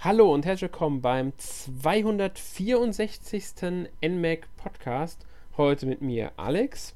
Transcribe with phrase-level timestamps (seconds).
[0.00, 3.90] Hallo und herzlich willkommen beim 264.
[4.00, 5.26] NMAC Podcast.
[5.56, 6.94] Heute mit mir Alex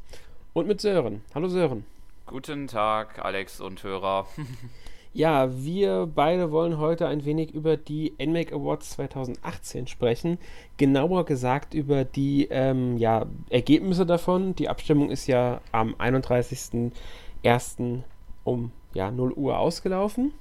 [0.52, 1.22] und mit Sören.
[1.34, 1.84] Hallo Sören.
[2.26, 4.28] Guten Tag, Alex und Hörer.
[5.12, 10.38] ja, wir beide wollen heute ein wenig über die NMAC Awards 2018 sprechen.
[10.76, 14.54] Genauer gesagt über die ähm, ja, Ergebnisse davon.
[14.54, 18.02] Die Abstimmung ist ja am 31.01.
[18.44, 20.32] um ja, 0 Uhr ausgelaufen.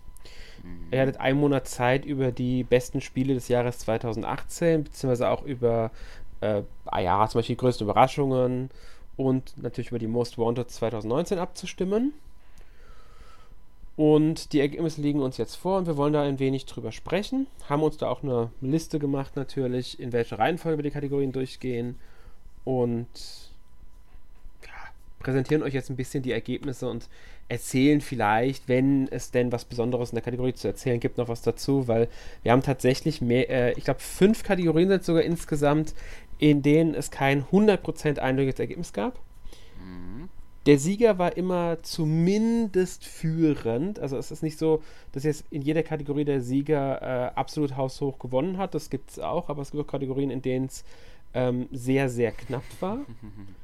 [0.91, 5.91] Er hattet einen Monat Zeit, über die besten Spiele des Jahres 2018, beziehungsweise auch über,
[6.41, 8.69] äh, ah ja, zum Beispiel die größten Überraschungen
[9.15, 12.13] und natürlich über die Most Wanted 2019 abzustimmen.
[13.95, 17.47] Und die Ergebnisse liegen uns jetzt vor und wir wollen da ein wenig drüber sprechen.
[17.69, 21.99] Haben uns da auch eine Liste gemacht, natürlich, in welcher Reihenfolge wir die Kategorien durchgehen.
[22.63, 23.07] Und
[25.19, 27.07] präsentieren euch jetzt ein bisschen die Ergebnisse und
[27.51, 31.41] erzählen vielleicht, wenn es denn was Besonderes in der Kategorie zu erzählen gibt, noch was
[31.41, 32.07] dazu, weil
[32.43, 35.93] wir haben tatsächlich mehr, äh, ich glaube, fünf Kategorien sind sogar insgesamt,
[36.39, 39.19] in denen es kein 100% eindeutiges Ergebnis gab.
[39.79, 40.29] Mhm.
[40.65, 43.99] Der Sieger war immer zumindest führend.
[43.99, 48.17] Also es ist nicht so, dass jetzt in jeder Kategorie der Sieger äh, absolut haushoch
[48.17, 48.75] gewonnen hat.
[48.75, 50.85] Das gibt es auch, aber es gibt auch Kategorien, in denen es
[51.33, 52.99] ähm, sehr, sehr knapp war.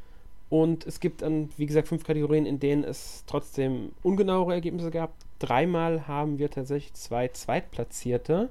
[0.49, 5.13] Und es gibt dann, wie gesagt, fünf Kategorien, in denen es trotzdem ungenauere Ergebnisse gab.
[5.39, 8.49] Dreimal haben wir tatsächlich zwei Zweitplatzierte.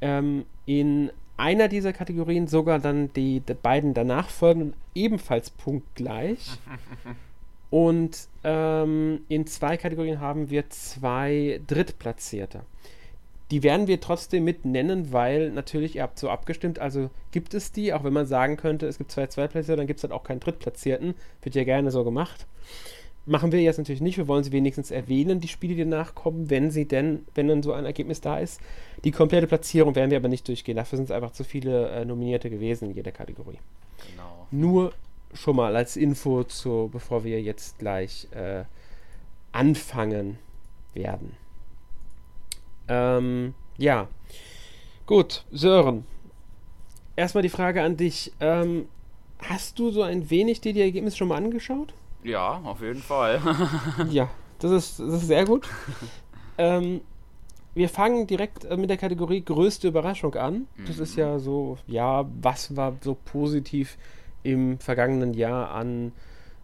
[0.00, 6.50] Ähm, in einer dieser Kategorien sogar dann die, die beiden danach folgenden ebenfalls punktgleich.
[7.70, 12.62] Und ähm, in zwei Kategorien haben wir zwei Drittplatzierte.
[13.50, 17.72] Die werden wir trotzdem mit nennen, weil natürlich, ihr habt so abgestimmt, also gibt es
[17.72, 20.22] die, auch wenn man sagen könnte, es gibt zwei Zweitplatzierte, dann gibt es halt auch
[20.22, 21.14] keinen Drittplatzierten.
[21.42, 22.46] Wird ja gerne so gemacht.
[23.24, 26.70] Machen wir jetzt natürlich nicht, wir wollen sie wenigstens erwähnen, die Spiele, die nachkommen, wenn
[26.70, 28.60] sie denn, wenn dann so ein Ergebnis da ist.
[29.04, 32.04] Die komplette Platzierung werden wir aber nicht durchgehen, dafür sind es einfach zu viele äh,
[32.04, 33.58] Nominierte gewesen in jeder Kategorie.
[34.10, 34.46] Genau.
[34.50, 34.92] Nur
[35.34, 38.64] schon mal als Info, zu, bevor wir jetzt gleich äh,
[39.52, 40.38] anfangen
[40.94, 41.32] werden.
[42.88, 44.08] Ähm, ja.
[45.06, 46.04] Gut, Sören.
[47.16, 48.32] Erstmal die Frage an dich.
[48.40, 48.86] Ähm,
[49.40, 51.94] hast du so ein wenig dir die Ergebnisse schon mal angeschaut?
[52.22, 53.40] Ja, auf jeden Fall.
[54.10, 54.28] ja,
[54.58, 55.68] das ist, das ist sehr gut.
[56.58, 57.00] ähm,
[57.74, 60.66] wir fangen direkt äh, mit der Kategorie größte Überraschung an.
[60.86, 61.02] Das mhm.
[61.02, 63.96] ist ja so, ja, was war so positiv
[64.42, 66.12] im vergangenen Jahr an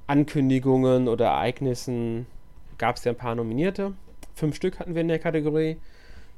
[0.07, 2.27] Ankündigungen oder Ereignissen?
[2.79, 3.95] Gab es ja ein paar Nominierte.
[4.35, 5.77] Fünf Stück hatten wir in der Kategorie.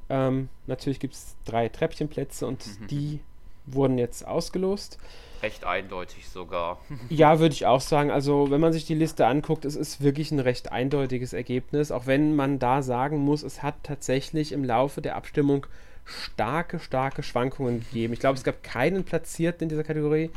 [0.08, 2.86] Ähm, natürlich gibt es drei Treppchenplätze und mhm.
[2.88, 3.20] die
[3.66, 4.98] wurden jetzt ausgelost.
[5.42, 6.80] Recht eindeutig sogar.
[7.08, 8.10] ja, würde ich auch sagen.
[8.10, 12.06] Also, wenn man sich die Liste anguckt, es ist wirklich ein recht eindeutiges Ergebnis, auch
[12.06, 15.66] wenn man da sagen muss, es hat tatsächlich im Laufe der Abstimmung
[16.04, 18.12] starke, starke Schwankungen gegeben.
[18.12, 20.30] Ich glaube, es gab keinen Platzierten in dieser Kategorie,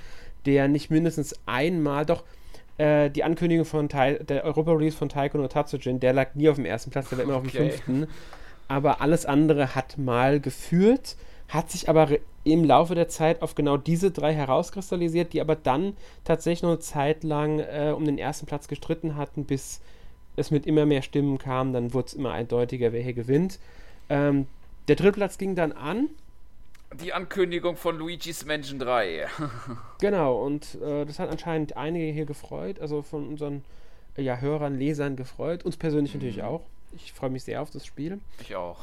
[0.45, 2.23] der nicht mindestens einmal, doch
[2.77, 6.55] äh, die Ankündigung von Tai der Europa-Release von Taiko no Tatsujin, der lag nie auf
[6.55, 7.47] dem ersten Platz, der war immer okay.
[7.47, 8.07] auf dem fünften
[8.69, 11.17] aber alles andere hat mal geführt,
[11.49, 12.09] hat sich aber
[12.43, 16.79] im Laufe der Zeit auf genau diese drei herauskristallisiert, die aber dann tatsächlich noch eine
[16.79, 19.81] Zeit lang äh, um den ersten Platz gestritten hatten, bis
[20.35, 21.73] es mit immer mehr Stimmen kam.
[21.73, 23.59] Dann wurde es immer eindeutiger, wer hier gewinnt.
[24.07, 24.47] Ähm,
[24.87, 26.07] der dritte Platz ging dann an.
[27.01, 29.27] Die Ankündigung von Luigi's Mansion 3.
[29.99, 33.63] genau, und äh, das hat anscheinend einige hier gefreut, also von unseren
[34.15, 35.65] ja, Hörern, Lesern gefreut.
[35.65, 36.19] Uns persönlich mhm.
[36.19, 36.61] natürlich auch.
[36.95, 38.19] Ich freue mich sehr auf das Spiel.
[38.39, 38.79] Ich auch.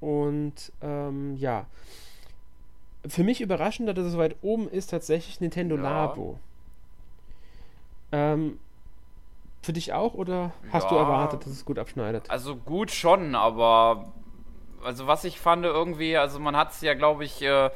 [0.00, 1.66] Und ähm, ja.
[3.06, 5.82] Für mich überraschend, dass es so weit oben ist, tatsächlich Nintendo ja.
[5.82, 6.38] Labo.
[8.10, 8.58] Ähm,
[9.62, 12.30] für dich auch oder hast ja, du erwartet, dass es gut abschneidet?
[12.30, 14.12] Also gut schon, aber
[14.82, 17.70] also was ich fand irgendwie, also man hat es ja, glaube ich, äh,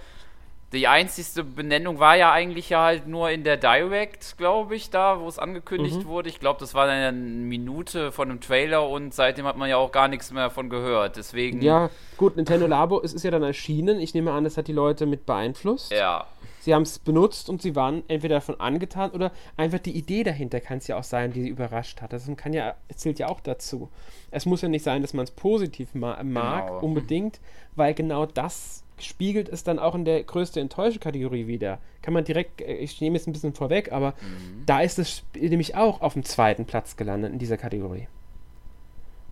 [0.73, 5.21] die einzigste Benennung war ja eigentlich ja halt nur in der Direct, glaube ich, da,
[5.21, 6.07] wo es angekündigt mhm.
[6.07, 6.31] wurde.
[6.31, 9.93] Ich glaube, das war eine Minute von einem Trailer und seitdem hat man ja auch
[9.93, 11.17] gar nichts mehr von gehört.
[11.17, 11.61] Deswegen.
[11.61, 14.01] Ja, gut, Nintendo Labo, es ist ja dann erschienen.
[14.01, 15.93] Ich nehme an, das hat die Leute mit beeinflusst.
[15.93, 16.27] Ja.
[16.61, 20.61] Sie haben es benutzt und sie waren entweder davon angetan oder einfach die Idee dahinter
[20.61, 22.13] kann es ja auch sein, die sie überrascht hat.
[22.13, 23.91] Das kann ja, zählt ja auch dazu.
[24.31, 26.79] Es muss ja nicht sein, dass man es positiv ma mag, genau.
[26.79, 27.41] unbedingt,
[27.75, 31.79] weil genau das spiegelt es dann auch in der größte Enttäusche-Kategorie wieder.
[32.03, 34.65] Kann man direkt, äh, ich nehme jetzt ein bisschen vorweg, aber mhm.
[34.67, 38.09] da ist es nämlich auch auf dem zweiten Platz gelandet in dieser Kategorie.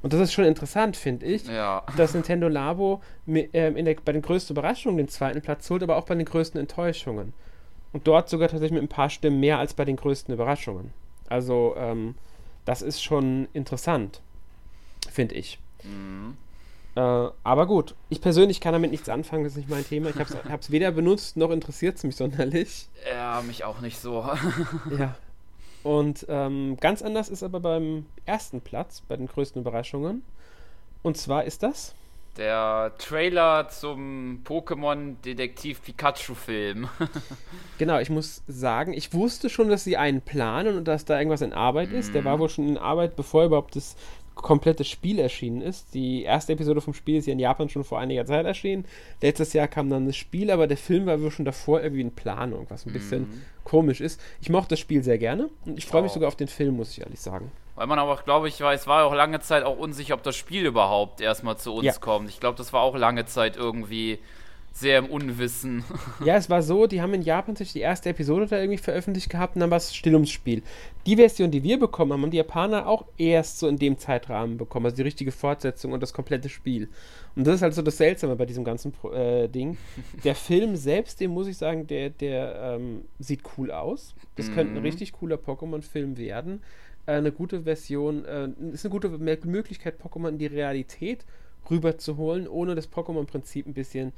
[0.02, 1.82] Und das ist schon interessant, finde ich, ja.
[1.96, 5.96] dass Nintendo Labo mit, äh, der, bei den größten Überraschungen den zweiten Platz holt, aber
[5.96, 7.34] auch bei den größten Enttäuschungen.
[7.92, 10.92] Und dort sogar tatsächlich mit ein paar Stimmen mehr als bei den größten Überraschungen.
[11.28, 12.14] Also, ähm,
[12.64, 14.20] das ist schon interessant,
[15.10, 15.58] finde ich.
[15.82, 16.36] Mhm.
[16.96, 20.10] Äh, aber gut, ich persönlich kann damit nichts anfangen, das ist nicht mein Thema.
[20.10, 22.88] Ich habe es weder benutzt, noch interessiert es mich sonderlich.
[23.10, 24.28] Ja, mich auch nicht so.
[24.98, 25.14] ja.
[25.82, 30.22] Und ähm, ganz anders ist aber beim ersten Platz, bei den größten Überraschungen.
[31.02, 31.94] Und zwar ist das
[32.36, 36.88] der Trailer zum Pokémon Detektiv Pikachu Film.
[37.78, 41.42] genau, ich muss sagen, ich wusste schon, dass sie einen planen und dass da irgendwas
[41.42, 42.14] in Arbeit ist.
[42.14, 42.40] Der war mhm.
[42.40, 43.96] wohl schon in Arbeit, bevor überhaupt das
[44.42, 45.94] komplette Spiel erschienen ist.
[45.94, 48.84] Die erste Episode vom Spiel ist ja in Japan schon vor einiger Zeit erschienen.
[49.20, 52.14] Letztes Jahr kam dann das Spiel, aber der Film war wohl schon davor irgendwie in
[52.14, 53.42] Planung, was ein bisschen mhm.
[53.64, 54.20] komisch ist.
[54.40, 56.92] Ich mochte das Spiel sehr gerne und ich freue mich sogar auf den Film, muss
[56.92, 57.50] ich ehrlich sagen.
[57.76, 60.66] Weil man aber, glaube ich, weiß, war auch lange Zeit auch unsicher, ob das Spiel
[60.66, 61.92] überhaupt erstmal zu uns ja.
[61.94, 62.28] kommt.
[62.28, 64.18] Ich glaube, das war auch lange Zeit irgendwie
[64.72, 65.84] sehr im Unwissen.
[66.24, 69.30] Ja, es war so, die haben in Japan sich die erste Episode da irgendwie veröffentlicht
[69.30, 70.62] gehabt und dann war es still ums Spiel.
[71.06, 74.58] Die Version, die wir bekommen haben, haben die Japaner auch erst so in dem Zeitrahmen
[74.58, 76.88] bekommen, also die richtige Fortsetzung und das komplette Spiel.
[77.36, 79.78] Und das ist halt so das Seltsame bei diesem ganzen äh, Ding.
[80.24, 84.14] Der Film selbst, den muss ich sagen, der, der ähm, sieht cool aus.
[84.36, 84.54] Das mhm.
[84.54, 86.62] könnte ein richtig cooler Pokémon-Film werden.
[87.06, 91.24] Äh, eine gute Version, äh, ist eine gute Möglichkeit, Pokémon in die Realität
[91.70, 94.12] rüberzuholen, ohne das Pokémon-Prinzip ein bisschen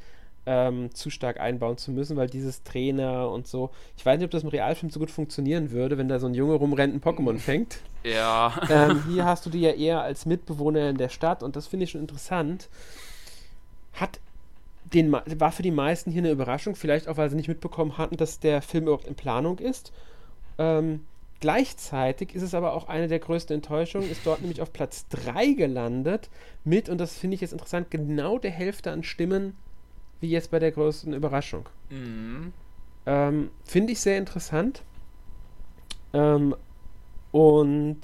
[0.47, 4.31] ähm, zu stark einbauen zu müssen, weil dieses Trainer und so, ich weiß nicht, ob
[4.31, 7.39] das im Realfilm so gut funktionieren würde, wenn da so ein Junge rumrennt, ein Pokémon
[7.39, 7.79] fängt.
[8.03, 8.53] Ja.
[8.69, 11.85] Ähm, hier hast du die ja eher als Mitbewohner in der Stadt und das finde
[11.85, 12.69] ich schon interessant.
[13.93, 14.19] Hat
[14.93, 18.17] den, war für die meisten hier eine Überraschung, vielleicht auch, weil sie nicht mitbekommen hatten,
[18.17, 19.93] dass der Film überhaupt in Planung ist.
[20.59, 21.01] Ähm,
[21.43, 25.55] Gleichzeitig ist es aber auch eine der größten Enttäuschungen, ist dort nämlich auf Platz 3
[25.55, 26.31] gelandet
[26.63, 29.57] mit, und das finde ich jetzt interessant, genau der Hälfte an Stimmen
[30.23, 31.69] wie jetzt bei der größten Überraschung.
[31.91, 32.53] Mhm.
[33.05, 34.83] Ähm, finde ich sehr interessant.
[36.15, 36.55] Ähm,
[37.33, 38.01] und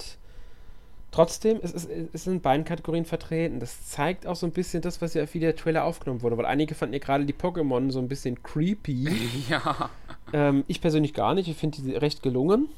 [1.10, 3.60] trotzdem, es, ist, es sind beiden Kategorien vertreten.
[3.60, 6.46] Das zeigt auch so ein bisschen das, was ja für der Trailer aufgenommen wurde, weil
[6.46, 9.08] einige fanden ja gerade die Pokémon so ein bisschen creepy.
[9.48, 9.90] ja.
[10.32, 11.48] Ähm, ich persönlich gar nicht.
[11.48, 12.68] Ich finde die recht gelungen.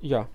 [0.00, 0.28] Ja.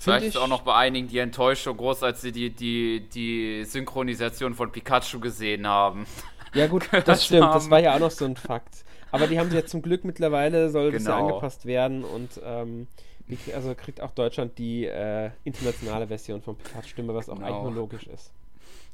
[0.00, 4.54] Vielleicht ist auch noch bei einigen die Enttäuschung groß, als sie die, die, die Synchronisation
[4.54, 6.06] von Pikachu gesehen haben.
[6.54, 7.44] Ja, gut, das stimmt.
[7.44, 7.52] Haben.
[7.52, 8.82] Das war ja auch noch so ein Fakt.
[9.10, 10.96] Aber die haben sie ja zum Glück mittlerweile, soll genau.
[10.96, 11.28] das ja genau.
[11.28, 12.86] angepasst werden und ähm,
[13.54, 17.46] also kriegt auch Deutschland die äh, internationale Version von Pikachu-Stimme, was auch genau.
[17.46, 18.32] eigentlich nur logisch ist.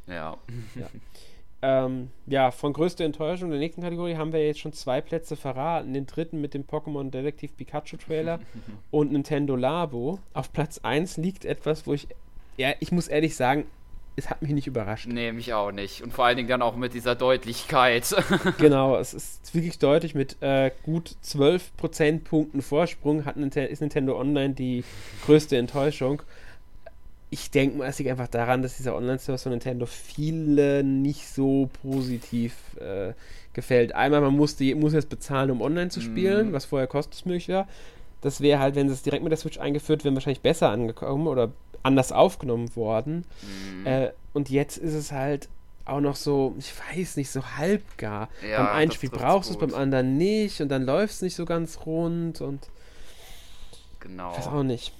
[0.08, 0.36] Ja.
[0.74, 0.86] ja.
[1.66, 5.94] Ähm, ja, von größter Enttäuschung der nächsten Kategorie haben wir jetzt schon zwei Plätze verraten.
[5.94, 8.38] Den dritten mit dem Pokémon Detektiv Pikachu Trailer
[8.90, 10.18] und Nintendo Labo.
[10.34, 12.06] Auf Platz 1 liegt etwas, wo ich,
[12.58, 13.64] ja, ich muss ehrlich sagen,
[14.16, 15.08] es hat mich nicht überrascht.
[15.08, 16.02] Nee, mich auch nicht.
[16.02, 18.14] Und vor allen Dingen dann auch mit dieser Deutlichkeit.
[18.58, 20.14] genau, es ist wirklich deutlich.
[20.14, 24.84] Mit äh, gut 12 Prozentpunkten Vorsprung hat Nintendo, ist Nintendo Online die
[25.24, 26.22] größte Enttäuschung
[27.30, 31.68] ich denke mal, es liegt einfach daran, dass dieser Online-Service von Nintendo viele nicht so
[31.82, 33.12] positiv äh,
[33.54, 33.94] gefällt.
[33.94, 36.52] Einmal, man muss, die, muss jetzt bezahlen, um online zu spielen, mm.
[36.52, 37.66] was vorher kostenlos war.
[38.20, 41.52] Das wäre halt, wenn es direkt mit der Switch eingeführt wäre, wahrscheinlich besser angekommen oder
[41.82, 43.24] anders aufgenommen worden.
[43.82, 43.86] Mm.
[43.86, 45.48] Äh, und jetzt ist es halt
[45.86, 48.28] auch noch so, ich weiß nicht, so halbgar.
[48.48, 51.34] Ja, beim einen Spiel brauchst du es, beim anderen nicht und dann läuft es nicht
[51.34, 52.68] so ganz rund und.
[54.00, 54.32] Genau.
[54.32, 54.92] Ich weiß auch nicht.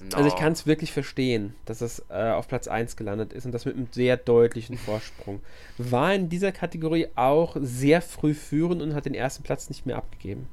[0.00, 0.16] Genau.
[0.16, 3.52] Also ich kann es wirklich verstehen, dass es äh, auf Platz 1 gelandet ist und
[3.52, 5.40] das mit einem sehr deutlichen Vorsprung.
[5.76, 9.96] War in dieser Kategorie auch sehr früh führend und hat den ersten Platz nicht mehr
[9.96, 10.48] abgegeben.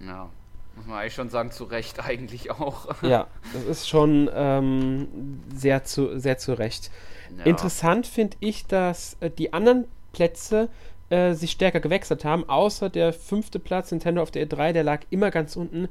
[0.00, 0.30] Ja,
[0.76, 3.02] muss man eigentlich schon sagen, zu Recht eigentlich auch.
[3.02, 6.90] ja, das ist schon ähm, sehr, zu, sehr zu Recht.
[7.38, 7.44] Ja.
[7.44, 10.68] Interessant finde ich, dass äh, die anderen Plätze
[11.10, 15.00] äh, sich stärker gewechselt haben, außer der fünfte Platz Nintendo auf der E3, der lag
[15.10, 15.88] immer ganz unten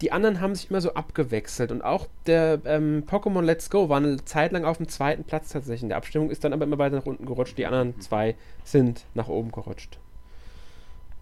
[0.00, 3.98] die anderen haben sich immer so abgewechselt und auch der ähm, Pokémon Let's Go war
[3.98, 6.78] eine Zeit lang auf dem zweiten Platz tatsächlich in der Abstimmung, ist dann aber immer
[6.78, 7.58] weiter nach unten gerutscht.
[7.58, 8.00] Die anderen mhm.
[8.00, 9.98] zwei sind nach oben gerutscht.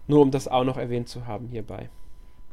[0.07, 1.89] Nur um das auch noch erwähnt zu haben hierbei.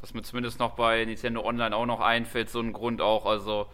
[0.01, 3.67] Was mir zumindest noch bei Nintendo Online auch noch einfällt, so ein Grund auch, also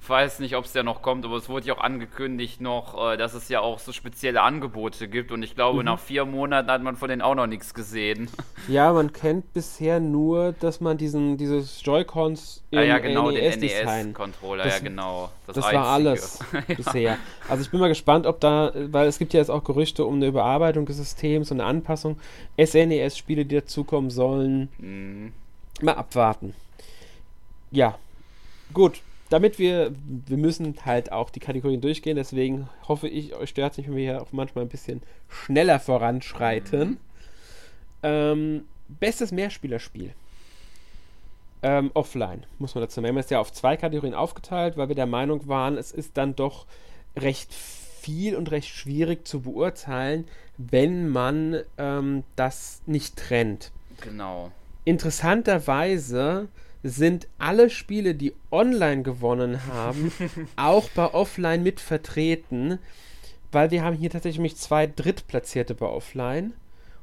[0.00, 3.12] ich weiß nicht, ob es ja noch kommt, aber es wurde ja auch angekündigt noch,
[3.12, 5.32] äh, dass es ja auch so spezielle Angebote gibt.
[5.32, 5.84] Und ich glaube, mhm.
[5.84, 8.28] nach vier Monaten hat man von denen auch noch nichts gesehen.
[8.66, 13.58] Ja, man kennt bisher nur, dass man diesen, dieses Joy-Cons im ah, ja, genau, NES
[13.58, 15.30] den NES-Controller, ja genau.
[15.46, 16.40] Das, das war alles
[16.76, 17.16] bisher.
[17.48, 20.16] Also ich bin mal gespannt, ob da, weil es gibt ja jetzt auch Gerüchte um
[20.16, 22.18] eine Überarbeitung des Systems und eine Anpassung.
[22.62, 24.68] SNES-Spiele, die dazukommen sollen.
[24.76, 25.32] Mhm.
[25.80, 26.54] Mal abwarten.
[27.70, 27.98] Ja,
[28.74, 29.92] gut damit wir,
[30.26, 33.96] wir müssen halt auch die Kategorien durchgehen, deswegen hoffe ich, euch stört es nicht, wenn
[33.96, 36.90] wir hier auch manchmal ein bisschen schneller voranschreiten.
[36.90, 36.98] Mhm.
[38.02, 40.14] Ähm, bestes Mehrspielerspiel.
[41.60, 43.16] Ähm, offline, muss man dazu nehmen.
[43.16, 46.16] Wir haben es ja auf zwei Kategorien aufgeteilt, weil wir der Meinung waren, es ist
[46.16, 46.66] dann doch
[47.16, 53.72] recht viel und recht schwierig zu beurteilen, wenn man ähm, das nicht trennt.
[54.00, 54.52] Genau.
[54.84, 56.48] Interessanterweise
[56.82, 60.12] sind alle Spiele, die online gewonnen haben,
[60.56, 62.78] auch bei Offline mit vertreten,
[63.50, 66.52] weil wir haben hier tatsächlich nämlich zwei Drittplatzierte bei Offline.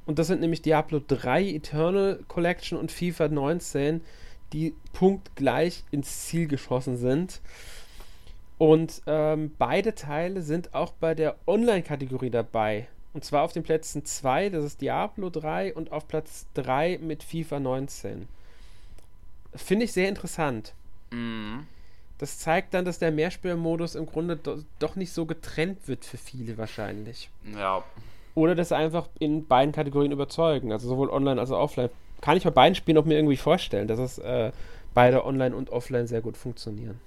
[0.05, 4.01] Und das sind nämlich Diablo 3 Eternal Collection und FIFA 19,
[4.53, 7.41] die punktgleich ins Ziel geschossen sind.
[8.58, 12.88] Und ähm, beide Teile sind auch bei der Online-Kategorie dabei.
[13.13, 17.24] Und zwar auf den Plätzen 2, das ist Diablo 3, und auf Platz 3 mit
[17.24, 18.27] FIFA 19.
[19.56, 20.74] Finde ich sehr interessant.
[21.12, 21.68] Mhm.
[22.18, 26.18] Das zeigt dann, dass der Mehrspielermodus im Grunde do doch nicht so getrennt wird für
[26.18, 27.30] viele wahrscheinlich.
[27.58, 27.84] Ja.
[28.36, 31.90] Oder dass sie einfach in beiden Kategorien überzeugen, also sowohl online als auch offline.
[32.22, 34.52] Kann ich bei beiden Spielen auch mir irgendwie vorstellen, dass es äh,
[34.94, 37.00] beide online und offline sehr gut funktionieren.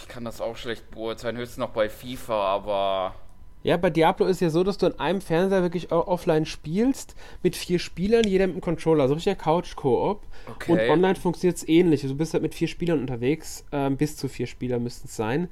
[0.00, 3.14] Ich kann das auch schlecht beurteilen, höchstens noch bei FIFA, aber
[3.62, 7.56] Ja, bei Diablo ist ja so, dass du an einem Fernseher wirklich offline spielst, mit
[7.56, 10.22] vier Spielern, jeder mit einem Controller, also richtig Couch-Koop.
[10.54, 10.72] Okay.
[10.72, 12.02] Und online funktioniert es ähnlich.
[12.02, 15.48] Du bist halt mit vier Spielern unterwegs, ähm, bis zu vier Spieler müssten es sein.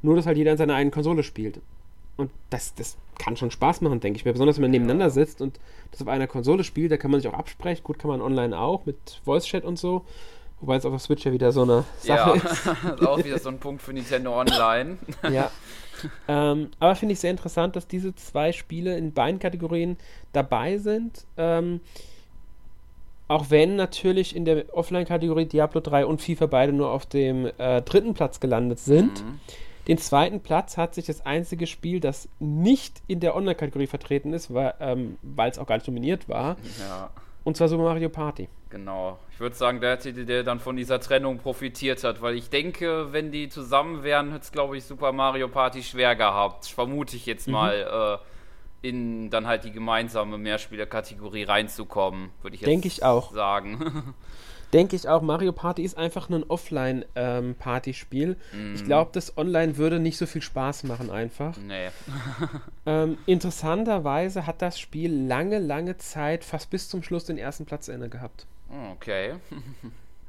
[0.00, 1.60] Nur, dass halt jeder an seiner eigenen Konsole spielt.
[2.16, 4.32] Und das, das kann schon Spaß machen, denke ich mir.
[4.32, 7.30] Besonders wenn man nebeneinander sitzt und das auf einer Konsole spielt, da kann man sich
[7.30, 7.84] auch absprechen.
[7.84, 10.04] Gut, kann man online auch mit Voice-Chat und so.
[10.62, 12.44] Wobei es auf der Switch ja wieder so eine Sache ja, ist.
[13.00, 14.96] ist auch wieder so ein Punkt für Nintendo Online.
[15.30, 15.50] Ja.
[16.26, 19.96] ähm, aber finde ich sehr interessant, dass diese zwei Spiele in beiden Kategorien
[20.32, 21.26] dabei sind.
[21.36, 21.80] Ähm,
[23.28, 27.82] auch wenn natürlich in der Offline-Kategorie Diablo 3 und FIFA beide nur auf dem äh,
[27.82, 29.24] dritten Platz gelandet sind.
[29.24, 29.40] Mhm.
[29.88, 34.54] Den zweiten Platz hat sich das einzige Spiel, das nicht in der Online-Kategorie vertreten ist,
[34.54, 37.10] weil ähm, es auch gar nicht nominiert war, Ja,
[37.44, 38.48] und zwar Super Mario Party.
[38.70, 39.18] genau.
[39.32, 43.12] Ich würde sagen, der Titel, der dann von dieser Trennung profitiert hat, weil ich denke,
[43.12, 46.66] wenn die zusammen wären, hätte es, glaube ich, Super Mario Party schwer gehabt.
[46.66, 48.20] Vermute ich jetzt mal,
[48.82, 53.32] äh, in dann halt die gemeinsame Mehrspieler-Kategorie reinzukommen, würde ich jetzt Denk ich auch.
[53.32, 54.14] sagen.
[54.72, 58.36] Denke ich auch, Mario Party ist einfach nur ein Offline-Partyspiel.
[58.74, 61.56] Ich glaube, das Online würde nicht so viel Spaß machen einfach.
[61.58, 61.88] nee.
[62.84, 67.86] Ähm, interessanterweise hat das Spiel lange, lange Zeit, fast bis zum Schluss, den ersten Platz
[67.86, 68.46] inne gehabt.
[68.92, 69.34] Okay.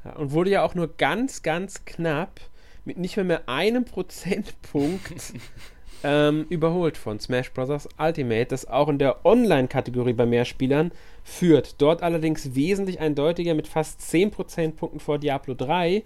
[0.06, 2.40] Ja, und wurde ja auch nur ganz, ganz knapp
[2.86, 5.34] mit nicht mehr, mehr einem Prozentpunkt
[6.04, 7.88] ähm, überholt von Smash Bros.
[7.98, 10.92] Ultimate, das auch in der Online-Kategorie bei Mehrspielern
[11.24, 11.82] führt.
[11.82, 16.04] Dort allerdings wesentlich eindeutiger mit fast 10 Prozentpunkten vor Diablo 3.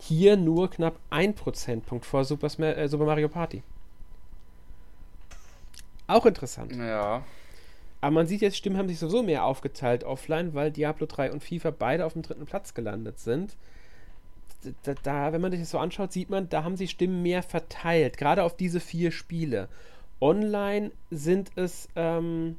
[0.00, 3.62] Hier nur knapp 1 Prozentpunkt vor Super, Sma äh, Super Mario Party.
[6.06, 6.74] Auch interessant.
[6.74, 7.22] Ja.
[8.00, 11.42] Aber man sieht jetzt, Stimmen haben sich sowieso mehr aufgeteilt offline, weil Diablo 3 und
[11.42, 13.56] FIFA beide auf dem dritten Platz gelandet sind.
[14.82, 17.42] Da, da, wenn man sich das so anschaut, sieht man, da haben sich Stimmen mehr
[17.42, 19.68] verteilt, gerade auf diese vier Spiele.
[20.20, 22.56] Online sind es, ähm,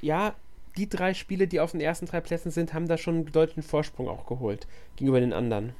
[0.00, 0.34] ja,
[0.76, 3.62] die drei Spiele, die auf den ersten drei Plätzen sind, haben da schon einen deutlichen
[3.62, 5.72] Vorsprung auch geholt gegenüber den anderen.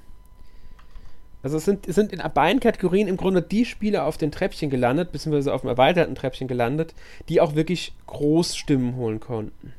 [1.43, 4.69] Also es sind, es sind in beiden Kategorien im Grunde die Spiele auf den Treppchen
[4.69, 6.93] gelandet, beziehungsweise auf dem erweiterten Treppchen gelandet,
[7.29, 9.73] die auch wirklich Großstimmen holen konnten.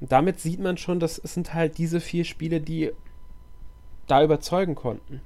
[0.00, 2.92] Und damit sieht man schon, dass es sind halt diese vier Spiele, die
[4.10, 5.20] da überzeugen konnten.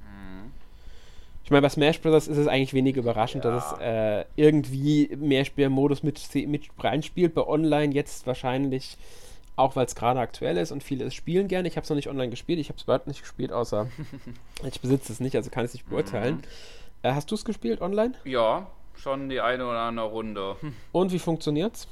[1.43, 2.27] Ich meine, bei Smash Bros.
[2.27, 3.51] ist es eigentlich wenig überraschend, Ja.
[3.51, 7.35] dass es äh, irgendwie Mehrspielermodus mit, mit reinspielt.
[7.35, 8.97] Bei Online jetzt wahrscheinlich
[9.55, 11.67] auch, weil es gerade aktuell ist und viele es spielen gerne.
[11.67, 12.57] Ich habe es noch nicht online gespielt.
[12.59, 13.87] Ich habe es überhaupt nicht gespielt, außer
[14.67, 16.41] ich besitze es nicht, also kann ich es nicht beurteilen.
[17.03, 18.15] Äh, hast du es gespielt online?
[18.23, 18.65] Ja,
[18.95, 20.55] schon die eine oder andere Runde.
[20.91, 21.87] Und wie funktioniert's?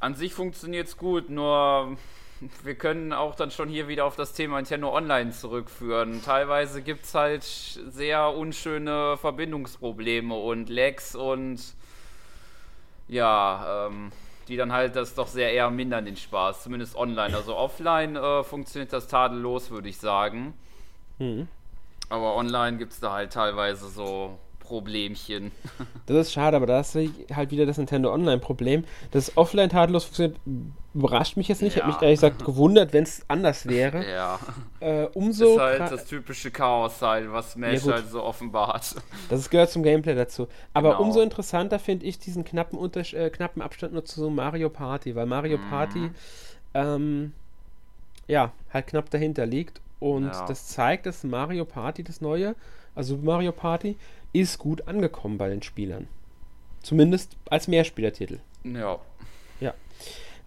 [0.00, 1.96] An sich funktioniert es gut, nur
[2.62, 6.22] wir können auch dann schon hier wieder auf das Thema Nintendo Online zurückführen.
[6.22, 11.60] Teilweise gibt es halt sehr unschöne Verbindungsprobleme und Lags und
[13.08, 14.12] ja, ähm,
[14.48, 17.36] die dann halt das doch sehr eher mindern den Spaß, zumindest online.
[17.36, 20.54] Also offline äh, funktioniert das tadellos, würde ich sagen.
[21.18, 21.48] Hm.
[22.08, 25.50] Aber online gibt es da halt teilweise so Problemchen.
[26.06, 26.96] Das ist schade, aber da ist
[27.32, 28.84] halt wieder das Nintendo Online-Problem.
[29.12, 30.36] Das offline tadellos funktioniert,
[30.94, 31.76] überrascht mich jetzt nicht.
[31.76, 31.86] Ich Ja.
[31.86, 34.04] hätte mich ehrlich gesagt gewundert, wenn es anders wäre.
[34.10, 34.38] Ja.
[34.80, 37.92] Äh, umso ist halt das typische Chaos halt, was Smash gut.
[37.92, 38.96] halt so offenbart.
[39.28, 40.48] Das gehört zum Gameplay dazu.
[40.74, 41.02] Aber Genau.
[41.04, 45.26] umso interessanter finde ich diesen knappen, Untersch äh, knappen Abstand nur zu Mario Party, weil
[45.26, 45.68] Mario Mhm.
[45.70, 46.10] Party
[46.74, 47.32] ähm,
[48.26, 49.80] ja halt knapp dahinter liegt.
[50.00, 50.46] Und Ja.
[50.46, 52.56] das zeigt, dass Mario Party, das neue,
[52.94, 53.96] also Super Mario Party,
[54.32, 56.08] ist gut angekommen bei den Spielern.
[56.82, 58.40] Zumindest als Mehrspielertitel.
[58.64, 58.98] Ja.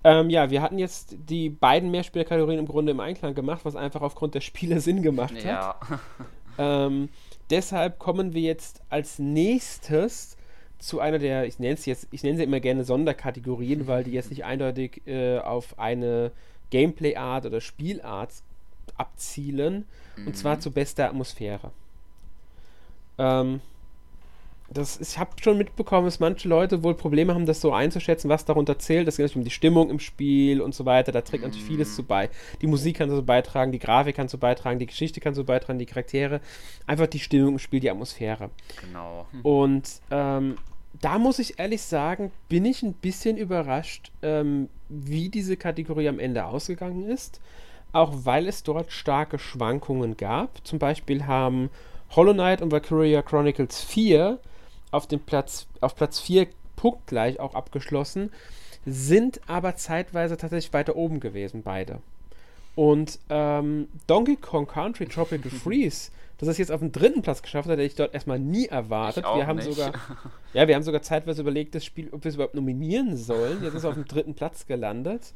[0.06, 4.04] Ähm, ja, wir hatten jetzt die beiden Mehrspielerkategorien im Grunde im Einklang gemacht, was einfach
[4.04, 5.44] aufgrund der Spiele Sinn gemacht hat.
[5.44, 5.80] Ja.
[6.58, 7.10] Ähm,
[7.50, 10.38] deshalb kommen wir jetzt als nächstes
[10.78, 14.12] zu einer der, ich nenne es jetzt, ich nenne sie immer gerne Sonderkategorien, weil die
[14.12, 16.32] jetzt nicht eindeutig äh, auf eine
[16.70, 18.32] Gameplay-Art oder Spielart
[18.98, 19.86] abzielen.
[20.18, 20.28] Mhm.
[20.28, 21.72] Und zwar zu bester Atmosphäre.
[23.18, 23.60] Ähm,
[24.76, 28.46] das, ich habe schon mitbekommen, dass manche Leute wohl Probleme haben, das so einzuschätzen, was
[28.46, 29.08] darunter zählt.
[29.08, 31.12] Das geht natürlich um die Stimmung im Spiel und so weiter.
[31.12, 32.30] Da trägt natürlich vieles zu bei.
[32.62, 35.80] Die Musik kann so beitragen, die Grafik kann so beitragen, die Geschichte kann so beitragen,
[35.80, 36.42] die Charaktere.
[36.86, 38.50] Einfach die Stimmung im Spiel, die Atmosphäre.
[38.82, 39.26] Genau.
[39.44, 40.58] Und ähm,
[41.02, 46.20] da muss ich ehrlich sagen, bin ich ein bisschen überrascht, ähm, wie diese Kategorie am
[46.20, 47.40] Ende ausgegangen ist.
[47.94, 50.66] Auch weil es dort starke Schwankungen gab.
[50.68, 51.70] Zum Beispiel haben
[52.16, 54.38] Hollow Knight und Valkyria Chronicles 4
[54.96, 58.32] auf, dem Platz, auf Platz 4 punktgleich auch abgeschlossen,
[58.86, 62.00] sind aber zeitweise tatsächlich weiter oben gewesen, beide.
[62.76, 67.70] Und ähm, Donkey Kong Country Tropical Freeze, das es jetzt auf den dritten Platz geschafft
[67.70, 69.24] hätte ich dort erstmal nie erwartet.
[69.24, 69.72] wir haben nicht.
[69.72, 69.94] sogar,
[70.54, 73.64] ja, wir haben sogar zeitweise überlegt, das Spiel, ob wir es überhaupt nominieren sollen.
[73.64, 75.34] Jetzt ist es auf dem dritten Platz gelandet.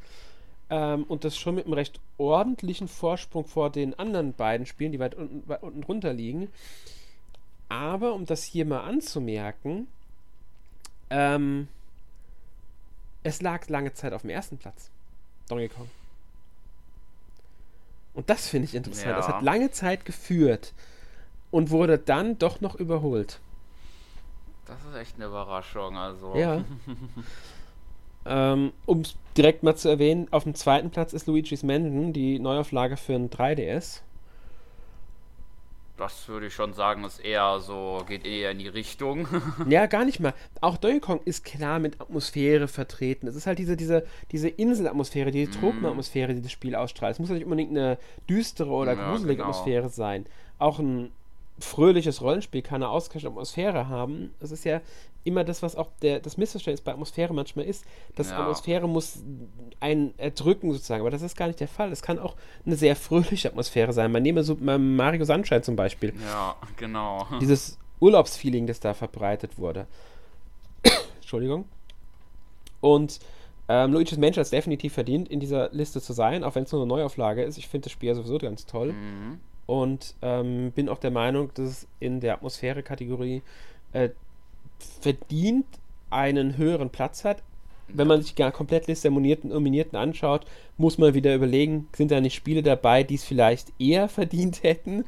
[0.69, 4.99] Ähm, und das schon mit einem recht ordentlichen Vorsprung vor den anderen beiden Spielen, die
[4.99, 6.49] weit unten, weit unten drunter liegen.
[7.69, 9.87] Aber um das hier mal anzumerken,
[11.09, 11.67] ähm,
[13.23, 14.89] es lag lange Zeit auf dem ersten Platz.
[15.47, 15.89] Donkey Kong.
[18.13, 19.17] Und das finde ich interessant.
[19.17, 20.73] Es hat lange Zeit geführt
[21.51, 23.39] und wurde dann doch noch überholt.
[24.65, 26.35] Das ist echt eine Überraschung, also.
[26.35, 26.63] Ja.
[28.25, 32.39] ähm, um es direkt mal zu erwähnen, auf dem zweiten Platz ist Luigi's Mansion, die
[32.39, 34.01] Neuauflage für ein 3DS
[35.99, 39.27] das würde ich schon sagen, ist eher so, geht eher in die Richtung.
[39.69, 40.33] ja, gar nicht mal.
[40.61, 43.27] Auch Donkey Kong ist klar mit Atmosphäre vertreten.
[43.27, 45.61] Es ist halt diese, diese, diese Inselatmosphäre, diese mm.
[45.61, 47.13] Tropenatmosphäre, die das Spiel ausstrahlt.
[47.13, 47.97] Es muss ja nicht unbedingt eine
[48.29, 49.49] düstere oder ja, gruselige genau.
[49.49, 50.25] Atmosphäre sein.
[50.57, 51.11] Auch ein
[51.59, 54.33] fröhliches Rollenspiel kann eine ausgleichende Atmosphäre haben.
[54.39, 54.81] Das ist ja
[55.23, 57.85] immer das, was auch der, das Missverständnis bei Atmosphäre manchmal ist.
[58.15, 58.39] dass ja.
[58.39, 59.21] Atmosphäre muss
[59.79, 61.91] einen erdrücken sozusagen, aber das ist gar nicht der Fall.
[61.91, 64.11] Es kann auch eine sehr fröhliche Atmosphäre sein.
[64.11, 66.13] Man nehme so Mario Sunshine zum Beispiel.
[66.25, 67.27] Ja, genau.
[67.41, 69.87] Dieses Urlaubsfeeling, das da verbreitet wurde.
[71.21, 71.65] Entschuldigung.
[72.81, 73.19] Und
[73.67, 76.71] ähm, Luigi's Mansion hat es definitiv verdient, in dieser Liste zu sein, auch wenn es
[76.71, 77.57] nur eine Neuauflage ist.
[77.57, 78.93] Ich finde das Spiel sowieso ganz toll.
[78.93, 79.39] Mhm.
[79.67, 83.43] Und ähm, bin auch der Meinung, dass es in der Atmosphäre-Kategorie
[83.93, 84.09] äh,
[85.01, 85.65] verdient
[86.09, 87.43] einen höheren Platz hat.
[87.87, 90.45] Wenn man sich die Komplettliste der Nominierten, Nominierten anschaut,
[90.77, 95.05] muss man wieder überlegen, sind da nicht Spiele dabei, die es vielleicht eher verdient hätten.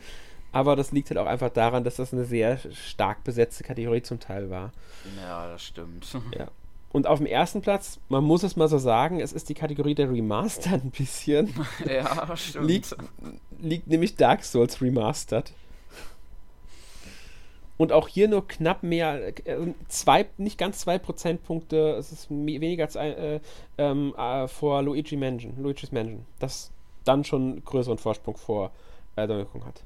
[0.52, 4.20] Aber das liegt halt auch einfach daran, dass das eine sehr stark besetzte Kategorie zum
[4.20, 4.72] Teil war.
[5.18, 6.08] Ja, das stimmt.
[6.38, 6.48] Ja.
[6.94, 9.96] Und auf dem ersten Platz, man muss es mal so sagen, es ist die Kategorie
[9.96, 11.54] der Remastered ein bisschen.
[11.88, 12.68] Ja, stimmt.
[12.68, 12.96] Liegt,
[13.62, 15.54] liegt nämlich Dark Souls Remastered.
[17.82, 22.84] Und auch hier nur knapp mehr, äh, zwei, nicht ganz zwei Prozentpunkte, es ist weniger
[22.84, 23.40] als äh,
[23.80, 26.28] ähm, äh, vor Luigi Mansion, Luigi's Mansion.
[26.38, 26.70] Das
[27.06, 28.70] dann schon einen größeren Vorsprung vor
[29.16, 29.82] äh, Donkey Kong hat.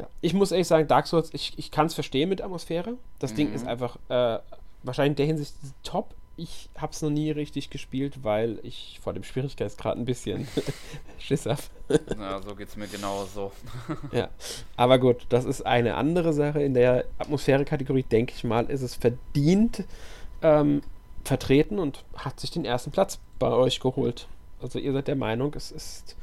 [0.00, 0.08] Ja.
[0.22, 2.94] Ich muss ehrlich sagen, Dark Souls, ich, ich kann es verstehen mit Atmosphäre.
[3.20, 3.36] Das mhm.
[3.36, 4.40] Ding ist einfach äh,
[4.82, 9.14] wahrscheinlich in der Hinsicht top ich habe es noch nie richtig gespielt, weil ich vor
[9.14, 10.46] dem Schwierigkeitsgrad ein bisschen
[11.18, 11.62] Schiss habe.
[12.18, 13.52] ja, so geht es mir genauso.
[14.12, 14.28] ja,
[14.76, 16.62] aber gut, das ist eine andere Sache.
[16.62, 19.84] In der Atmosphäre-Kategorie, denke ich mal, ist es verdient
[20.42, 20.82] ähm,
[21.24, 24.28] vertreten und hat sich den ersten Platz bei euch geholt.
[24.60, 26.16] Also ihr seid der Meinung, es ist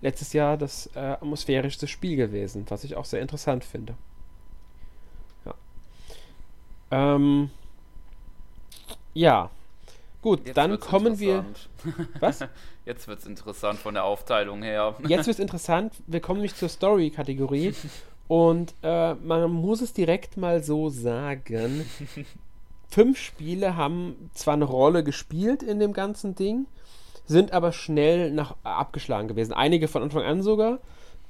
[0.00, 3.94] letztes Jahr das äh, atmosphärischste Spiel gewesen, was ich auch sehr interessant finde.
[5.44, 5.54] Ja.
[6.90, 7.50] Ähm,
[9.14, 9.50] ja,
[10.22, 11.44] Gut, Jetzt dann kommen wir.
[12.18, 12.40] Was?
[12.84, 14.96] Jetzt wird es interessant von der Aufteilung her.
[15.06, 15.94] Jetzt wird es interessant.
[16.06, 17.74] Wir kommen nämlich zur Story-Kategorie.
[18.28, 21.84] Und äh, man muss es direkt mal so sagen.
[22.88, 26.66] Fünf Spiele haben zwar eine Rolle gespielt in dem ganzen Ding,
[27.26, 29.52] sind aber schnell nach, abgeschlagen gewesen.
[29.52, 30.80] Einige von Anfang an sogar.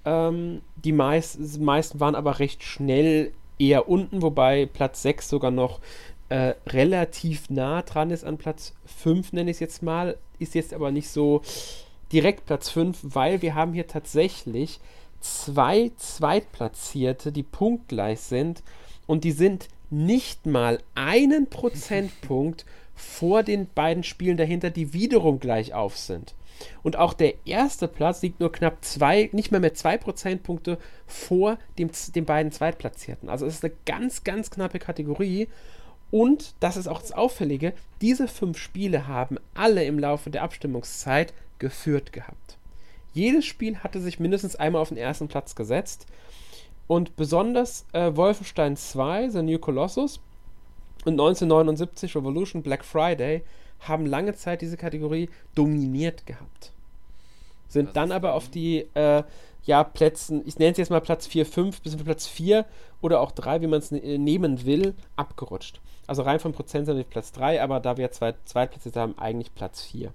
[0.04, 5.80] Ähm, die meist, meisten waren aber recht schnell eher unten, wobei Platz 6 sogar noch
[6.30, 10.16] äh, relativ nah dran ist an Platz 5, nenne ich es jetzt mal.
[10.38, 11.42] Ist jetzt aber nicht so
[12.12, 14.80] direkt Platz 5, weil wir haben hier tatsächlich
[15.20, 18.62] zwei Zweitplatzierte, die punktgleich sind
[19.06, 22.64] und die sind nicht mal einen Prozentpunkt
[22.94, 26.34] vor den beiden Spielen dahinter, die wiederum gleich auf sind.
[26.82, 31.58] Und auch der erste Platz liegt nur knapp zwei, nicht mehr mehr zwei Prozentpunkte vor
[31.78, 33.28] dem, den beiden Zweitplatzierten.
[33.28, 35.48] Also es ist eine ganz, ganz knappe Kategorie.
[36.10, 41.32] Und, das ist auch das Auffällige, diese fünf Spiele haben alle im Laufe der Abstimmungszeit
[41.58, 42.58] geführt gehabt.
[43.12, 46.06] Jedes Spiel hatte sich mindestens einmal auf den ersten Platz gesetzt.
[46.86, 50.20] Und besonders äh, Wolfenstein 2, The New Colossus
[51.04, 53.42] und 1979 Revolution Black Friday
[53.80, 56.72] haben lange Zeit diese Kategorie dominiert gehabt.
[57.68, 59.22] Sind dann aber auf die äh,
[59.64, 62.64] ja, Plätzen, ich nenne es jetzt mal Platz 4, 5 bis Platz 4
[63.00, 65.80] oder auch 3, wie man es ne nehmen will, abgerutscht.
[66.06, 69.54] Also rein vom Prozent sind wir Platz 3, aber da wir zwei Zweitplätze haben, eigentlich
[69.54, 70.12] Platz 4.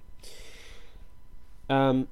[1.68, 2.06] Ähm,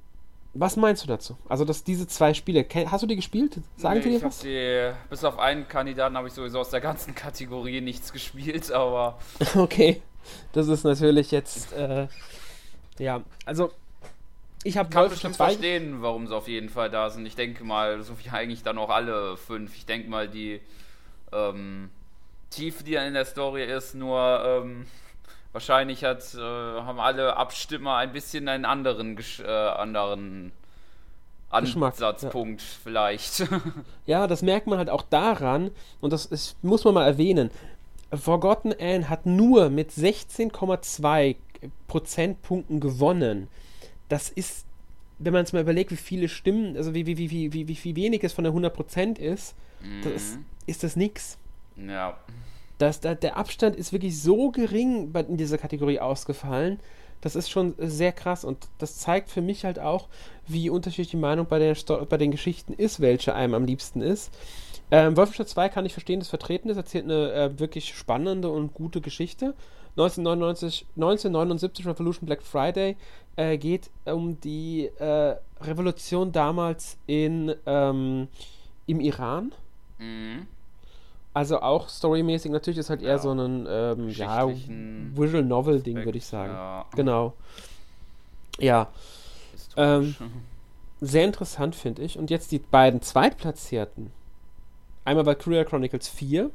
[0.54, 1.37] was meinst du dazu?
[1.48, 3.58] Also, dass diese zwei Spiele, hast du die gespielt?
[3.76, 4.38] Sagen Nee, dir was?
[4.38, 9.18] Die, bis auf einen Kandidaten habe ich sowieso aus der ganzen Kategorie nichts gespielt, aber
[9.56, 10.00] Okay,
[10.52, 12.06] das ist natürlich jetzt, äh,
[12.98, 13.72] ja, also
[14.64, 17.27] ich habe kann bestimmt verstehen, warum sie auf jeden Fall da sind.
[17.27, 19.77] Ich denke mal, so wie eigentlich dann auch alle fünf.
[19.77, 20.61] Ich denke mal, die
[21.33, 21.90] ähm,
[22.50, 24.87] Tiefe, die in der Story ist, nur ähm,
[25.53, 30.53] wahrscheinlich hat, äh, haben alle Abstimmer ein bisschen einen anderen, Gesch äh, anderen
[31.50, 33.46] Ansatzpunkt vielleicht.
[34.07, 37.50] Ja, das merkt man halt auch daran, und das ist, muss man mal erwähnen.
[38.12, 41.37] Forgotten Anne hat nur mit 16,2
[41.87, 43.48] Prozentpunkten gewonnen.
[44.14, 44.64] Das ist,
[45.18, 47.96] wenn man es mal überlegt, wie viele Stimmen, also wie, wie, wie, wie, wie, wie
[47.96, 49.57] wenig es von der 100% ist,
[50.05, 51.37] das ist, ist das nix.
[51.77, 52.16] ja.
[52.79, 56.79] Das, da, der Abstand ist wirklich so gering in dieser Kategorie ausgefallen.
[57.22, 60.09] Das ist schon sehr krass und das zeigt für mich halt auch,
[60.46, 64.00] wie unterschiedlich die Meinung bei, der Sto bei den Geschichten ist, welche einem am liebsten
[64.00, 64.33] ist.
[64.92, 68.74] Ähm, Wolfenstein 2 kann ich verstehen, das vertreten ist, erzählt eine äh, wirklich spannende und
[68.74, 69.55] gute Geschichte.
[69.96, 72.96] 1999, 1979 Revolution Black Friday
[73.37, 78.28] äh, geht um die äh, Revolution damals in, ähm,
[78.87, 79.52] im Iran.
[79.98, 80.46] Mhm.
[81.33, 83.18] Also auch storymäßig natürlich ist halt eher Ja.
[83.18, 86.52] so ein ähm, ja, Visual Novel Ding, würde ich sagen.
[86.52, 87.33] Ja, Genau.
[88.61, 88.88] Ja,
[89.52, 90.16] historisch.
[91.00, 92.16] sehr interessant finde ich.
[92.18, 94.12] Und jetzt die beiden Zweitplatzierten.
[95.04, 96.50] Einmal Valkyria Chronicles 4.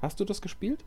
[0.00, 0.80] Hast du das gespielt?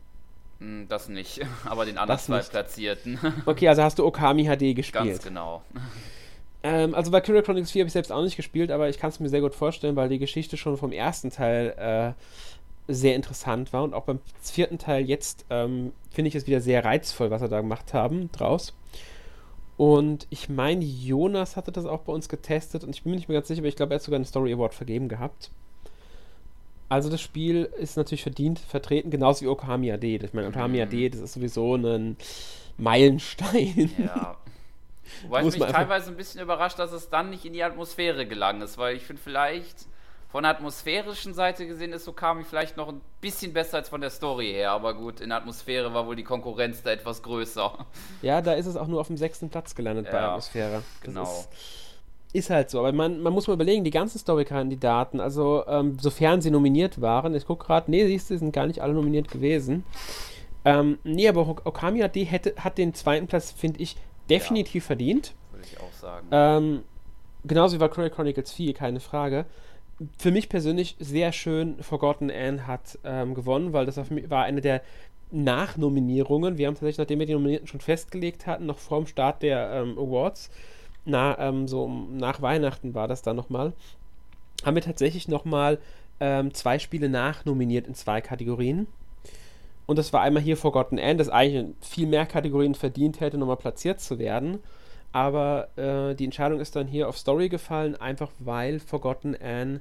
[0.60, 2.50] Hm, Das nicht, aber den anderen Das zwei nicht.
[2.50, 3.18] Platzierten.
[3.46, 5.04] Okay, also hast du Okami HD gespielt.
[5.04, 5.62] Ganz genau.
[6.62, 9.20] Ähm, also Valkyria Chronicles 4 habe ich selbst auch nicht gespielt, aber ich kann es
[9.20, 12.14] mir sehr gut vorstellen, weil die Geschichte schon vom ersten Teil
[12.88, 16.60] äh, sehr interessant war und auch beim vierten Teil jetzt ähm, finde ich es wieder
[16.60, 18.74] sehr reizvoll, was sie da gemacht haben draus.
[19.76, 23.28] Und ich meine, Jonas hatte das auch bei uns getestet und ich bin mir nicht
[23.28, 25.50] mehr ganz sicher, aber ich glaube, er hat sogar einen Story Award vergeben gehabt.
[26.88, 30.16] Also das Spiel ist natürlich verdient vertreten, genauso wie Okami AD.
[30.16, 30.82] Ich meine, Okami Mhm.
[30.84, 32.16] AD, das ist sowieso ein
[32.78, 33.92] Meilenstein.
[33.98, 34.36] Ja.
[35.22, 38.62] Wobei es mich teilweise ein bisschen überrascht, dass es dann nicht in die Atmosphäre gelangt
[38.62, 39.86] ist, weil ich finde vielleicht
[40.28, 44.10] von der atmosphärischen Seite gesehen ist Okami vielleicht noch ein bisschen besser als von der
[44.10, 47.86] Story her, aber gut, in der Atmosphäre war wohl die Konkurrenz da etwas größer.
[48.22, 50.82] Ja, da ist es auch nur auf dem sechsten Platz gelandet bei Ja, Atmosphäre.
[51.00, 51.22] Das genau.
[51.22, 51.48] Ist,
[52.36, 52.78] ist halt so.
[52.80, 57.34] Aber man, man muss mal überlegen, die ganzen Story-Kandidaten, also ähm, sofern sie nominiert waren,
[57.34, 59.84] ich gucke gerade, nee, siehst du, sind gar nicht alle nominiert gewesen.
[60.64, 63.96] Ähm, nee, aber Ok- Okami AD hätte, hat den zweiten Platz, finde ich,
[64.28, 65.34] definitiv verdient.
[65.52, 66.26] Würde ich auch sagen.
[66.30, 66.82] Ähm,
[67.44, 69.46] genauso wie Valkyria Chronicles 4, keine Frage.
[70.18, 74.82] Für mich persönlich sehr schön, Forgotten Anne hat ähm, gewonnen, weil das war eine der
[75.30, 76.58] Nachnominierungen.
[76.58, 79.70] Wir haben tatsächlich, nachdem wir die Nominierten schon festgelegt hatten, noch vor dem Start der
[79.72, 80.50] ähm, Awards,
[81.06, 83.72] na, ähm, so nach Weihnachten war das dann nochmal,
[84.64, 85.78] haben wir tatsächlich nochmal
[86.20, 88.86] ähm, zwei Spiele nachnominiert in zwei Kategorien.
[89.86, 93.38] Und das war einmal hier Forgotten Anne, das eigentlich in viel mehr Kategorien verdient hätte,
[93.38, 94.58] nochmal platziert zu werden.
[95.12, 99.80] Aber äh, die Entscheidung ist dann hier auf Story gefallen, einfach weil Forgotten Anne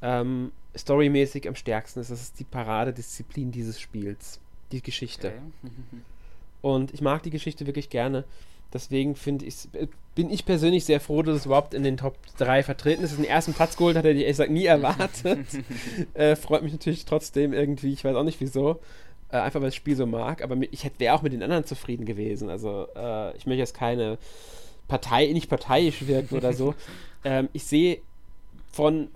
[0.00, 2.10] ähm, storymäßig am stärksten ist.
[2.10, 4.40] Das ist die Paradedisziplin dieses Spiels,
[4.72, 5.28] die Geschichte.
[5.28, 5.72] Okay.
[6.62, 8.24] Und ich mag die Geschichte wirklich gerne.
[8.74, 9.68] Deswegen finde ich,
[10.16, 13.16] bin ich persönlich sehr froh, dass es überhaupt in den Top 3 vertreten ist.
[13.16, 15.46] Den ersten Platz geholt hat, hätte ich gesagt nie erwartet.
[16.14, 18.80] äh, freut mich natürlich trotzdem irgendwie, ich weiß auch nicht wieso.
[19.30, 20.42] Äh, einfach weil ich das Spiel so mag.
[20.42, 22.50] Aber ich wäre auch mit den anderen zufrieden gewesen.
[22.50, 24.18] Also äh, ich möchte jetzt keine
[24.88, 26.74] Partei, nicht parteiisch wirken oder so.
[27.24, 27.98] ähm, ich sehe
[28.72, 29.08] von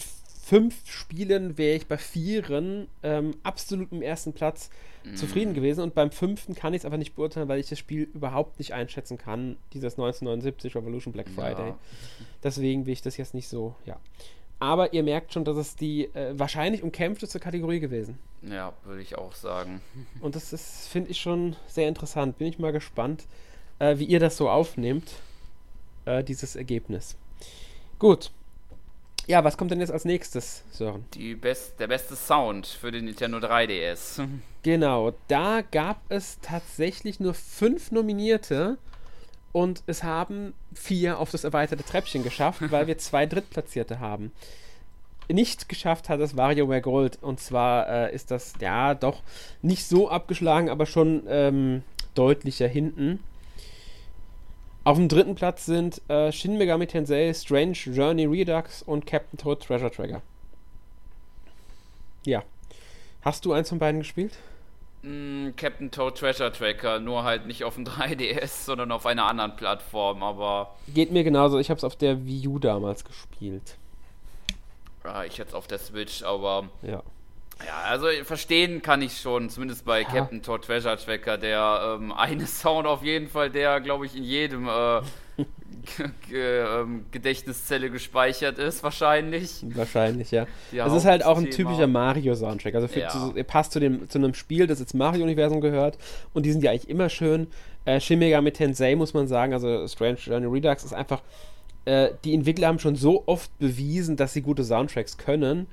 [0.48, 4.70] fünf Spielen wäre ich bei vieren ähm, absolut im ersten Platz
[5.14, 8.02] zufrieden gewesen und beim fünften kann ich es einfach nicht beurteilen, weil ich das Spiel
[8.14, 11.68] überhaupt nicht einschätzen kann, dieses 1979 Revolution Black Friday.
[11.68, 11.78] Ja.
[12.42, 13.98] Deswegen will ich das jetzt nicht so, ja.
[14.58, 18.18] Aber ihr merkt schon, dass es die äh, wahrscheinlich umkämpfteste Kategorie gewesen.
[18.42, 19.80] Ja, würde ich auch sagen.
[20.20, 22.38] Und das ist, finde ich, schon sehr interessant.
[22.38, 23.26] Bin ich mal gespannt,
[23.78, 25.12] äh, wie ihr das so aufnehmt,
[26.06, 27.16] äh, dieses Ergebnis.
[27.98, 28.32] Gut.
[29.28, 31.04] Ja, was kommt denn jetzt als nächstes, Sören?
[31.12, 34.26] Die best, der beste Sound für den Nintendo 3DS.
[34.64, 38.76] Genau, da gab es tatsächlich nur fünf Nominierte
[39.52, 44.32] und es haben vier auf das erweiterte Treppchen geschafft, weil wir zwei Drittplatzierte haben.
[45.30, 47.18] nicht geschafft hat, ist WarioWare Gold.
[47.22, 49.22] Und zwar äh, ist das ja doch
[49.62, 51.82] nicht so abgeschlagen, aber schon ähm,
[52.14, 53.20] deutlicher hinten.
[54.88, 59.62] Auf dem dritten Platz sind äh, Shin Megami Tensei, Strange Journey Redux und Captain Toad
[59.62, 60.22] Treasure Tracker.
[62.24, 62.42] Ja.
[63.20, 64.38] Hast du eins von beiden gespielt?
[65.02, 69.56] Mm, Captain Toad Treasure Tracker, nur halt nicht auf dem 3DS, sondern auf einer anderen
[69.56, 70.74] Plattform, aber.
[70.94, 73.76] Geht mir genauso, ich habe es auf der Wii U damals gespielt.
[75.04, 76.70] Ja, ich jetzt auf der Switch, aber.
[76.80, 77.02] Ja.
[77.66, 80.08] Ja, also verstehen kann ich schon, zumindest bei ja.
[80.08, 84.22] Captain Todd Treasure Tracker, der ähm, eine Sound auf jeden Fall, der glaube ich in
[84.22, 85.00] jedem äh,
[86.34, 89.64] ähm, Gedächtniszelle gespeichert ist, wahrscheinlich.
[89.74, 90.46] Wahrscheinlich, ja.
[90.72, 92.74] Es ist halt auch ein typischer Mario-Soundtrack.
[92.74, 93.08] Also für, ja.
[93.08, 95.98] zu, passt zu, dem, zu einem Spiel, das jetzt Mario-Universum gehört
[96.32, 97.48] und die sind ja eigentlich immer schön.
[97.84, 101.22] Äh, Shin Megami Tensei muss man sagen, also Strange Journey Redux ist einfach,
[101.86, 105.66] äh, die Entwickler haben schon so oft bewiesen, dass sie gute Soundtracks können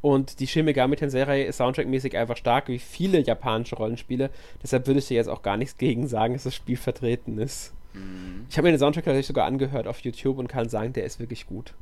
[0.00, 4.30] und die Shin Megami Tensei ist soundtrackmäßig einfach stark, wie viele japanische Rollenspiele.
[4.62, 7.72] Deshalb würde ich dir jetzt auch gar nichts gegen sagen, dass das Spiel vertreten ist.
[7.94, 8.46] Mhm.
[8.48, 11.18] Ich habe mir den Soundtrack tatsächlich sogar angehört auf YouTube und kann sagen, der ist
[11.18, 11.74] wirklich gut.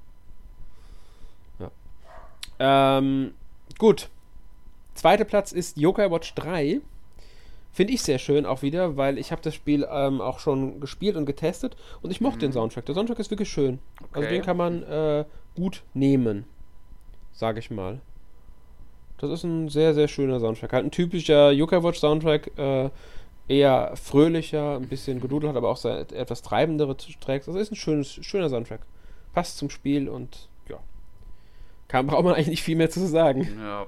[1.59, 1.71] Ja.
[2.59, 3.35] Ähm,
[3.79, 4.09] gut.
[4.95, 6.81] Zweiter Platz ist Yokai Watch 3.
[7.75, 11.17] Finde ich sehr schön auch wieder, weil ich habe das Spiel ähm, auch schon gespielt
[11.17, 12.41] und getestet und ich mochte mhm.
[12.41, 12.87] den Soundtrack.
[12.87, 13.79] Der Soundtrack ist wirklich schön.
[13.99, 14.19] Also okay.
[14.19, 15.25] Also den kann man äh,
[15.55, 16.47] gut nehmen
[17.37, 18.01] sage ich mal.
[19.19, 20.73] Das ist ein sehr, sehr schöner Soundtrack.
[20.73, 22.91] Halt ein typischer Yuka Watch Soundtrack, äh,
[23.49, 27.47] eher fröhlicher, ein bisschen gedudelt, hat aber auch etwas treibendere Tracks.
[27.47, 28.81] Also ist ein schönes, schöner Soundtrack.
[29.33, 30.79] Passt zum Spiel und ja.
[31.89, 33.49] Kann, braucht man eigentlich nicht viel mehr zu sagen.
[33.61, 33.87] Ja.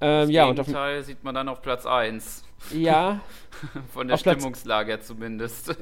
[0.00, 0.66] Ähm, ja, und auf
[1.02, 2.44] sieht man dann auf Platz 1.
[2.70, 3.20] Ja.
[3.92, 5.76] Von der Stimmungslage Platz, zumindest.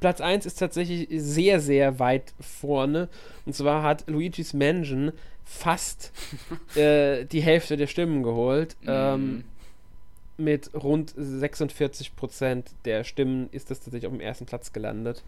[0.00, 3.08] Platz 1 ist tatsächlich sehr, sehr weit vorne.
[3.46, 5.12] Und zwar hat Luigi's Mansion
[5.44, 6.12] fast
[6.76, 8.76] äh, die Hälfte der Stimmen geholt.
[8.82, 8.88] Mhm.
[8.88, 9.44] Ähm,
[10.38, 15.22] mit rund 46% der Stimmen ist das tatsächlich auf dem ersten Platz gelandet.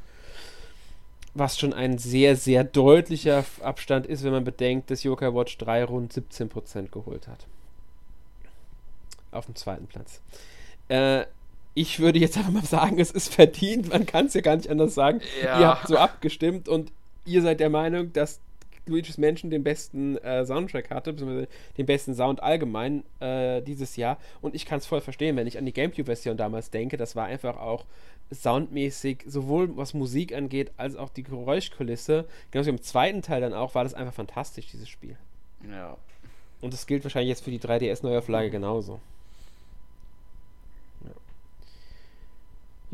[1.35, 5.85] Was schon ein sehr, sehr deutlicher Abstand ist, wenn man bedenkt, dass Yokai Watch 3
[5.85, 7.46] rund 17% geholt hat.
[9.30, 10.20] Auf dem zweiten Platz.
[10.88, 11.25] Äh,
[11.75, 13.88] ich würde jetzt einfach mal sagen, es ist verdient.
[13.88, 15.20] Man kann es ja gar nicht anders sagen.
[15.42, 15.61] Ja.
[15.61, 16.92] Ihr habt so abgestimmt und
[17.25, 18.40] ihr seid der Meinung, dass
[18.87, 24.18] Luigi's Mansion den besten äh, Soundtrack hatte, beziehungsweise den besten Sound allgemein äh, dieses Jahr.
[24.42, 26.97] Und ich kann es voll verstehen, wenn ich an die GameCube-Version damals denke.
[26.97, 27.87] Das war einfach auch
[28.31, 32.27] soundmäßig, sowohl was Musik angeht, als auch die Geräuschkulisse.
[32.51, 35.16] Genauso wie im zweiten Teil dann auch, war das einfach fantastisch, dieses Spiel.
[35.70, 35.97] Ja.
[36.61, 39.01] Und das gilt wahrscheinlich jetzt für die 3DS-Neuauflage genauso.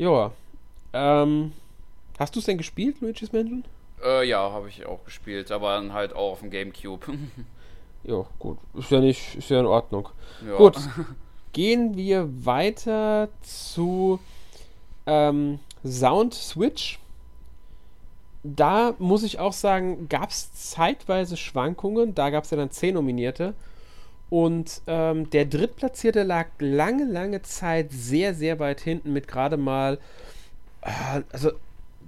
[0.01, 0.31] Joa.
[0.93, 1.51] Ähm,
[2.17, 3.63] hast du es denn gespielt, Luigi's Mansion?
[4.03, 7.05] Äh, ja, habe ich auch gespielt, aber dann halt auch auf dem Gamecube.
[8.03, 8.57] ja, gut.
[8.73, 10.09] Ist ja nicht, ist ja in Ordnung.
[10.43, 10.57] Ja.
[10.57, 10.75] Gut.
[11.53, 14.19] Gehen wir weiter zu
[15.05, 16.97] ähm, Sound Switch.
[18.41, 22.15] Da muss ich auch sagen, gab es zeitweise Schwankungen.
[22.15, 23.53] Da gab es ja dann 10 Nominierte.
[24.31, 29.99] Und ähm, der Drittplatzierte lag lange, lange Zeit sehr, sehr weit hinten mit gerade mal,
[30.83, 31.51] äh, also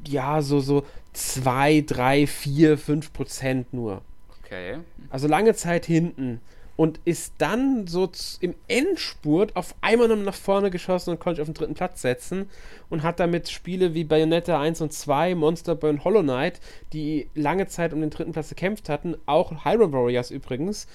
[0.08, 4.04] ja, so, so 2, 3, 4, 5 Prozent nur.
[4.42, 4.78] Okay.
[5.10, 6.40] Also lange Zeit hinten.
[6.78, 8.10] Und ist dann so
[8.40, 12.02] im Endspurt auf einmal noch nach vorne geschossen und konnte sich auf den dritten Platz
[12.02, 12.50] setzen.
[12.90, 16.62] Und hat damit Spiele wie Bayonetta 1 und 2, Monster Boy und Hollow Knight,
[16.94, 20.88] die lange Zeit um den dritten Platz gekämpft hatten, auch Hyrule Warriors übrigens,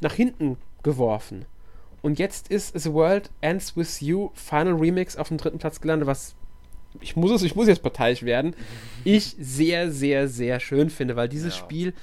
[0.00, 1.44] nach hinten geworfen.
[2.02, 6.06] Und jetzt ist The World Ends With You Final Remix auf dem dritten Platz gelandet,
[6.06, 6.34] was
[7.00, 8.54] ich muss es, ich muss jetzt parteiisch werden,
[9.04, 11.64] ich sehr, sehr, sehr schön finde, weil dieses ja.
[11.64, 11.94] Spiel,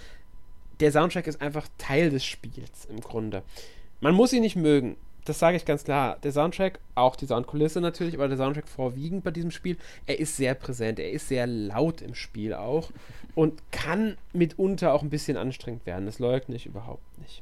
[0.80, 3.44] der Soundtrack ist einfach Teil des Spiels im Grunde.
[4.02, 6.18] Man muss ihn nicht mögen, das sage ich ganz klar.
[6.24, 10.36] Der Soundtrack, auch die Soundkulisse natürlich, aber der Soundtrack vorwiegend bei diesem Spiel, er ist
[10.36, 12.92] sehr präsent, er ist sehr laut im Spiel auch
[13.36, 16.06] und kann mitunter auch ein bisschen anstrengend werden.
[16.06, 17.42] Das leugne ich überhaupt nicht.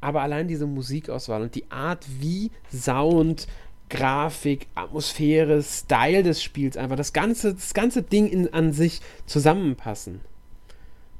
[0.00, 3.48] Aber allein diese Musikauswahl und die Art, wie Sound
[3.88, 10.20] Grafik, Atmosphäre, Style des Spiels einfach, das ganze, das ganze Ding in, an sich zusammenpassen.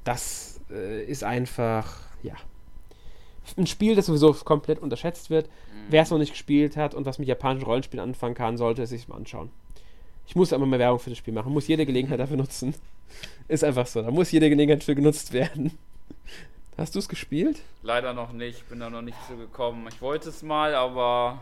[0.04, 2.34] Das äh, ist einfach, ja.
[3.56, 5.46] Ein Spiel, das sowieso komplett unterschätzt wird.
[5.46, 5.86] Mhm.
[5.88, 8.90] Wer es noch nicht gespielt hat und was mit japanischen Rollenspielen anfangen kann, sollte es
[8.90, 9.50] sich mal anschauen.
[10.26, 12.74] Ich muss aber mehr Werbung für das Spiel machen, muss jede Gelegenheit dafür nutzen.
[13.48, 15.72] Ist einfach so, da muss jede Gelegenheit für genutzt werden.
[16.78, 17.60] Hast du es gespielt?
[17.82, 19.88] Leider noch nicht, bin da noch nicht so gekommen.
[19.92, 21.40] Ich wollte es mal, aber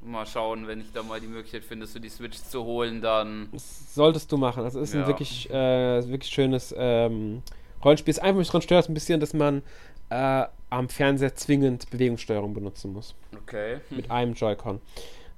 [0.00, 3.48] mal schauen, wenn ich da mal die Möglichkeit finde, so die Switch zu holen, dann.
[3.52, 4.62] Das solltest du machen.
[4.62, 5.00] Das ist ja.
[5.00, 7.42] ein wirklich, äh, wirklich schönes ähm,
[7.84, 8.12] Rollenspiel.
[8.12, 9.62] Es ist einfach mich daran stört ein bisschen, dass man
[10.10, 13.16] äh, am Fernseher zwingend Bewegungssteuerung benutzen muss.
[13.42, 13.78] Okay.
[13.90, 14.80] Mit einem Joy-Con.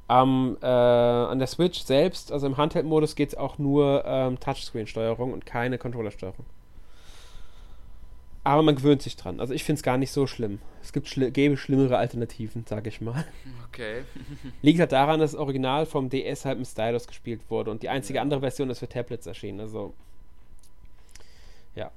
[0.08, 5.32] Am, äh, an der Switch selbst, also im Handheld-Modus, geht es auch nur ähm, Touchscreen-Steuerung
[5.32, 6.44] und keine Controller-Steuerung.
[8.48, 9.40] Aber man gewöhnt sich dran.
[9.40, 10.58] Also ich finde es gar nicht so schlimm.
[10.82, 13.26] Es gibt schli gäbe schlimmere Alternativen, sage ich mal.
[13.68, 14.04] Okay.
[14.62, 17.90] Liegt halt daran, dass das Original vom DS halt im Stylus gespielt wurde und die
[17.90, 18.22] einzige ja.
[18.22, 19.60] andere Version ist für Tablets erschienen.
[19.60, 19.92] Also
[21.74, 21.90] ja.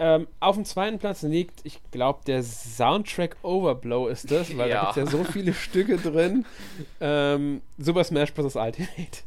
[0.00, 4.80] Ähm, auf dem zweiten Platz liegt, ich glaube, der Soundtrack Overblow ist das, weil ja.
[4.80, 6.44] da gibt es ja so viele Stücke drin.
[7.00, 8.56] Ähm, Super Smash Bros.
[8.56, 9.22] Ultimate.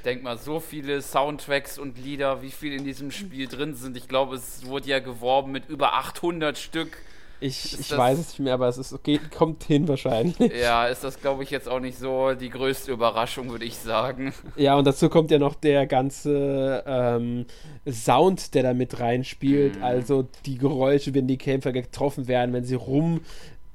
[0.00, 3.98] Ich denke mal, so viele Soundtracks und Lieder, wie viel in diesem Spiel drin sind.
[3.98, 6.96] Ich glaube, es wurde ja geworben mit über 800 Stück.
[7.38, 10.38] Ich, ich weiß es nicht mehr, aber es ist, okay, kommt hin wahrscheinlich.
[10.58, 14.32] Ja, ist das, glaube ich, jetzt auch nicht so die größte Überraschung, würde ich sagen.
[14.56, 17.44] Ja, und dazu kommt ja noch der ganze ähm,
[17.86, 19.80] Sound, der da mit reinspielt.
[19.80, 19.84] Mm.
[19.84, 23.20] Also die Geräusche, wenn die Kämpfer getroffen werden, wenn sie rum,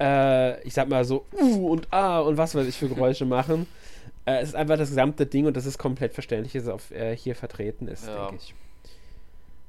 [0.02, 3.68] äh, ich sag mal so, uh und ah und was weiß ich für Geräusche machen.
[4.26, 6.92] Äh, es ist einfach das gesamte Ding und das ist komplett verständlich, dass es auf,
[6.92, 8.28] äh, hier vertreten ist, ja.
[8.28, 8.54] denke ich.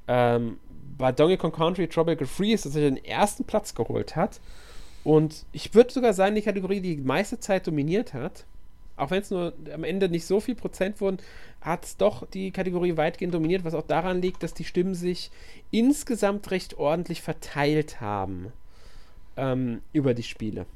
[0.09, 0.59] Ähm,
[0.99, 4.41] bei Donkey Kong Country Tropical Freeze, dass er den ersten Platz geholt hat.
[5.05, 8.45] Und ich würde sogar sagen, die Kategorie, die die meiste Zeit dominiert hat,
[8.97, 11.19] auch wenn es nur am Ende nicht so viel Prozent wurden,
[11.61, 15.31] hat es doch die Kategorie weitgehend dominiert, was auch daran liegt, dass die Stimmen sich
[15.71, 18.53] insgesamt recht ordentlich verteilt haben
[19.37, 20.67] ähm, über die Spiele.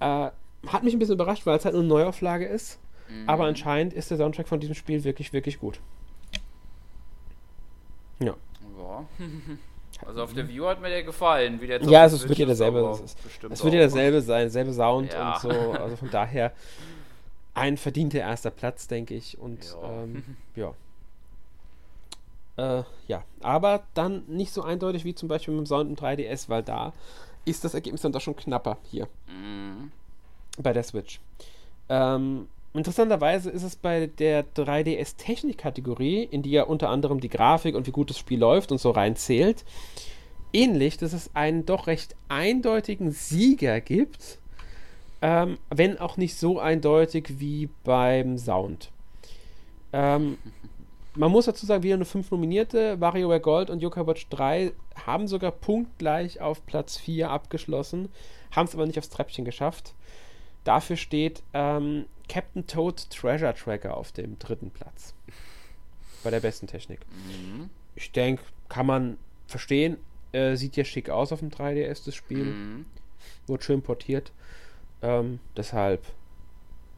[0.00, 0.30] Äh,
[0.66, 2.78] hat mich ein bisschen überrascht, weil es halt nur eine Neuauflage ist.
[3.08, 3.28] Mhm.
[3.28, 5.80] Aber anscheinend ist der Soundtrack von diesem Spiel wirklich, wirklich gut.
[8.20, 8.34] Ja.
[8.78, 9.06] ja.
[10.06, 12.46] Also auf der View hat mir der gefallen, wie der Ja, also es wird ja
[12.46, 13.18] derselbe, es, ist,
[13.50, 15.34] es wird ja derselbe sein, derselbe Sound ja.
[15.34, 15.50] und so.
[15.50, 16.54] Also von daher
[17.52, 19.38] ein verdienter erster Platz, denke ich.
[19.38, 20.02] Und ja.
[20.02, 20.24] Ähm,
[20.56, 20.72] ja.
[22.78, 26.48] Äh, ja, aber dann nicht so eindeutig wie zum Beispiel mit dem Sound im 3DS,
[26.48, 26.94] weil da
[27.44, 29.06] ist das Ergebnis dann doch schon knapper hier.
[29.26, 29.92] Mhm
[30.62, 31.20] bei der Switch.
[31.88, 37.86] Ähm, interessanterweise ist es bei der 3DS-Technik-Kategorie, in die ja unter anderem die Grafik und
[37.86, 39.64] wie gut das Spiel läuft und so reinzählt,
[40.52, 44.38] ähnlich, dass es einen doch recht eindeutigen Sieger gibt,
[45.22, 48.90] ähm, wenn auch nicht so eindeutig wie beim Sound.
[49.92, 50.38] Ähm,
[51.14, 53.00] man muss dazu sagen, haben nur fünf Nominierte.
[53.00, 54.72] WarioWare Gold und Yokai Watch 3
[55.06, 58.08] haben sogar punktgleich auf Platz 4 abgeschlossen,
[58.52, 59.94] haben es aber nicht aufs Treppchen geschafft.
[60.64, 65.14] Dafür steht ähm, Captain Toad Treasure Tracker auf dem dritten Platz.
[66.22, 67.00] Bei der besten Technik.
[67.10, 67.70] Mhm.
[67.94, 69.96] Ich denke, kann man verstehen.
[70.32, 72.44] Äh, sieht ja schick aus auf dem 3DS, das Spiel.
[72.44, 72.84] Mhm.
[73.46, 74.32] Wurde schön portiert.
[75.02, 76.04] Ähm, deshalb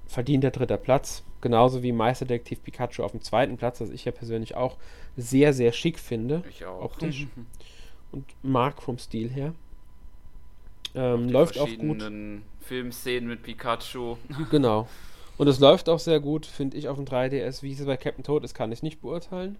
[0.06, 1.24] verdient der dritte Platz.
[1.40, 4.76] Genauso wie Meisterdetektiv Pikachu auf dem zweiten Platz, was ich ja persönlich auch
[5.16, 6.44] sehr, sehr schick finde.
[6.48, 6.82] Ich auch.
[6.82, 7.26] Optisch.
[8.12, 9.54] und mag vom Stil her.
[10.94, 12.02] Ähm, läuft auch gut.
[12.62, 14.16] Filmszenen mit Pikachu.
[14.50, 14.88] Genau.
[15.38, 17.62] Und es läuft auch sehr gut, finde ich, auf dem 3DS.
[17.62, 19.56] Wie es bei Captain Toad ist, kann ich nicht beurteilen.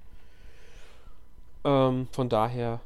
[1.64, 2.80] Ähm, von daher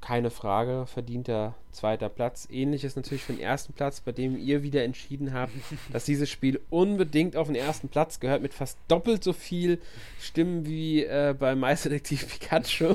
[0.00, 2.48] keine Frage, verdient der zweiter Platz.
[2.50, 5.52] Ähnliches natürlich für den ersten Platz, bei dem ihr wieder entschieden habt,
[5.92, 9.80] dass dieses Spiel unbedingt auf den ersten Platz gehört, mit fast doppelt so viel
[10.20, 12.94] Stimmen wie äh, bei Meisterdetektiv Pikachu.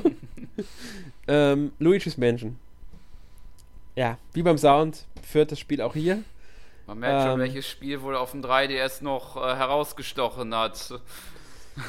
[1.28, 2.58] ähm, Luigi's Mansion
[3.96, 6.22] ja, wie beim Sound führt das Spiel auch hier.
[6.86, 11.00] Man merkt ähm, schon, welches Spiel wohl auf dem 3DS noch äh, herausgestochen hat.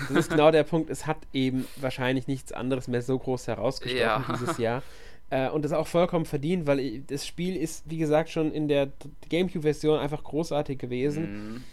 [0.08, 0.90] Das ist genau der Punkt.
[0.90, 4.26] Es hat eben wahrscheinlich nichts anderes mehr so groß herausgestochen ja.
[4.30, 4.84] dieses Jahr.
[5.30, 8.90] Äh, und das auch vollkommen verdient, weil das Spiel ist, wie gesagt, schon in der
[9.30, 11.54] GameCube-Version einfach großartig gewesen.
[11.54, 11.64] Mhm.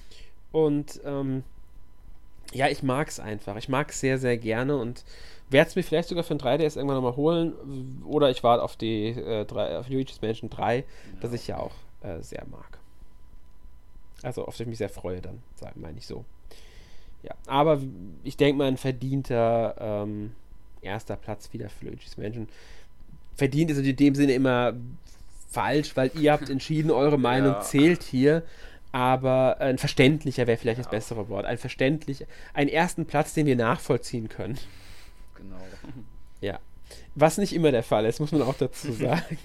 [0.52, 1.44] Und ähm,
[2.52, 3.56] ja, ich mag es einfach.
[3.56, 5.04] Ich mag es sehr, sehr gerne und
[5.52, 8.02] werde es mir vielleicht sogar für ein 3DS irgendwann nochmal holen.
[8.06, 10.84] Oder ich warte auf die äh, drei, auf Luigi's Mansion 3, ja.
[11.20, 11.72] das ich ja auch
[12.02, 12.78] äh, sehr mag.
[14.22, 15.42] Also auf das ich mich sehr freue, dann
[15.74, 16.24] meine ich so.
[17.22, 17.80] Ja, aber
[18.24, 20.32] ich denke mal, ein verdienter ähm,
[20.80, 22.48] erster Platz wieder für Luigi's Mansion.
[23.34, 24.74] Verdient ist in dem Sinne immer
[25.48, 27.60] falsch, weil ihr habt entschieden, eure Meinung ja.
[27.60, 28.42] zählt hier.
[28.94, 30.84] Aber ein verständlicher wäre vielleicht ja.
[30.84, 31.46] das bessere Wort.
[31.46, 34.58] Ein verständlich, einen ersten Platz, den wir nachvollziehen können.
[35.42, 35.56] Genau.
[36.40, 36.58] Ja.
[37.14, 39.38] Was nicht immer der Fall ist, muss man auch dazu sagen.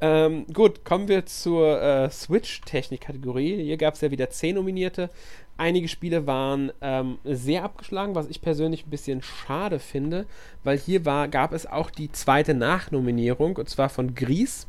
[0.00, 3.62] ähm, gut, kommen wir zur äh, Switch-Technik-Kategorie.
[3.62, 5.08] Hier gab es ja wieder 10 Nominierte.
[5.56, 10.26] Einige Spiele waren ähm, sehr abgeschlagen, was ich persönlich ein bisschen schade finde,
[10.64, 14.66] weil hier war, gab es auch die zweite Nachnominierung, und zwar von Gries.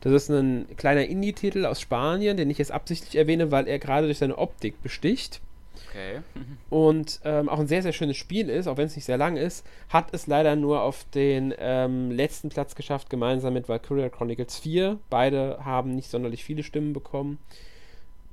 [0.00, 4.06] Das ist ein kleiner Indie-Titel aus Spanien, den ich jetzt absichtlich erwähne, weil er gerade
[4.06, 5.40] durch seine Optik besticht.
[5.88, 6.20] Okay.
[6.70, 9.36] und ähm, auch ein sehr, sehr schönes Spiel ist, auch wenn es nicht sehr lang
[9.36, 14.58] ist, hat es leider nur auf den ähm, letzten Platz geschafft, gemeinsam mit Valkyria Chronicles
[14.58, 14.98] 4.
[15.08, 17.38] Beide haben nicht sonderlich viele Stimmen bekommen.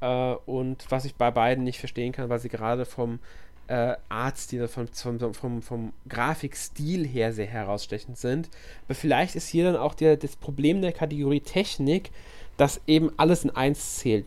[0.02, 3.20] Äh, und was ich bei beiden nicht verstehen kann, weil sie gerade vom
[3.68, 8.50] äh, Artstil, vom, vom, vom, vom Grafikstil her sehr herausstechend sind.
[8.86, 12.12] Aber vielleicht ist hier dann auch der, das Problem der Kategorie Technik,
[12.56, 14.26] dass eben alles in eins zählt.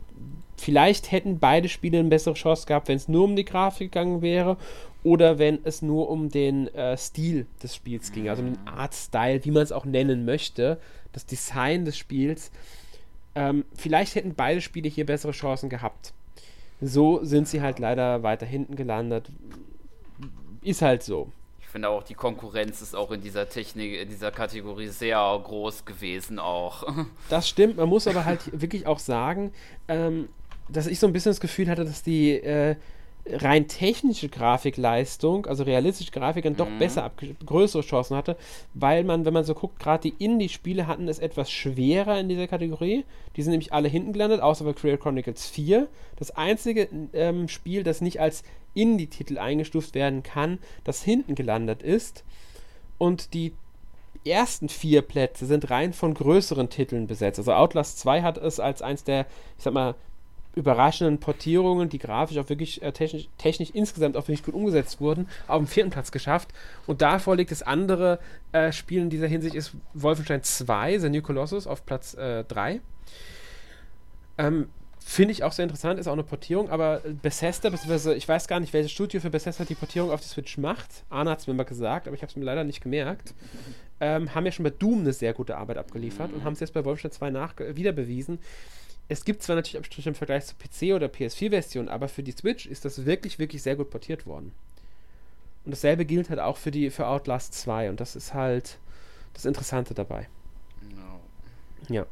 [0.60, 4.20] Vielleicht hätten beide Spiele eine bessere Chance gehabt, wenn es nur um die Grafik gegangen
[4.20, 4.58] wäre
[5.02, 9.42] oder wenn es nur um den äh, Stil des Spiels ging, also um den Artstyle,
[9.42, 10.78] wie man es auch nennen möchte,
[11.12, 12.50] das Design des Spiels.
[13.34, 16.12] Ähm, vielleicht hätten beide Spiele hier bessere Chancen gehabt.
[16.82, 19.30] So sind sie halt leider weiter hinten gelandet.
[20.60, 21.32] Ist halt so.
[21.60, 25.86] Ich finde auch, die Konkurrenz ist auch in dieser Technik, in dieser Kategorie sehr groß
[25.86, 26.86] gewesen auch.
[27.30, 29.52] Das stimmt, man muss aber halt wirklich auch sagen,
[29.88, 30.28] ähm,
[30.72, 32.76] dass ich so ein bisschen das Gefühl hatte, dass die äh,
[33.26, 36.78] rein technische Grafikleistung, also realistische Grafik, dann doch Mhm.
[36.78, 37.10] besser,
[37.44, 38.36] größere Chancen hatte,
[38.74, 42.46] weil man, wenn man so guckt, gerade die Indie-Spiele hatten es etwas schwerer in dieser
[42.46, 43.04] Kategorie.
[43.36, 45.86] Die sind nämlich alle hinten gelandet, außer bei Career Chronicles 4.
[46.16, 48.42] Das einzige ähm, Spiel, das nicht als
[48.74, 52.24] Indie-Titel eingestuft werden kann, das hinten gelandet ist.
[52.98, 53.52] Und die
[54.24, 57.38] ersten vier Plätze sind rein von größeren Titeln besetzt.
[57.38, 59.94] Also Outlast 2 hat es als eins der, ich sag mal,
[60.54, 65.28] überraschenden Portierungen, die grafisch auch wirklich äh, technisch, technisch insgesamt auch wirklich gut umgesetzt wurden,
[65.46, 66.50] auf dem vierten Platz geschafft.
[66.86, 68.18] Und davor liegt das andere
[68.52, 72.80] äh, Spiel in dieser Hinsicht ist Wolfenstein 2, The New Colossus, auf Platz 3.
[74.38, 74.68] ähm,
[75.10, 78.60] Finde ich auch sehr interessant, ist auch eine Portierung, aber Bethesda, beziehungsweise ich weiß gar
[78.60, 81.04] nicht, welches Studio für Bethesda die Portierung auf die Switch macht.
[81.08, 83.34] Arne hat es mir mal gesagt, aber ich habe es mir leider nicht gemerkt.
[83.98, 86.74] Ähm, haben ja schon bei Doom eine sehr gute Arbeit abgeliefert und haben es jetzt
[86.74, 88.38] bei Wolfenstein 2 nach wieder bewiesen.
[89.10, 92.66] Es gibt zwar natürlich Abstriche im Vergleich zur PC- oder PS4-Version, aber für die Switch
[92.66, 94.52] ist das wirklich, wirklich sehr gut portiert worden.
[95.64, 98.78] Und dasselbe gilt halt auch für die für Outlast 2 und das ist halt
[99.34, 100.28] das Interessante dabei.
[100.94, 101.20] No.
[101.92, 102.06] Ja.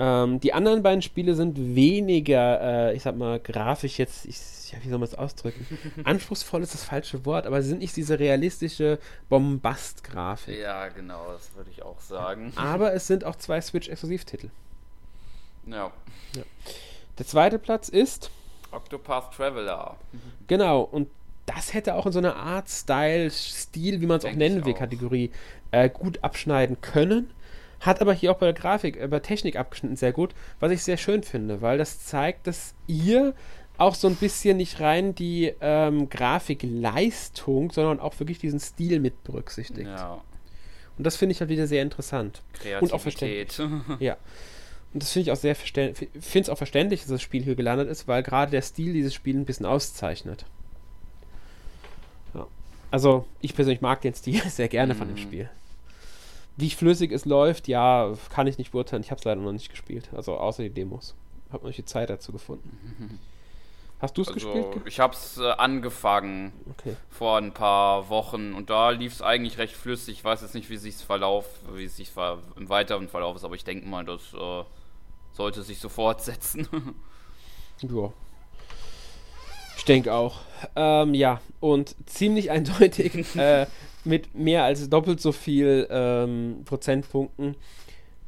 [0.00, 4.78] Ähm, die anderen beiden Spiele sind weniger, äh, ich sag mal, grafisch jetzt, ich, ja,
[4.82, 5.66] wie soll man es ausdrücken?
[6.04, 8.98] Anspruchsvoll ist das falsche Wort, aber sie sind nicht diese realistische
[9.28, 10.58] Bombast-Grafik.
[10.58, 12.52] Ja, genau, das würde ich auch sagen.
[12.56, 14.50] Aber es sind auch zwei Switch-Exklusivtitel.
[15.70, 15.92] Ja.
[17.18, 18.30] Der zweite Platz ist,
[18.70, 19.96] Octopath Traveler.
[20.46, 21.08] genau, und
[21.46, 24.74] das hätte auch in so einer Art, Style, Stil, wie man es auch nennen will,
[24.74, 24.78] auch.
[24.78, 25.30] Kategorie,
[25.70, 27.30] äh, gut abschneiden können.
[27.80, 30.82] Hat aber hier auch bei der Grafik, äh, bei Technik abgeschnitten sehr gut, was ich
[30.82, 33.34] sehr schön finde, weil das zeigt, dass ihr
[33.78, 39.22] auch so ein bisschen nicht rein die ähm, Grafikleistung, sondern auch wirklich diesen Stil mit
[39.24, 39.88] berücksichtigt.
[39.88, 40.20] Ja.
[40.98, 42.42] Und das finde ich halt wieder sehr interessant.
[42.80, 43.58] Und auch Kreativität.
[44.00, 44.16] Ja.
[44.94, 46.08] Und das finde ich auch sehr verständlich.
[46.20, 49.12] Finde es auch verständlich, dass das Spiel hier gelandet ist, weil gerade der Stil dieses
[49.14, 50.46] Spiels ein bisschen auszeichnet.
[52.34, 52.46] Ja.
[52.90, 55.20] Also, ich persönlich mag den Stil sehr gerne von dem Mhm.
[55.22, 55.50] Spiel.
[56.56, 59.02] Wie flüssig es läuft, ja, kann ich nicht beurteilen.
[59.02, 60.08] Ich habe es leider noch nicht gespielt.
[60.14, 61.14] Also, außer die Demos.
[61.52, 63.18] Habe noch nicht die Zeit dazu gefunden.
[64.00, 64.64] Hast du es gespielt?
[64.66, 66.94] Also, ich habe es äh, angefangen Okay.
[67.10, 70.18] vor ein paar Wochen und da lief es eigentlich recht flüssig.
[70.18, 72.12] Ich weiß jetzt nicht, wie sich Verlauf, wie es sich
[72.56, 74.62] im weiteren Verlauf ist, aber ich denke mal, das äh,
[75.38, 76.68] sollte sich so fortsetzen.
[77.80, 78.12] Ja.
[79.76, 80.40] Ich denke auch.
[80.74, 83.66] Ähm, ja, und ziemlich eindeutig äh,
[84.02, 87.54] mit mehr als doppelt so viel ähm, Prozentpunkten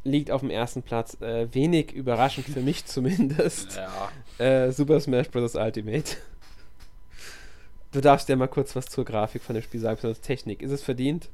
[0.04, 1.20] liegt auf dem ersten Platz.
[1.20, 3.76] Äh, wenig überraschend für mich zumindest.
[3.76, 4.12] ja.
[4.38, 5.56] Äh, Super Smash Bros.
[5.56, 6.16] Ultimate.
[7.90, 10.62] Du darfst ja mal kurz was zur Grafik von dem Spiel sagen, besonders Technik.
[10.62, 11.28] Ist es verdient?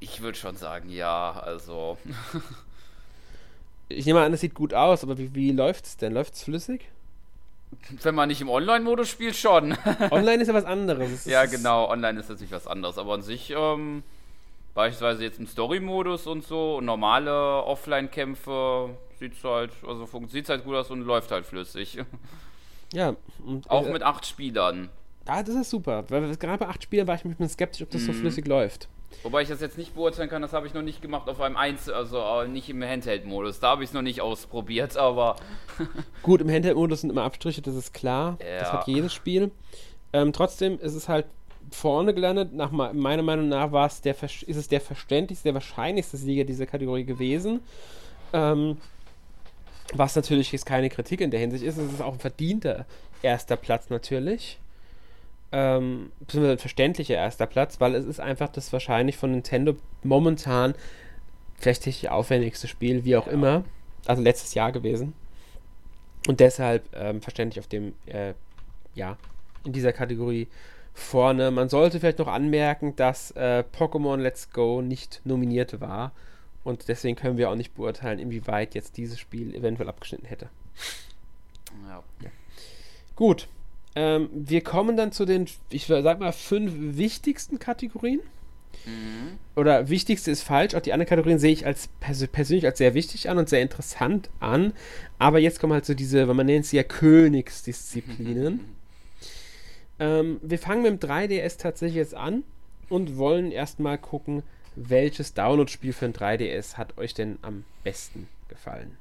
[0.00, 1.98] Ich würde schon sagen, ja, also.
[3.88, 6.12] Ich nehme an, es sieht gut aus, aber wie, wie läuft es denn?
[6.14, 6.88] Läuft es flüssig?
[8.02, 9.76] Wenn man nicht im Online-Modus spielt, schon.
[10.10, 11.10] Online ist ja was anderes.
[11.10, 14.02] Es ja, genau, online ist natürlich was anderes, aber an sich, ähm,
[14.74, 20.76] beispielsweise jetzt im Story-Modus und so, und normale Offline-Kämpfe, sieht's halt, also sieht's halt gut
[20.76, 21.98] aus und läuft halt flüssig.
[22.92, 23.16] Ja.
[23.44, 24.88] Und, Auch äh, mit acht Spielern.
[25.26, 26.04] Ah, das ist super.
[26.10, 28.16] Weil gerade bei acht Spielen war ich mir ein bisschen skeptisch, ob das so Mhm.
[28.16, 28.88] flüssig läuft.
[29.22, 31.56] Wobei ich das jetzt nicht beurteilen kann, das habe ich noch nicht gemacht auf einem
[31.56, 33.58] Einzel, also äh, nicht im Handheld-Modus.
[33.60, 35.36] Da habe ich es noch nicht ausprobiert, aber
[36.22, 38.36] Gut, im Handheld-Modus sind immer Abstriche, das ist klar.
[38.38, 38.72] Das Ja.
[38.74, 39.50] hat jedes Spiel.
[40.12, 41.26] Ähm, trotzdem ist es halt
[41.70, 42.52] vorne gelandet.
[42.52, 46.44] Nach me- meiner Meinung nach war es der, ist es der verständlichste, der wahrscheinlichste Sieger
[46.44, 47.60] dieser Kategorie gewesen.
[48.32, 48.76] Ähm,
[49.94, 51.78] was natürlich jetzt keine Kritik in der Hinsicht ist.
[51.78, 52.84] Es ist auch ein verdienter
[53.22, 54.58] erster Platz natürlich.
[55.52, 60.74] Ähm, beziehungsweise ein verständlicher erster Platz, weil es ist einfach das wahrscheinlich von Nintendo momentan
[61.58, 63.32] vielleicht technisch aufwendigste Spiel, wie auch Ja.
[63.32, 63.64] immer.
[64.06, 65.14] Also letztes Jahr gewesen.
[66.26, 68.34] Und deshalb ähm, verständlich auf dem äh,
[68.94, 69.16] ja,
[69.64, 70.48] in dieser Kategorie
[70.92, 71.50] vorne.
[71.50, 76.12] Man sollte vielleicht noch anmerken, dass äh, Pokémon Let's Go nicht nominiert war.
[76.62, 80.48] Und deswegen können wir auch nicht beurteilen, inwieweit jetzt dieses Spiel eventuell abgeschnitten hätte.
[81.88, 82.02] Ja.
[82.22, 82.30] ja.
[83.16, 83.48] Gut.
[83.96, 88.20] Ähm, wir kommen dann zu den, ich sag mal, fünf wichtigsten Kategorien.
[88.86, 89.38] Mhm.
[89.56, 90.74] Oder wichtigste ist falsch.
[90.74, 93.62] Auch die anderen Kategorien sehe ich als pers persönlich als sehr wichtig an und sehr
[93.62, 94.72] interessant an.
[95.18, 98.60] Aber jetzt kommen halt so diese, man nennt sie ja Königsdisziplinen.
[100.00, 102.42] ähm, wir fangen mit dem 3DS tatsächlich jetzt an
[102.88, 104.42] und wollen erstmal gucken,
[104.76, 108.96] welches Download-Spiel für ein 3DS hat euch denn am besten gefallen?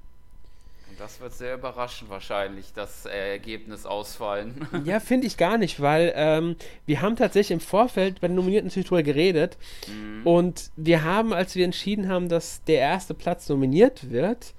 [0.97, 4.67] Das wird sehr überraschend wahrscheinlich, das Ergebnis ausfallen.
[4.85, 8.67] Ja, finde ich gar nicht, weil ähm, wir haben tatsächlich im Vorfeld bei den Nominierten
[8.67, 10.25] natürlich drüber geredet mhm.
[10.25, 14.53] und wir haben, als wir entschieden haben, dass der erste Platz nominiert wird,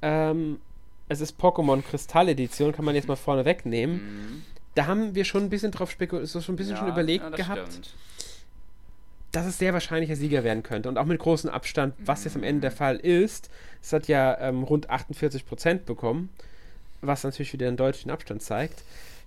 [0.00, 0.60] ähm,
[1.08, 3.96] es ist Pokémon Kristall Edition, kann man jetzt mal vorne wegnehmen.
[3.96, 4.42] Mhm.
[4.74, 7.24] Da haben wir schon ein bisschen drauf spekuliert, so schon ein bisschen ja, schon überlegt
[7.24, 7.68] ja, gehabt.
[7.68, 7.94] Stimmt
[9.32, 10.88] dass es sehr wahrscheinlich der Sieger werden könnte.
[10.88, 13.50] Und auch mit großem Abstand, was jetzt am Ende der Fall ist.
[13.82, 16.28] Es hat ja ähm, rund 48 Prozent bekommen,
[17.00, 18.84] was natürlich wieder einen deutlichen Abstand zeigt.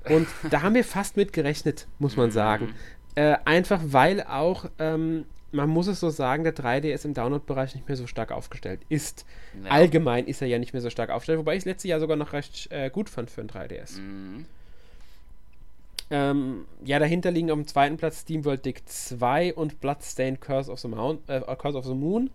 [0.08, 2.74] Und da haben wir fast mit gerechnet, muss man sagen.
[3.16, 7.88] Äh, einfach weil auch, ähm, man muss es so sagen, der 3DS im Download-Bereich nicht
[7.88, 9.26] mehr so stark aufgestellt ist.
[9.64, 9.72] Ja.
[9.72, 12.18] Allgemein ist er ja nicht mehr so stark aufgestellt, wobei ich es letztes Jahr sogar
[12.18, 13.99] noch recht äh, gut fand für ein 3DS.
[13.99, 14.45] Mhm.
[16.12, 20.80] Ähm, ja, dahinter liegen auf dem zweiten Platz SteamWorld Dick 2 und Bloodstained Curse of
[20.80, 22.30] the, Mount, äh, Curse of the Moon.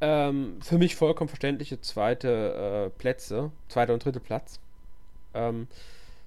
[0.00, 4.60] Ähm, für mich vollkommen verständliche zweite äh, Plätze, zweiter und dritter Platz.
[5.34, 5.68] Ähm,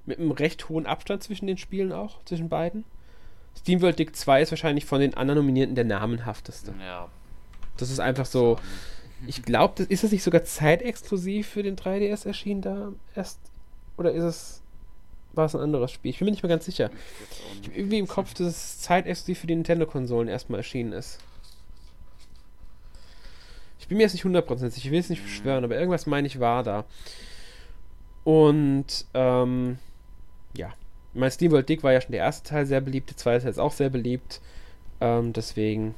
[0.06, 2.84] mit einem recht hohen Abstand zwischen den Spielen auch, zwischen beiden.
[3.60, 6.74] SteamWorld Dick 2 ist wahrscheinlich von den anderen Nominierten der namenhafteste.
[6.80, 7.10] Ja.
[7.78, 8.58] Das ist einfach so.
[9.28, 13.40] Ich glaube, ist das nicht sogar zeitexklusiv für den 3DS erschienen da erst?
[13.98, 14.62] Oder ist es
[15.34, 16.12] war es ein anderes Spiel.
[16.12, 16.90] Ich bin mir nicht mehr ganz sicher.
[17.62, 21.20] Ich habe irgendwie im Kopf, dass es zeitexklusiv für die Nintendo-Konsolen erstmal erschienen ist.
[23.80, 26.28] Ich bin mir jetzt nicht 100% sicher, ich will es nicht beschwören, aber irgendwas meine
[26.28, 26.86] ich war da.
[28.24, 29.80] Und, ähm,
[30.56, 30.74] ja.
[31.14, 33.60] Mein SteamWorld Dick war ja schon der erste Teil sehr beliebt, der zweite Teil ist
[33.60, 34.40] auch sehr beliebt.
[35.02, 35.94] Ähm, deswegen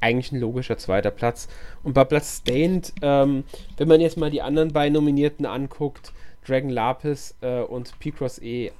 [0.00, 1.48] eigentlich ein logischer zweiter Platz.
[1.82, 3.44] Und bei Platz Stained, ähm,
[3.76, 6.12] wenn man jetzt mal die anderen beiden Nominierten anguckt,
[6.48, 8.72] Dragon Lapis äh, und Picross E8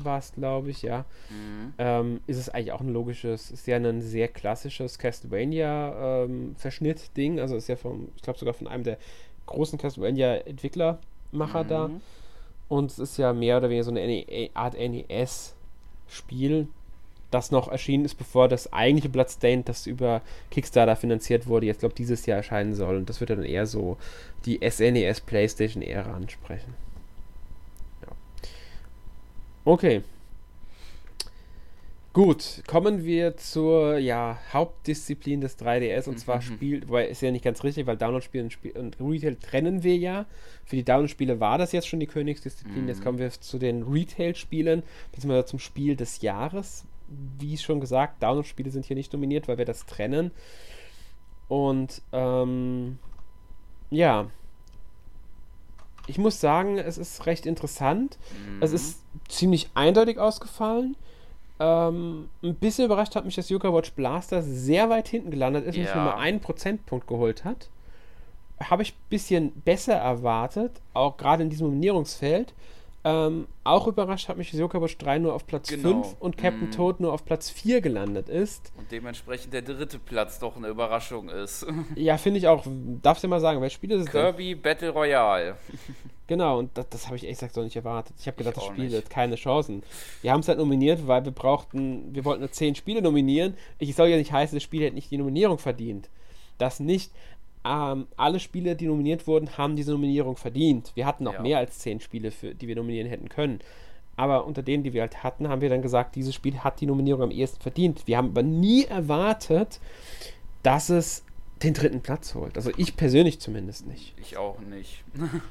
[0.00, 1.06] war es, glaube ich, ja.
[1.30, 1.72] Mhm.
[1.78, 7.34] Ähm, ist es eigentlich auch ein logisches, ist ja ein sehr klassisches Castlevania-Verschnitt-Ding.
[7.34, 8.98] Ähm, also ist ja vom, ich glaube sogar von einem der
[9.46, 11.68] großen Castlevania-Entwicklermacher mhm.
[11.68, 11.90] da.
[12.68, 16.66] Und es ist ja mehr oder weniger so eine e Art NES-Spiel,
[17.30, 21.94] das noch erschienen ist, bevor das eigentliche Bloodstained, das über Kickstarter finanziert wurde, jetzt glaube
[21.94, 22.96] dieses Jahr erscheinen soll.
[22.96, 23.96] Und das wird dann eher so
[24.44, 26.74] die SNES PlayStation-Ära ansprechen.
[29.66, 30.02] Okay.
[32.12, 36.42] Gut, kommen wir zur ja, Hauptdisziplin des 3DS und zwar mhm.
[36.42, 39.96] Spiel, weil ist ja nicht ganz richtig, weil Download-Spiele und, Spiel und Retail trennen wir
[39.96, 40.26] ja.
[40.64, 42.84] Für die Download-Spiele war das jetzt schon die Königsdisziplin.
[42.84, 42.88] Mhm.
[42.88, 46.84] Jetzt kommen wir zu den Retail-Spielen, beziehungsweise zum Spiel des Jahres.
[47.38, 50.30] Wie schon gesagt, Download-Spiele sind hier nicht dominiert, weil wir das trennen.
[51.48, 52.98] Und ähm,
[53.90, 54.30] ja,
[56.06, 58.18] ich muss sagen, es ist recht interessant.
[58.30, 58.62] Mhm.
[58.62, 60.96] Es ist ziemlich eindeutig ausgefallen.
[61.58, 65.76] Ähm, ein bisschen überrascht hat mich, dass Yoga Watch Blaster sehr weit hinten gelandet ist
[65.76, 65.86] ja.
[65.86, 67.70] und nur mal einen Prozentpunkt geholt hat.
[68.60, 72.54] Habe ich ein bisschen besser erwartet, auch gerade in diesem Nominierungsfeld.
[73.06, 76.02] Ähm, auch überrascht hat mich, dass Jokabusch 3 nur auf Platz genau.
[76.02, 76.72] 5 und Captain mm.
[76.72, 78.72] Toad nur auf Platz 4 gelandet ist.
[78.76, 81.64] Und dementsprechend der dritte Platz doch eine Überraschung ist.
[81.94, 82.66] ja, finde ich auch.
[83.02, 84.62] Darfst du mal sagen, welches Spiel ist es Kirby denn?
[84.62, 85.54] Battle Royale.
[86.26, 88.16] genau, und das, das habe ich echt gesagt so nicht erwartet.
[88.18, 89.84] Ich habe gedacht, ich das Spiel hat keine Chancen.
[90.22, 93.54] Wir haben es halt nominiert, weil wir brauchten, wir wollten nur 10 Spiele nominieren.
[93.78, 96.10] Ich soll ja nicht heißen, das Spiel hätte nicht die Nominierung verdient.
[96.58, 97.12] Das nicht
[97.66, 100.92] ähm, alle Spiele, die nominiert wurden, haben diese Nominierung verdient.
[100.94, 101.42] Wir hatten noch ja.
[101.42, 103.60] mehr als zehn Spiele, für, die wir nominieren hätten können.
[104.16, 106.86] Aber unter denen, die wir halt hatten, haben wir dann gesagt, dieses Spiel hat die
[106.86, 108.06] Nominierung am ehesten verdient.
[108.06, 109.80] Wir haben aber nie erwartet,
[110.62, 111.24] dass es
[111.62, 112.56] den dritten Platz holt.
[112.56, 114.14] Also ich persönlich zumindest nicht.
[114.18, 115.04] Ich auch nicht.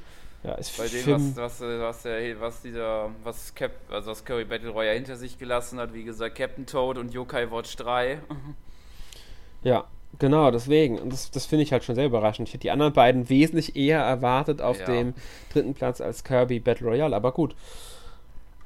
[0.44, 4.46] Ja, ist Bei dem, was, was, was, der, was dieser, was Cap, also was Curry
[4.46, 8.20] Battle Royale hinter sich gelassen hat, wie gesagt, Captain Toad und Yokai Watch 3.
[9.64, 9.88] Ja,
[10.20, 11.00] Genau, deswegen.
[11.00, 12.48] Und das, das finde ich halt schon sehr überraschend.
[12.48, 14.86] Ich hätte die anderen beiden wesentlich eher erwartet auf ja.
[14.86, 15.14] dem
[15.52, 17.16] dritten Platz als Kirby Battle Royale.
[17.16, 17.56] Aber gut.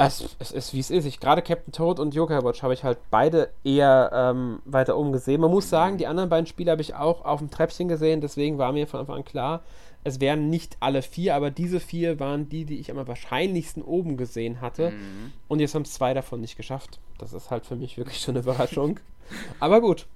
[0.02, 1.04] Es, es ist wie es ist.
[1.04, 5.12] Ich gerade Captain Toad und Yokai Watch habe ich halt beide eher ähm, weiter oben
[5.12, 5.42] gesehen.
[5.42, 8.58] Man muss sagen, die anderen beiden Spiele habe ich auch auf dem Treppchen gesehen, deswegen
[8.58, 9.62] war mir von Anfang an klar,
[10.06, 14.16] Es wären nicht alle vier, aber diese vier waren die, die ich am wahrscheinlichsten oben
[14.16, 14.92] gesehen hatte.
[14.92, 15.34] Mhm.
[15.50, 17.00] Und jetzt haben es zwei davon nicht geschafft.
[17.18, 19.02] Das ist halt für mich wirklich schon eine Überraschung.
[19.60, 20.08] aber gut,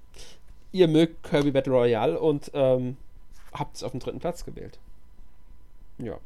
[0.74, 2.96] ihr mögt Kirby Battle Royale und ähm,
[3.52, 4.78] habt es auf den dritten Platz gewählt.
[5.98, 6.18] Ja.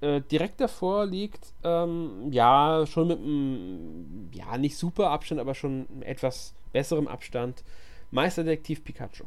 [0.00, 5.86] Äh, direkt davor liegt, ähm, ja, schon mit einem, ja, nicht super Abstand, aber schon
[6.02, 7.64] etwas besserem Abstand,
[8.12, 9.24] Meisterdetektiv Pikachu.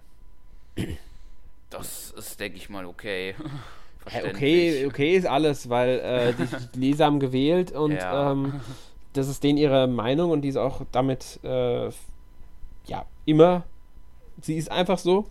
[1.69, 3.35] Das ist, denke ich mal, okay.
[4.05, 6.33] Okay, okay ist alles, weil äh,
[6.75, 8.31] die Leser haben gewählt und Ja.
[8.33, 8.59] ähm,
[9.13, 11.85] das ist denen ihre Meinung und die ist auch damit, äh,
[12.85, 13.63] ja, immer,
[14.41, 15.27] sie ist einfach so.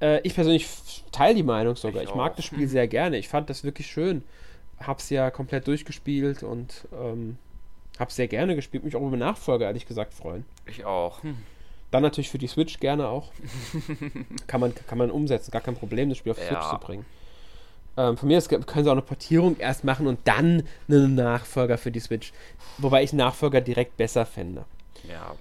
[0.00, 0.68] Äh, ich persönlich
[1.12, 2.02] teile die Meinung sogar.
[2.02, 3.18] Ich Ich, mag das Spiel sehr gerne.
[3.18, 4.22] Ich fand das wirklich schön.
[4.80, 7.36] Hab's ja komplett durchgespielt und ähm,
[7.98, 8.84] hab's sehr gerne gespielt.
[8.84, 10.44] Mich auch über Nachfolger, ehrlich gesagt, freuen.
[10.66, 11.22] Ich auch.
[11.22, 11.36] Hm.
[11.92, 13.30] Dann natürlich für die Switch gerne auch.
[14.46, 16.70] kann, man, kann man umsetzen, gar kein Problem, das Spiel auf die Switch Ja.
[16.70, 17.04] zu bringen.
[17.96, 21.76] Ähm, von mir aus können sie auch eine Portierung erst machen und dann einen Nachfolger
[21.76, 22.32] für die Switch.
[22.78, 24.64] Wobei ich Nachfolger direkt besser fände.
[25.08, 25.34] Ja.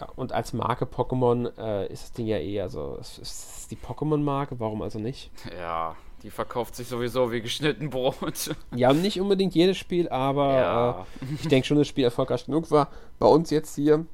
[0.00, 3.76] Ja, und als Marke Pokémon äh, ist das Ding ja eh, also es ist die
[3.76, 5.30] Pokémon-Marke, warum also nicht?
[5.58, 8.54] Ja, die verkauft sich sowieso wie geschnitten Brot.
[8.74, 11.00] Ja, nicht unbedingt jedes Spiel, aber Ja.
[11.22, 12.88] äh, ich denke schon, das Spiel erfolgreich genug war.
[13.18, 14.04] Bei uns jetzt hier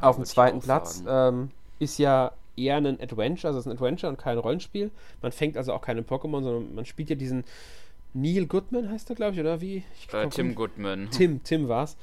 [0.00, 4.10] auf dem zweiten Platz ähm, ist ja eher ein Adventure, also es ist ein Adventure
[4.10, 4.90] und kein Rollenspiel.
[5.22, 7.44] Man fängt also auch keine Pokémon, sondern man spielt ja diesen
[8.14, 9.84] Neil Goodman heißt er, glaube ich, oder wie?
[9.98, 11.08] Ich Äh, glaub, Tim Goodman.
[11.10, 11.96] Tim, Tim war's.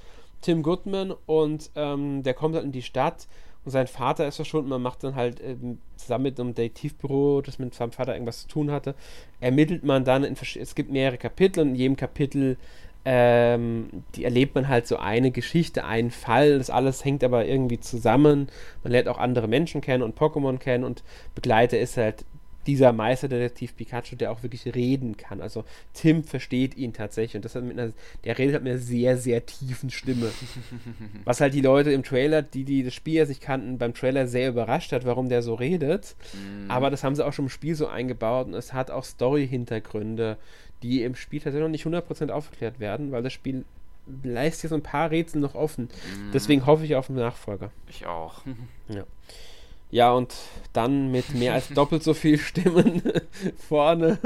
[0.44, 3.28] Tim Goodman und ähm, der kommt halt in die Stadt
[3.66, 4.70] und sein Vater ist verschwunden.
[4.70, 8.48] Man macht dann halt ähm, zusammen mit einem Detektivbüro, das mit seinem Vater irgendwas zu
[8.48, 8.96] tun hatte,
[9.40, 12.58] ermittelt man dann es gibt mehrere Kapitel und in jedem Kapitel
[13.06, 16.58] ähm, die erlebt man halt so eine Geschichte, einen Fall.
[16.58, 18.48] Das alles hängt aber irgendwie zusammen.
[18.84, 21.04] Man lernt auch andere Menschen kennen und Pokémon kennen und
[21.36, 22.26] Begleiter ist halt
[22.68, 25.42] dieser Meisterdetektiv Pikachu, der auch wirklich reden kann.
[25.42, 27.92] Also Tim versteht ihn tatsächlich und das hat mit einer,
[28.24, 30.32] der redet halt mit einer sehr, sehr tiefen Stimme.
[31.26, 34.28] Was halt die Leute im Trailer, die, die das Spiel ja sich kannten, beim Trailer
[34.28, 36.16] sehr überrascht hat, warum der so redet.
[36.34, 36.70] Mhm.
[36.70, 40.38] Aber das haben sie auch schon im Spiel so eingebaut und es hat auch Story-Hintergründe,
[40.82, 43.66] die im Spiel tatsächlich noch nicht 100% aufgeklärt werden, weil das Spiel
[44.24, 45.86] lässt hier so ein paar Rätsel noch offen.
[45.86, 46.32] Mhm.
[46.34, 47.72] Deswegen hoffe ich auf einen Nachfolger.
[47.88, 48.42] Ich auch.
[48.90, 49.06] Ja,
[50.14, 50.34] und
[50.74, 53.02] dann mit mehr als doppelt so viel Stimmen
[53.68, 54.18] vorne.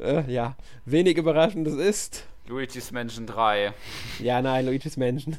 [0.00, 2.24] Äh, ja, wenig überraschend das ist.
[2.46, 3.74] Luigi's Mansion 3.
[4.20, 5.36] Ja, nein, Luigi's Mansion.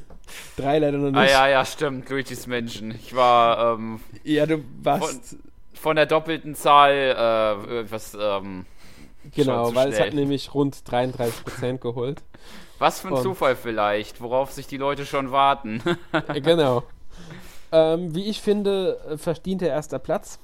[0.58, 1.18] Drei leider noch nicht.
[1.18, 2.92] Ah ja, ja, stimmt, Luigi's Mansion.
[2.92, 5.38] Ich war ähm, Ja, du warst.
[5.74, 8.66] von der doppelten Zahl äh, etwas, ähm,
[9.34, 10.20] genau, weil es hat schnell.
[10.22, 12.22] nämlich rund 33% geholt.
[12.78, 15.82] was für ein Und- Zufall vielleicht, worauf sich die Leute schon warten.
[16.12, 16.84] Äh, genau.
[17.72, 20.40] Ähm, wie ich finde, äh, verdient der erster Platz.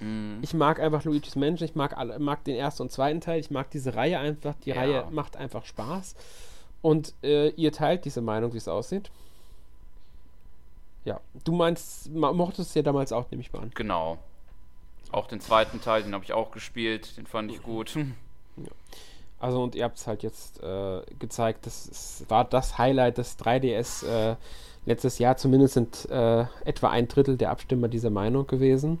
[0.00, 0.38] Mhm.
[0.42, 3.50] Ich mag einfach Luigi's Mansion, ich mag, alle, mag den ersten und zweiten Teil, ich
[3.50, 4.76] mag diese Reihe einfach, die Ja.
[4.76, 6.14] Reihe macht einfach Spaß.
[6.80, 9.10] Und äh, ihr teilt diese Meinung, wie es aussieht.
[11.04, 13.70] Ja, du meinst, mochtest es ja damals auch, nehme ich mal an.
[13.74, 14.18] Genau.
[15.10, 17.96] Auch den zweiten Teil, den habe ich auch gespielt, den fand ich gut.
[19.40, 23.36] Also und ihr habt es halt jetzt äh, gezeigt, das ist, war das Highlight des
[23.40, 24.36] 3DS äh,
[24.84, 25.36] letztes Jahr.
[25.36, 28.98] Zumindest sind äh, etwa ein Drittel der Abstimmer dieser Meinung gewesen.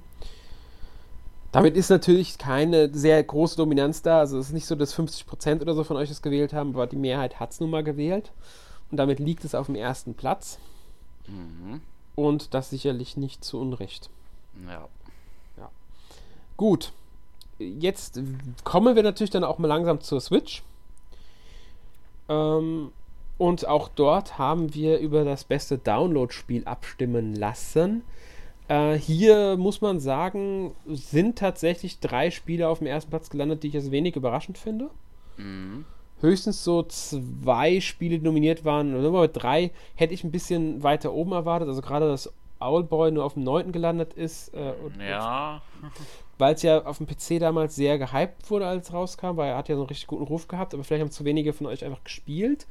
[1.52, 4.20] Damit ist natürlich keine sehr große Dominanz da.
[4.20, 6.86] Also es ist nicht so, dass 50% oder so von euch es gewählt haben, aber
[6.86, 8.32] die Mehrheit hat es nun mal gewählt.
[8.90, 10.58] Und damit liegt es auf dem ersten Platz.
[11.26, 11.82] Mhm.
[12.14, 14.08] Und das sicherlich nicht zu Unrecht.
[14.66, 14.88] Ja.
[16.56, 16.92] Gut.
[17.58, 18.20] Jetzt
[18.64, 20.62] kommen wir natürlich dann auch mal langsam zur Switch.
[22.28, 22.92] Ähm,
[23.42, 28.04] und auch dort haben wir über das beste Download-Spiel abstimmen lassen.
[28.68, 33.66] Äh, hier muss man sagen, sind tatsächlich drei Spiele auf dem ersten Platz gelandet, die
[33.66, 34.90] ich jetzt wenig überraschend finde.
[35.38, 35.84] Mhm.
[36.20, 41.12] Höchstens so zwei Spiele, die nominiert waren, oder aber drei hätte ich ein bisschen weiter
[41.12, 41.68] oben erwartet.
[41.68, 44.54] Also gerade, dass Owlboy nur auf dem neunten gelandet ist.
[44.54, 45.62] Äh, und, Ja.
[46.38, 49.56] weil es ja auf dem PC damals sehr gehypt wurde, als es rauskam, weil er
[49.56, 51.84] hat ja so einen richtig guten Ruf gehabt, aber vielleicht haben zu wenige von euch
[51.84, 52.68] einfach gespielt.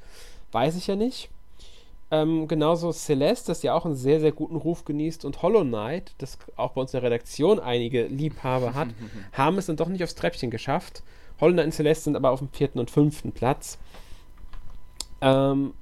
[0.52, 1.30] Weiß ich ja nicht.
[2.14, 6.12] Ähm, genauso Celeste, das ja auch einen sehr, sehr guten Ruf genießt, und Hollow Knight,
[6.18, 8.90] das auch bei uns in der Redaktion einige Liebhaber hat,
[9.32, 11.04] haben es dann doch nicht aufs Treppchen geschafft.
[11.40, 13.78] Hollow Knight und Celeste sind aber auf dem vierten und fünften Platz.
[15.22, 15.74] Ähm,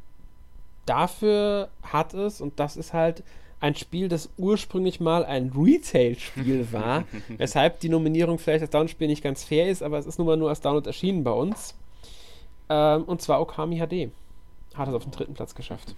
[0.86, 3.24] dafür hat es, und das ist halt
[3.60, 7.06] ein Spiel, das ursprünglich mal ein Retail-Spiel war,
[7.38, 10.38] weshalb die Nominierung vielleicht als Download-Spiel nicht ganz fair ist, aber es ist nun mal
[10.38, 11.74] nur als Download erschienen bei uns.
[12.70, 14.12] Ähm, und zwar Okami HD.
[14.76, 15.96] Hat es auf den dritten Platz geschafft.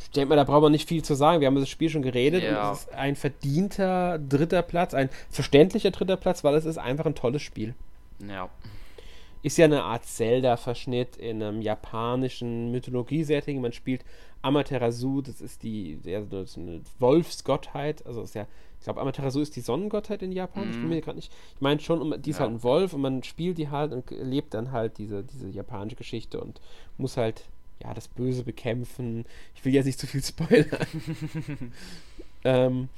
[0.00, 1.40] ich denke mal, da braucht man nicht viel zu sagen.
[1.40, 2.72] Wir haben über das Spiel schon geredet Ja.
[2.72, 7.14] es ist ein verdienter dritter Platz, ein verständlicher dritter Platz, weil es ist einfach ein
[7.14, 7.74] tolles Spiel.
[8.26, 8.48] Ja.
[9.42, 13.60] Ist ja eine Art Zelda-Verschnitt in einem japanischen Mythologie-Setting.
[13.60, 14.04] Man spielt
[14.42, 18.04] Amaterasu, das ist die der, eine Wolfsgottheit.
[18.06, 18.46] Also ist ja,
[18.78, 20.64] ich glaube, Amaterasu ist die Sonnengottheit in Japan.
[20.64, 20.88] Ich bin Mhm.
[20.88, 21.32] mir gerade nicht.
[21.54, 22.46] Ich meine schon, um- die ist Ja.
[22.46, 25.96] halt ein Wolf und man spielt die halt und lebt dann halt diese, diese japanische
[25.96, 26.60] Geschichte und
[26.98, 27.44] muss halt
[27.82, 29.24] ja das Böse bekämpfen.
[29.54, 30.86] Ich will jetzt nicht zu viel spoilern.
[32.44, 32.88] ähm,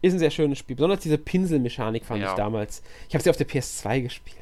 [0.00, 0.76] ist ein sehr schönes Spiel.
[0.76, 2.30] Besonders diese Pinselmechanik fand Ja.
[2.30, 2.82] ich damals.
[3.08, 4.36] Ich habe sie auf der PS2 gespielt.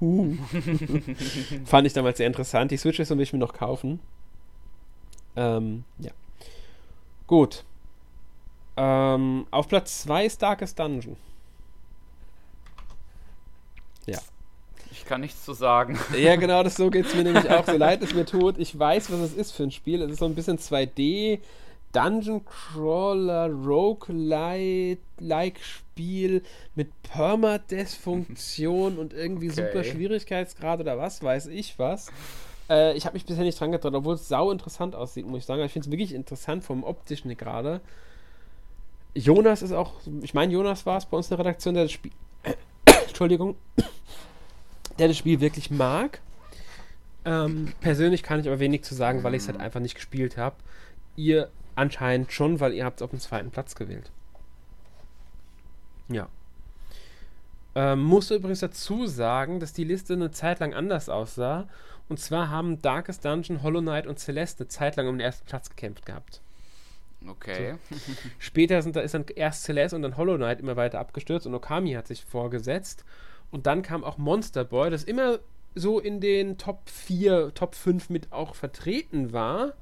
[0.00, 0.34] Huh.
[1.64, 2.70] fand ich damals sehr interessant.
[2.70, 4.00] Die Switch ist will ich mir noch kaufen.
[5.36, 6.10] Ähm, ja.
[7.26, 7.64] Gut.
[8.76, 11.16] Ähm, auf Platz 2 ist Darkest Dungeon.
[14.96, 15.98] Ich kann nichts zu sagen.
[16.16, 17.66] Ja, genau, das so geht es mir nämlich auch.
[17.66, 18.56] So leid es mir tut.
[18.58, 20.00] Ich weiß, was es ist für ein Spiel.
[20.02, 21.40] Es ist so ein bisschen 2D.
[21.92, 26.42] Dungeon Crawler, Roguelite-like Spiel
[26.74, 29.66] mit Permadeath-Funktion und irgendwie Okay.
[29.66, 32.10] super Schwierigkeitsgrad oder was weiß ich was.
[32.68, 35.44] Äh, ich habe mich bisher nicht dran getraut, obwohl es sau interessant aussieht, muss ich
[35.46, 35.62] sagen.
[35.62, 37.80] Ich finde es wirklich interessant vom optischen gerade.
[39.14, 41.92] Jonas ist auch, ich meine, Jonas war es bei uns in der Redaktion, der das
[41.92, 42.12] Spiel,
[43.06, 43.56] Entschuldigung,
[44.98, 46.20] der das Spiel wirklich mag.
[47.24, 50.36] Ähm, persönlich kann ich aber wenig zu sagen, weil ich es halt einfach nicht gespielt
[50.36, 50.56] habe.
[51.16, 54.10] Ihr anscheinend schon, weil ihr habt es auf dem zweiten Platz gewählt.
[56.08, 56.28] Ja.
[57.74, 61.68] Ähm, musste übrigens dazu sagen, dass die Liste eine Zeit lang anders aussah.
[62.08, 65.46] Und zwar haben Darkest Dungeon, Hollow Knight und Celeste eine Zeit lang um den ersten
[65.46, 66.40] Platz gekämpft gehabt.
[67.26, 67.74] Okay.
[68.38, 71.54] Später sind, da ist dann erst Celeste und dann Hollow Knight immer weiter abgestürzt und
[71.54, 73.04] Okami hat sich vorgesetzt.
[73.50, 75.38] Und dann kam auch Monster Boy, das immer
[75.74, 79.74] so in den Top 4, Top 5 mit auch vertreten war.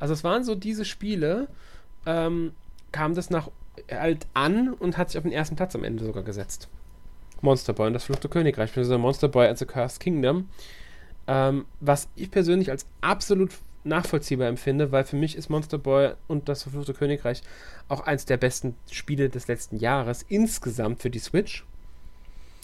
[0.00, 1.48] Also es waren so diese Spiele,
[2.06, 2.52] ähm,
[2.90, 3.50] kam das nach
[3.90, 6.68] halt an und hat sich auf den ersten Platz am Ende sogar gesetzt.
[7.40, 10.48] Monster Boy und das Fluchte Königreich, beziehungsweise Monster Boy and the Cursed Kingdom.
[11.26, 13.50] Ähm, was ich persönlich als absolut
[13.84, 17.42] nachvollziehbar empfinde, weil für mich ist Monster Boy und das verfluchte Königreich
[17.88, 21.64] auch eins der besten Spiele des letzten Jahres insgesamt für die Switch.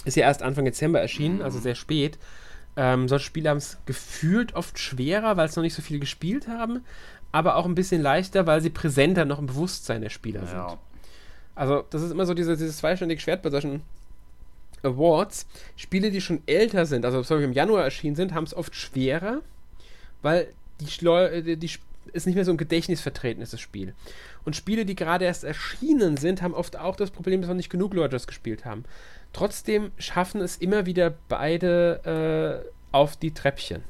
[0.04, 2.18] Ist ja erst Anfang Dezember erschienen, also sehr spät.
[2.76, 6.46] Ähm, solche Spiele haben es gefühlt oft schwerer, weil es noch nicht so viel gespielt
[6.46, 6.84] haben,
[7.32, 10.56] aber auch ein bisschen leichter, weil sie präsenter noch im Bewusstsein der Spieler sind.
[10.56, 10.78] Ja.
[11.56, 13.82] Also, das ist immer so diese, dieses zweischneidige Schwert bei solchen
[14.82, 15.46] Awards.
[15.76, 18.74] Spiele, die schon älter sind, also zum Beispiel im Januar erschienen sind, haben es oft
[18.74, 19.40] schwerer,
[20.22, 20.48] weil
[20.80, 21.70] die, äh, die, die
[22.12, 23.94] ist nicht mehr so im Gedächtnis vertreten ist, das Spiel.
[24.44, 27.70] Und Spiele, die gerade erst erschienen sind, haben oft auch das Problem, dass noch nicht
[27.70, 28.84] genug Leute das gespielt haben.
[29.32, 33.84] Trotzdem schaffen es immer wieder beide äh, auf die Treppchen.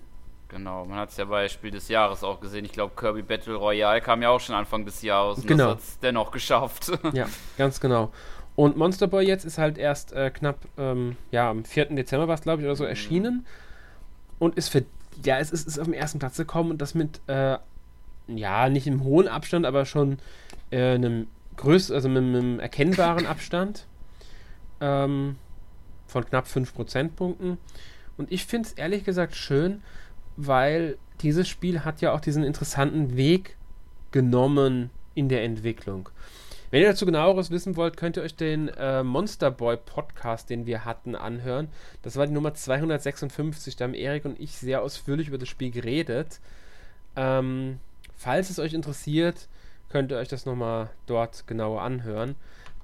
[0.49, 2.65] Genau, man hat es ja bei Spiel des Jahres auch gesehen.
[2.65, 5.65] Ich glaube, Kirby Battle Royale kam ja auch schon Anfang des Jahres und Genau.
[5.65, 6.91] das hat es dennoch geschafft.
[7.13, 7.29] Ja,
[7.59, 8.11] ganz genau.
[8.59, 11.95] Und Monster Boy jetzt ist halt erst äh, knapp, ähm, ja, am 4.
[11.95, 13.47] Dezember war es, glaube ich, oder so erschienen.
[14.41, 14.85] Und ist für,
[15.25, 17.57] ja, es ist, ist auf den ersten Platz gekommen und das mit, äh,
[18.27, 20.19] ja, nicht im hohen Abstand, aber schon
[20.71, 23.87] äh, einem größeren, also mit, mit einem erkennbaren Abstand
[24.81, 25.37] ähm,
[26.09, 27.59] von knapp 5 Prozentpunkten.
[28.17, 29.85] Und ich finde es ehrlich gesagt schön,
[30.37, 33.57] weil dieses Spiel hat ja auch diesen interessanten Weg
[34.11, 36.09] genommen in der Entwicklung.
[36.71, 40.67] Wenn ihr dazu genaueres wissen wollt, könnt ihr euch den äh, Monster Boy Podcast, den
[40.67, 41.69] wir hatten, anhören.
[42.03, 43.77] Das war die Nummer 256.
[43.77, 46.41] Da haben Erik und ich sehr ausführlich über das Spiel geredet.
[47.17, 47.79] Ähm,
[48.17, 49.49] falls es euch interessiert,
[49.89, 52.35] könnt ihr euch das nochmal dort genauer anhören.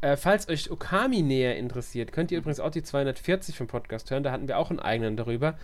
[0.00, 4.22] Äh, falls euch Okami näher interessiert, könnt ihr übrigens auch die 240 vom Podcast hören.
[4.22, 5.58] Da hatten wir auch einen eigenen darüber.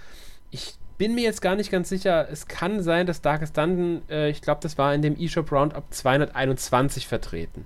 [0.50, 2.28] Ich bin mir jetzt gar nicht ganz sicher.
[2.30, 5.84] Es kann sein, dass Darkest Dungeon, äh, ich glaube, das war in dem eShop Roundup
[5.88, 7.64] 221 vertreten.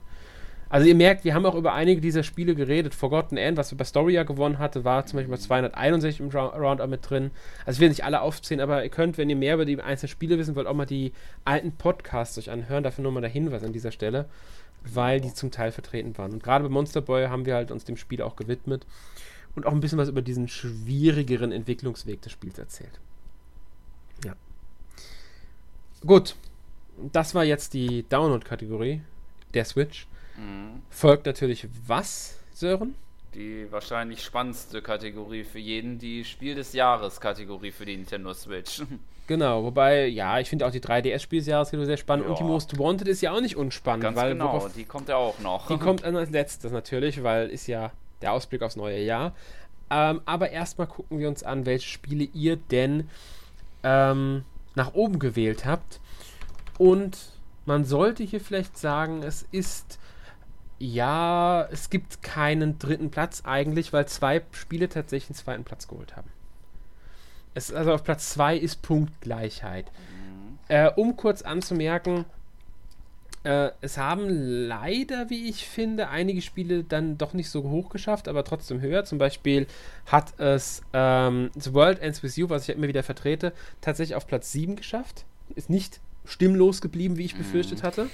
[0.69, 2.95] Also ihr merkt, wir haben auch über einige dieser Spiele geredet.
[2.95, 6.89] Forgotten End, was über Storia gewonnen hatte, war zum Beispiel bei 261 im Rou- Roundup
[6.91, 7.31] mit drin.
[7.65, 10.09] Also ich will nicht alle aufzählen, aber ihr könnt, wenn ihr mehr über die einzelnen
[10.09, 11.12] Spiele wissen wollt, auch mal die
[11.45, 12.83] alten Podcasts euch anhören.
[12.83, 14.27] Dafür nur mal der Hinweis an dieser Stelle,
[14.83, 16.33] weil die zum Teil vertreten waren.
[16.33, 18.85] Und gerade bei Monster Boy haben wir halt uns dem Spiel auch gewidmet
[19.55, 22.99] und auch ein bisschen was über diesen schwierigeren Entwicklungsweg des Spiels erzählt.
[24.25, 24.35] Ja.
[26.05, 26.35] Gut.
[27.12, 29.01] Das war jetzt die Download-Kategorie
[29.53, 30.07] der Switch.
[30.37, 30.82] Mhm.
[30.91, 32.95] Folgt natürlich was, Sören?
[33.35, 38.82] Die wahrscheinlich spannendste Kategorie für jeden, die Spiel des Jahres Kategorie für die Nintendo Switch.
[39.26, 42.47] Genau, wobei, ja, ich finde auch die 3DS-Spiele des Jahres sehr spannend und die Ja.
[42.47, 45.39] Most Wanted ist ja auch nicht unspannend, Ganz weil genau, worauf- die kommt ja auch
[45.39, 45.66] noch.
[45.68, 49.35] die kommt als letztes natürlich, weil ist ja der Ausblick aufs neue Jahr.
[49.89, 53.09] Ähm, aber erstmal gucken wir uns an, welche Spiele ihr denn
[53.82, 56.01] ähm, nach oben gewählt habt.
[56.76, 57.16] Und
[57.64, 59.99] man sollte hier vielleicht sagen, es ist
[60.79, 66.16] ja, es gibt keinen dritten Platz eigentlich, weil zwei Spiele tatsächlich einen zweiten Platz geholt
[66.16, 66.29] haben.
[67.55, 69.87] Es, also auf Platz 2 ist Punktgleichheit.
[69.87, 70.59] Mhm.
[70.68, 72.25] Äh, um kurz anzumerken,
[73.45, 78.27] äh, es haben leider, wie ich finde, einige Spiele dann doch nicht so hoch geschafft,
[78.27, 79.05] aber trotzdem höher.
[79.05, 79.66] Zum Beispiel
[80.07, 84.16] hat es ähm, The World Ends With You, was ich ja immer wieder vertrete, tatsächlich
[84.16, 85.25] auf Platz 7 geschafft.
[85.55, 87.87] Ist nicht stimmlos geblieben, wie ich befürchtet mhm.
[87.87, 88.11] hatte.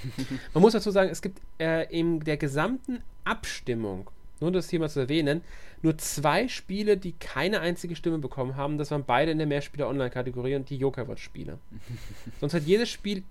[0.53, 4.09] Man muss dazu sagen, es gibt äh, in der gesamten Abstimmung,
[4.39, 5.41] nur das Thema zu erwähnen,
[5.81, 8.77] nur zwei Spiele, die keine einzige Stimme bekommen haben.
[8.77, 11.57] Das waren beide in der Mehrspieler-Online-Kategorie und die Joker-Watch-Spiele.
[12.39, 13.23] Sonst hat jedes Spiel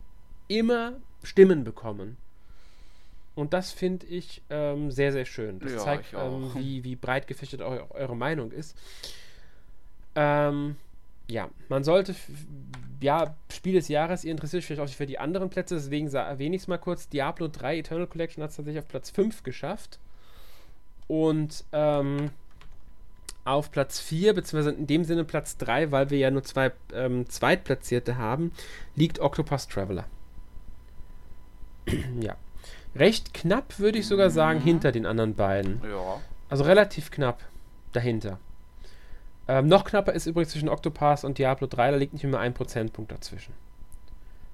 [0.49, 2.17] immer Stimmen bekommen.
[3.35, 5.61] Und das finde ich ähm, sehr, sehr schön.
[5.61, 8.77] Das ja, zeigt, ähm, wie, wie breit gefächert eu eure Meinung ist.
[10.15, 10.77] Ähm,
[11.31, 12.15] ja, man sollte,
[13.01, 16.57] ja, Spiel des Jahres, ihr interessiert euch vielleicht auch für die anderen Plätze, deswegen erwähne
[16.57, 17.09] ich es mal kurz.
[17.09, 19.99] Diablo 3 Eternal Collection hat es tatsächlich auf Platz 5 geschafft.
[21.07, 22.31] Und ähm,
[23.45, 27.29] auf Platz 4, beziehungsweise in dem Sinne Platz 3, weil wir ja nur zwei ähm,
[27.29, 28.53] Zweitplatzierte haben,
[28.95, 30.05] liegt Octopus Traveler.
[32.21, 32.37] ja.
[32.95, 34.65] Recht knapp, würde ich sogar sagen, mhm.
[34.65, 35.81] hinter den anderen beiden.
[35.85, 36.21] Ja.
[36.49, 37.41] Also relativ knapp
[37.93, 38.39] dahinter.
[39.51, 42.55] Ähm, noch knapper ist übrigens zwischen Octopath und Diablo 3, da liegt nicht mehr ein
[42.55, 43.53] Prozentpunkt dazwischen.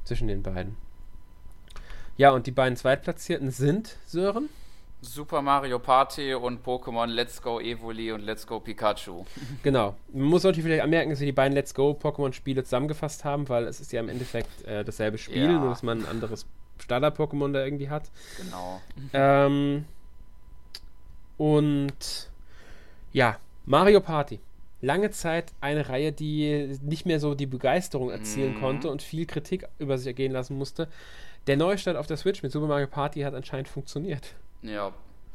[0.04, 0.78] Zwischen den beiden.
[2.16, 4.48] Ja, und die beiden Zweitplatzierten sind, Sören?
[5.02, 9.26] Super Mario Party und Pokémon Let's Go Evoli und Let's Go Pikachu.
[9.62, 9.96] Genau.
[10.14, 13.64] Man muss natürlich vielleicht anmerken, dass wir die beiden Let's Go Pokémon-Spiele zusammengefasst haben, weil
[13.64, 15.58] es ist ja im Endeffekt äh, dasselbe Spiel, ja.
[15.58, 16.46] nur dass man ein anderes
[16.78, 18.04] Starter-Pokémon da irgendwie hat.
[18.38, 18.80] Genau.
[19.12, 19.84] Ähm,
[21.36, 22.30] und
[23.12, 23.36] ja,
[23.66, 24.40] Mario Party
[24.86, 28.60] lange Zeit eine Reihe, die nicht mehr so die Begeisterung erzielen mhm.
[28.60, 30.88] konnte und viel Kritik über sich ergehen lassen musste.
[31.48, 34.34] Der Neustart auf der Switch mit Super Mario Party hat anscheinend funktioniert.
[34.62, 34.92] Ja.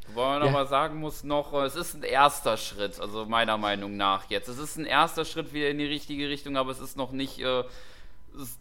[0.08, 0.50] Wobei man ja.
[0.50, 4.48] aber sagen muss noch, es ist ein erster Schritt, also meiner Meinung nach jetzt.
[4.48, 7.40] Es ist ein erster Schritt wieder in die richtige Richtung, aber es ist noch nicht
[7.40, 7.64] äh,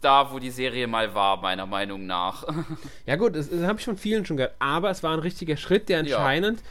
[0.01, 2.45] da, wo die Serie mal war, meiner Meinung nach.
[3.05, 5.57] Ja gut, das, das habe ich von vielen schon gehört, aber es war ein richtiger
[5.57, 6.61] Schritt, der anscheinend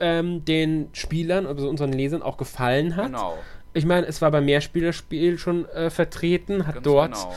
[0.00, 0.18] ja.
[0.18, 3.06] ähm, den Spielern, also unseren Lesern auch gefallen hat.
[3.06, 3.38] Genau.
[3.76, 7.34] Ich meine, es war beim Mehrspielerspiel schon äh, vertreten, hat Ganz dort genau.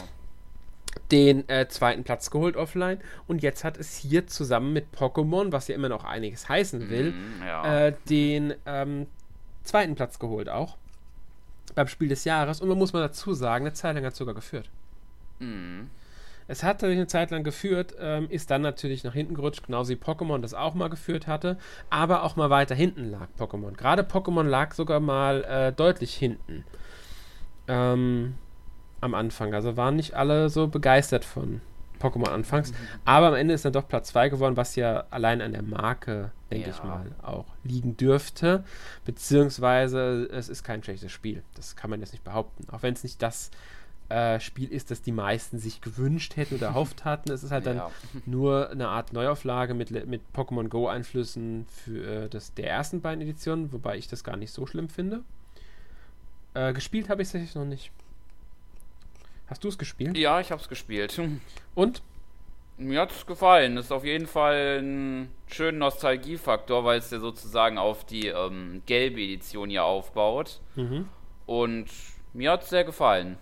[1.12, 5.68] den äh, zweiten Platz geholt offline und jetzt hat es hier zusammen mit Pokémon, was
[5.68, 7.88] ja immer noch einiges heißen will, mm, ja.
[7.88, 9.08] äh, den ähm,
[9.64, 10.78] zweiten Platz geholt auch
[11.76, 14.18] beim Spiel des Jahres und man muss mal dazu sagen, eine Zeit lang hat es
[14.18, 14.70] sogar geführt.
[15.40, 15.88] Mm.
[16.50, 19.92] Es hat natürlich eine Zeit lang geführt, ähm, ist dann natürlich nach hinten gerutscht, genauso
[19.92, 21.60] wie Pokémon das auch mal geführt hatte,
[21.92, 23.74] aber auch mal weiter hinten lag Pokémon.
[23.74, 26.66] Gerade Pokémon lag sogar mal äh, deutlich hinten
[27.68, 28.34] ähm,
[29.00, 29.54] am Anfang.
[29.54, 31.62] Also waren nicht alle so begeistert von
[32.00, 32.76] Pokémon anfangs, mhm.
[33.06, 36.32] aber am Ende ist dann doch Platz 2 geworden, was ja allein an der Marke,
[36.50, 36.76] denke ja.
[36.76, 38.64] ich mal, auch liegen dürfte.
[39.06, 41.44] Beziehungsweise es ist kein schlechtes Spiel.
[41.54, 42.68] Das kann man jetzt nicht behaupten.
[42.72, 43.52] Auch wenn es nicht das
[44.10, 47.32] äh, Spiel ist, das die meisten sich gewünscht hätten oder erhofft hatten.
[47.32, 47.92] Es ist halt dann ja.
[48.26, 53.72] nur eine Art Neuauflage mit, mit Pokémon Go-Einflüssen für äh, das, der ersten beiden Editionen,
[53.72, 55.22] wobei ich das gar nicht so schlimm finde.
[56.56, 57.92] Äh, gespielt habe ich es tatsächlich noch nicht.
[59.48, 60.18] Hast du es gespielt?
[60.18, 61.20] Ja, ich habe es gespielt.
[61.76, 62.02] Und?
[62.78, 63.78] Mir hat es gefallen.
[63.78, 69.22] Ist auf jeden Fall ein schöner Nostalgiefaktor, weil es ja sozusagen auf die ähm, gelbe
[69.22, 70.62] Edition hier aufbaut.
[70.76, 71.10] Mhm.
[71.46, 71.90] Und
[72.34, 73.38] mir hat es sehr gefallen.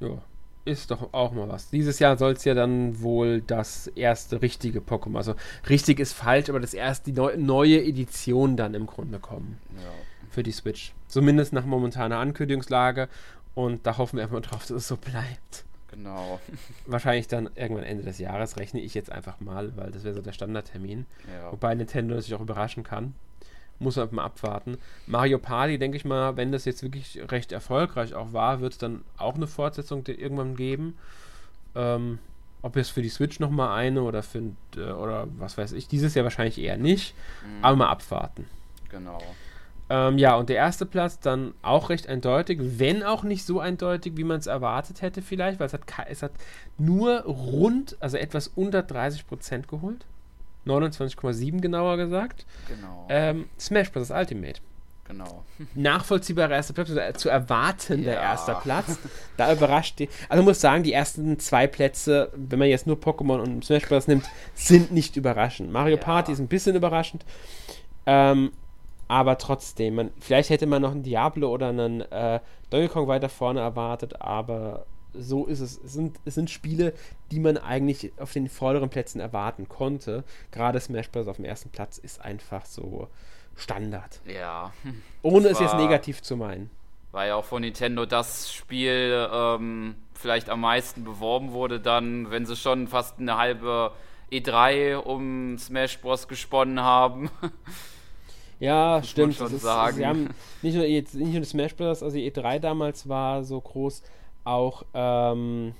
[0.00, 0.22] Ja,
[0.66, 1.70] ist doch auch mal was.
[1.70, 5.34] Dieses Jahr soll es ja dann wohl das erste richtige Pokémon, also
[5.68, 9.58] richtig ist falsch, aber das erste, die neu, neue Edition dann im Grunde kommen.
[9.76, 9.90] Ja.
[10.30, 10.92] Für die Switch.
[11.06, 13.08] Zumindest nach momentaner Ankündigungslage.
[13.54, 15.64] Und da hoffen wir einfach drauf, dass es so bleibt.
[15.88, 16.40] Genau.
[16.86, 20.20] Wahrscheinlich dann irgendwann Ende des Jahres, rechne ich jetzt einfach mal, weil das wäre so
[20.20, 21.06] der Standardtermin.
[21.32, 21.52] Ja.
[21.52, 23.14] Wobei Nintendo sich auch überraschen kann
[23.78, 24.78] muss man mal abwarten.
[25.06, 28.78] Mario Party, denke ich mal, wenn das jetzt wirklich recht erfolgreich auch war, wird es
[28.78, 30.96] dann auch eine Fortsetzung irgendwann geben.
[31.74, 32.18] Ähm,
[32.62, 34.42] ob jetzt für die Switch nochmal eine oder für
[34.76, 37.14] äh, oder was weiß ich, dieses Jahr wahrscheinlich eher nicht,
[37.44, 37.64] mhm.
[37.64, 38.46] aber mal abwarten.
[38.88, 39.18] Genau.
[39.88, 44.16] Ähm, ja, und der erste Platz dann auch recht eindeutig, wenn auch nicht so eindeutig,
[44.16, 46.32] wie man es erwartet hätte vielleicht, weil es hat, es hat
[46.76, 50.04] nur rund, also etwas unter 30% geholt.
[50.66, 52.46] 29,7 genauer gesagt.
[52.68, 53.06] Genau.
[53.08, 54.10] Ähm, Smash Bros.
[54.10, 54.60] Ultimate.
[55.04, 55.44] Genau.
[55.74, 58.12] Nachvollziehbarer erster Platz, oder zu erwarten ja.
[58.12, 58.98] der erste Platz.
[59.36, 60.08] Da überrascht die.
[60.28, 64.08] Also muss sagen, die ersten zwei Plätze, wenn man jetzt nur Pokémon und Smash Bros.
[64.08, 65.72] nimmt, sind nicht überraschend.
[65.72, 66.02] Mario ja.
[66.02, 67.24] Party ist ein bisschen überraschend.
[68.06, 68.52] Ähm,
[69.08, 72.40] aber trotzdem, man, vielleicht hätte man noch einen Diablo oder einen äh,
[72.70, 74.86] Donkey Kong weiter vorne erwartet, aber
[75.18, 75.78] so ist es.
[75.82, 76.92] Es sind, es sind Spiele,
[77.30, 80.24] die man eigentlich auf den vorderen Plätzen erwarten konnte.
[80.50, 81.28] Gerade Smash Bros.
[81.28, 83.08] auf dem ersten Platz ist einfach so
[83.56, 84.20] Standard.
[84.26, 84.72] Ja.
[85.22, 86.70] Ohne es jetzt negativ zu meinen.
[87.12, 92.44] War ja auch von Nintendo das Spiel ähm, vielleicht am meisten beworben wurde, dann, wenn
[92.44, 93.92] sie schon fast eine halbe
[94.30, 96.28] E3 um Smash Bros.
[96.28, 97.30] gesponnen haben.
[98.58, 99.34] Ja, Muss stimmt.
[99.34, 99.96] Schon ist, sagen.
[99.96, 100.28] Sie haben
[100.62, 104.02] nicht nur, jetzt, nicht nur Smash Bros., also E3 damals war so groß,
[104.46, 105.74] auch ähm,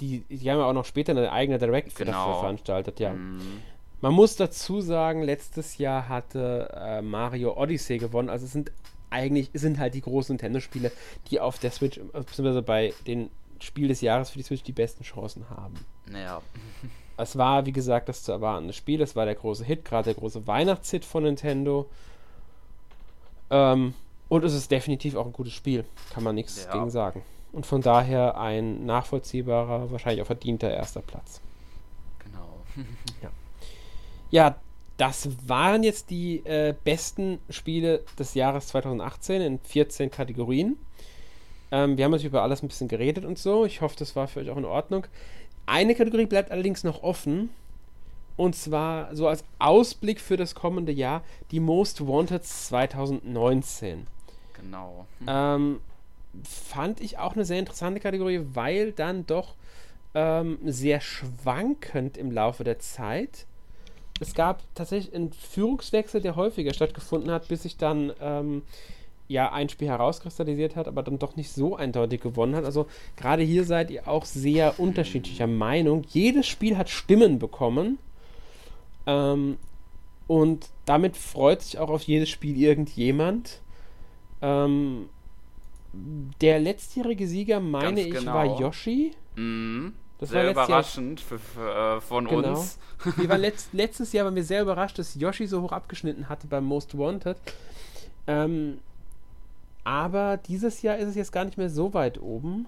[0.00, 2.12] die, die haben ja auch noch später eine eigene Direct genau.
[2.12, 3.12] dafür veranstaltet, ja.
[3.12, 3.62] Mm.
[4.00, 8.72] Man muss dazu sagen, letztes Jahr hatte äh, Mario Odyssey gewonnen, also es sind
[9.10, 10.92] eigentlich sind halt die großen Nintendo-Spiele,
[11.30, 13.28] die auf der Switch, beziehungsweise bei den
[13.58, 15.74] Spiel des Jahres für die Switch die besten Chancen haben.
[16.12, 16.40] Ja.
[17.16, 19.02] Es war, wie gesagt, das zu erwartende Spiel.
[19.02, 21.90] Es war der große Hit, gerade der große Weihnachtshit von Nintendo.
[23.50, 23.92] Ähm,
[24.30, 25.84] und es ist definitiv auch ein gutes Spiel.
[26.14, 26.72] Kann man nichts ja.
[26.72, 27.22] gegen sagen.
[27.52, 31.40] Und von daher ein nachvollziehbarer, wahrscheinlich auch verdienter erster Platz.
[32.20, 32.84] Genau.
[33.22, 33.30] ja.
[34.30, 34.56] ja,
[34.96, 40.76] das waren jetzt die äh, besten Spiele des Jahres 2018 in 14 Kategorien.
[41.72, 43.64] Ähm, wir haben natürlich über alles ein bisschen geredet und so.
[43.64, 45.06] Ich hoffe, das war für euch auch in Ordnung.
[45.66, 47.50] Eine Kategorie bleibt allerdings noch offen.
[48.36, 54.06] Und zwar so als Ausblick für das kommende Jahr die Most Wanted 2019.
[54.60, 55.06] Genau.
[55.26, 55.80] Ähm,
[56.44, 59.54] fand ich auch eine sehr interessante Kategorie, weil dann doch
[60.14, 63.46] ähm, sehr schwankend im Laufe der Zeit.
[64.20, 68.62] Es gab tatsächlich einen Führungswechsel, der häufiger stattgefunden hat, bis sich dann ähm,
[69.28, 72.64] ja ein Spiel herauskristallisiert hat, aber dann doch nicht so eindeutig gewonnen hat.
[72.64, 72.86] Also
[73.16, 76.04] gerade hier seid ihr auch sehr unterschiedlicher Meinung.
[76.08, 77.98] Jedes Spiel hat Stimmen bekommen.
[79.06, 79.56] Ähm,
[80.26, 83.60] und damit freut sich auch auf jedes Spiel irgendjemand.
[84.42, 85.08] Ähm,
[85.92, 88.34] der letztjährige Sieger, meine ich, genau.
[88.34, 89.12] war Yoshi.
[89.36, 89.94] Mhm.
[90.18, 92.50] Das sehr war überraschend Jahr, für, für, äh, von genau.
[92.50, 92.78] uns.
[93.16, 96.46] Wir waren letzt, letztes Jahr waren wir sehr überrascht, dass Yoshi so hoch abgeschnitten hatte
[96.46, 97.38] beim Most Wanted.
[98.26, 98.78] Ähm,
[99.82, 102.66] aber dieses Jahr ist es jetzt gar nicht mehr so weit oben,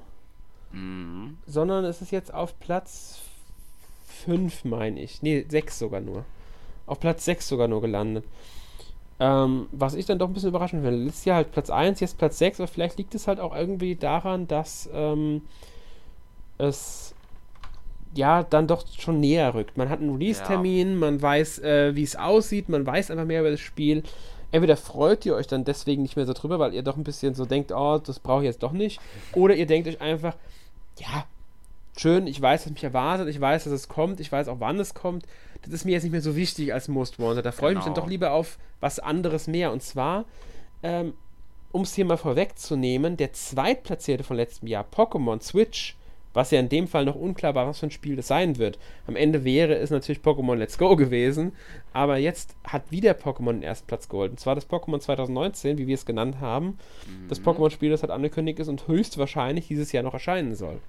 [0.73, 1.37] mhm.
[1.47, 3.21] sondern es ist jetzt auf Platz
[4.25, 5.23] 5, meine ich.
[5.23, 6.25] Ne, 6 sogar nur.
[6.87, 8.25] Auf Platz 6 sogar nur gelandet.
[9.25, 11.05] Ähm, was ich dann doch ein bisschen überraschend finde.
[11.05, 13.95] Letztes Jahr halt Platz 1, jetzt Platz 6, aber vielleicht liegt es halt auch irgendwie
[13.95, 15.43] daran, dass ähm,
[16.59, 17.15] es
[18.15, 19.77] ja dann doch schon näher rückt.
[19.77, 20.97] Man hat einen Release-Termin, ja.
[20.97, 24.03] man weiß, äh, wie es aussieht, man weiß einfach mehr über das Spiel
[24.53, 27.35] entweder freut ihr euch dann deswegen nicht mehr so drüber, weil ihr doch ein bisschen
[27.35, 29.01] so denkt, oh, das brauche ich jetzt doch nicht,
[29.33, 30.37] oder ihr denkt euch einfach,
[30.99, 31.25] ja,
[31.97, 34.79] schön, ich weiß, was mich erwartet, ich weiß, dass es kommt, ich weiß auch, wann
[34.79, 35.27] es kommt.
[35.63, 37.47] Das ist mir jetzt nicht mehr so wichtig als Most Wanted.
[37.47, 37.71] Da freue genau.
[37.71, 38.05] ich mich dann genau.
[38.05, 39.73] doch lieber auf was anderes mehr.
[39.73, 40.25] Und zwar,
[40.83, 41.15] ähm,
[41.71, 45.97] um es hier mal vorwegzunehmen, der Zweitplatzierte von letztem Jahr, Pokémon Switch,
[46.35, 48.79] was ja in dem Fall noch unklar war, was für ein Spiel das sein wird.
[49.07, 51.53] Am Ende wäre es natürlich Pokémon Let's Go gewesen,
[51.93, 54.31] aber jetzt hat wieder Pokémon den ersten Platz geholt.
[54.31, 56.79] Und zwar das Pokémon 2019, wie wir es genannt haben.
[57.07, 57.29] Mhm.
[57.29, 60.81] Das Pokémon-Spiel, das halt angekündigt ist und höchstwahrscheinlich dieses Jahr noch erscheinen soll.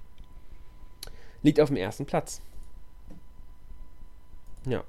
[1.42, 2.40] Liegt auf dem ersten Platz.
[4.66, 4.84] Ja.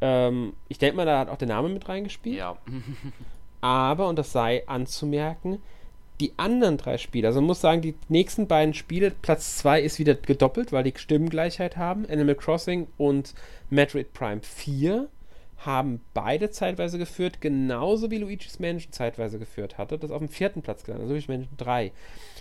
[0.00, 2.36] Ähm, ich denke mal, da hat auch der Name mit reingespielt.
[2.36, 2.58] Ja.
[3.60, 5.62] aber, und das sei anzumerken,
[6.20, 9.98] die anderen drei Spiele, also man muss sagen, die nächsten beiden Spiele, Platz 2 ist
[9.98, 12.06] wieder gedoppelt, weil die Stimmengleichheit haben.
[12.08, 13.34] Animal Crossing und
[13.70, 15.08] Metroid Prime 4
[15.58, 19.98] haben beide zeitweise geführt, genauso wie Luigi's Mansion zeitweise geführt hatte.
[19.98, 21.92] Das auf dem vierten Platz gelandet, also Luigi's Mansion 3.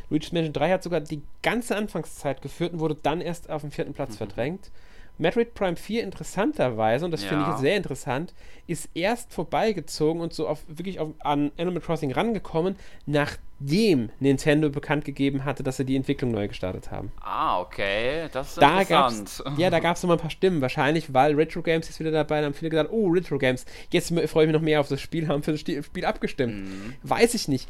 [0.10, 3.72] Luigi's Mansion 3 hat sogar die ganze Anfangszeit geführt und wurde dann erst auf dem
[3.72, 4.18] vierten Platz mhm.
[4.18, 4.72] verdrängt.
[5.18, 7.30] Metroid Prime 4 interessanterweise, und das ja.
[7.30, 8.34] finde ich sehr interessant,
[8.66, 15.06] ist erst vorbeigezogen und so auf, wirklich auf, an Animal Crossing rangekommen, nachdem Nintendo bekannt
[15.06, 17.12] gegeben hatte, dass sie die Entwicklung neu gestartet haben.
[17.22, 19.44] Ah, okay, das ist da interessant.
[19.58, 22.38] ja, da gab es nochmal ein paar Stimmen, wahrscheinlich, weil Retro Games ist wieder dabei,
[22.38, 25.02] dann haben viele gesagt, oh, Retro Games, jetzt freue ich mich noch mehr auf das
[25.02, 26.68] Spiel, haben für das Spiel abgestimmt.
[26.68, 26.96] Mhm.
[27.04, 27.68] Weiß ich nicht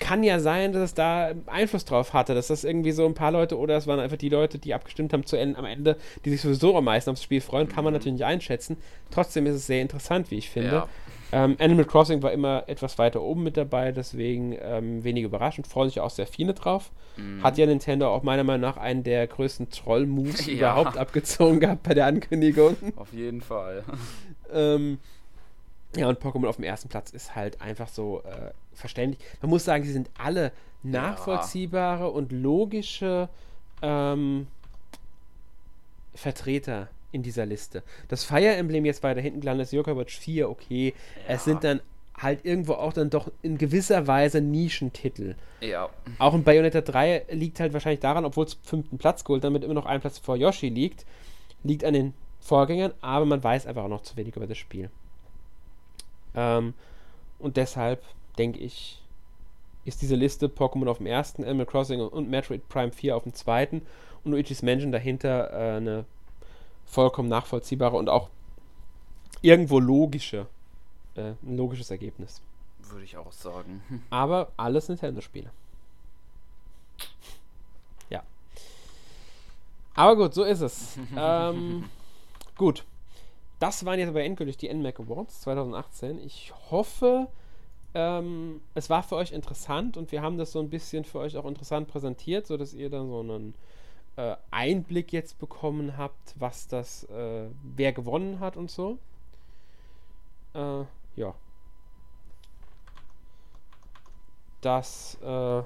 [0.00, 3.30] kann ja sein, dass es da Einfluss drauf hatte, dass das irgendwie so ein paar
[3.30, 6.30] Leute oder es waren einfach die Leute, die abgestimmt haben zu Ende, am Ende, die
[6.30, 7.98] sich sowieso am meisten aufs Spiel freuen, kann man mhm.
[7.98, 8.78] natürlich nicht einschätzen.
[9.10, 10.70] Trotzdem ist es sehr interessant, wie ich finde.
[10.70, 10.88] Ja.
[11.32, 15.66] Ähm, Animal Crossing war immer etwas weiter oben mit dabei, deswegen ähm, wenig überraschend.
[15.66, 16.92] Freuen sich auch sehr viele drauf.
[17.16, 17.42] Mhm.
[17.42, 20.54] Hat ja Nintendo auch meiner Meinung nach einen der größten Troll-Moves ja.
[20.54, 22.76] überhaupt abgezogen gehabt bei der Ankündigung.
[22.96, 23.84] Auf jeden Fall.
[24.52, 24.98] ähm,
[25.96, 29.22] ja, und Pokémon auf dem ersten Platz ist halt einfach so äh, verständlich.
[29.40, 32.06] Man muss sagen, sie sind alle nachvollziehbare ja.
[32.06, 33.28] und logische
[33.82, 34.46] ähm,
[36.14, 37.82] Vertreter in dieser Liste.
[38.08, 40.94] Das Fire Emblem jetzt weiter hinten gelandet ist, Watch 4, okay.
[41.26, 41.34] Ja.
[41.34, 41.80] Es sind dann
[42.16, 45.34] halt irgendwo auch dann doch in gewisser Weise Nischentitel.
[45.60, 45.90] Ja.
[46.18, 49.74] Auch in Bayonetta 3 liegt halt wahrscheinlich daran, obwohl es fünften Platz geholt, damit immer
[49.74, 51.04] noch ein Platz vor Yoshi liegt,
[51.62, 54.90] liegt an den Vorgängern, aber man weiß einfach auch noch zu wenig über das Spiel.
[56.36, 56.74] Ähm,
[57.38, 58.04] und deshalb
[58.38, 59.02] denke ich,
[59.84, 63.34] ist diese Liste Pokémon auf dem ersten, Animal Crossing und Metroid Prime 4 auf dem
[63.34, 63.82] zweiten
[64.24, 66.04] und Luigi's Mansion dahinter äh, eine
[66.84, 68.28] vollkommen nachvollziehbare und auch
[69.42, 70.46] irgendwo logische,
[71.14, 72.42] äh, ein logisches Ergebnis.
[72.80, 73.82] Würde ich auch sagen.
[74.10, 75.50] Aber alles Nintendo-Spiele.
[78.10, 78.22] Ja.
[79.94, 80.98] Aber gut, so ist es.
[81.16, 81.88] ähm,
[82.56, 82.84] gut.
[83.58, 86.18] Das waren jetzt aber endgültig die NMAC Awards 2018.
[86.18, 87.28] Ich hoffe,
[87.94, 91.36] ähm, es war für euch interessant und wir haben das so ein bisschen für euch
[91.36, 93.54] auch interessant präsentiert, sodass ihr dann so einen
[94.16, 97.46] äh, Einblick jetzt bekommen habt, was das, äh,
[97.76, 98.98] wer gewonnen hat und so.
[100.54, 100.84] Äh,
[101.16, 101.34] ja.
[104.60, 105.62] Dass, äh,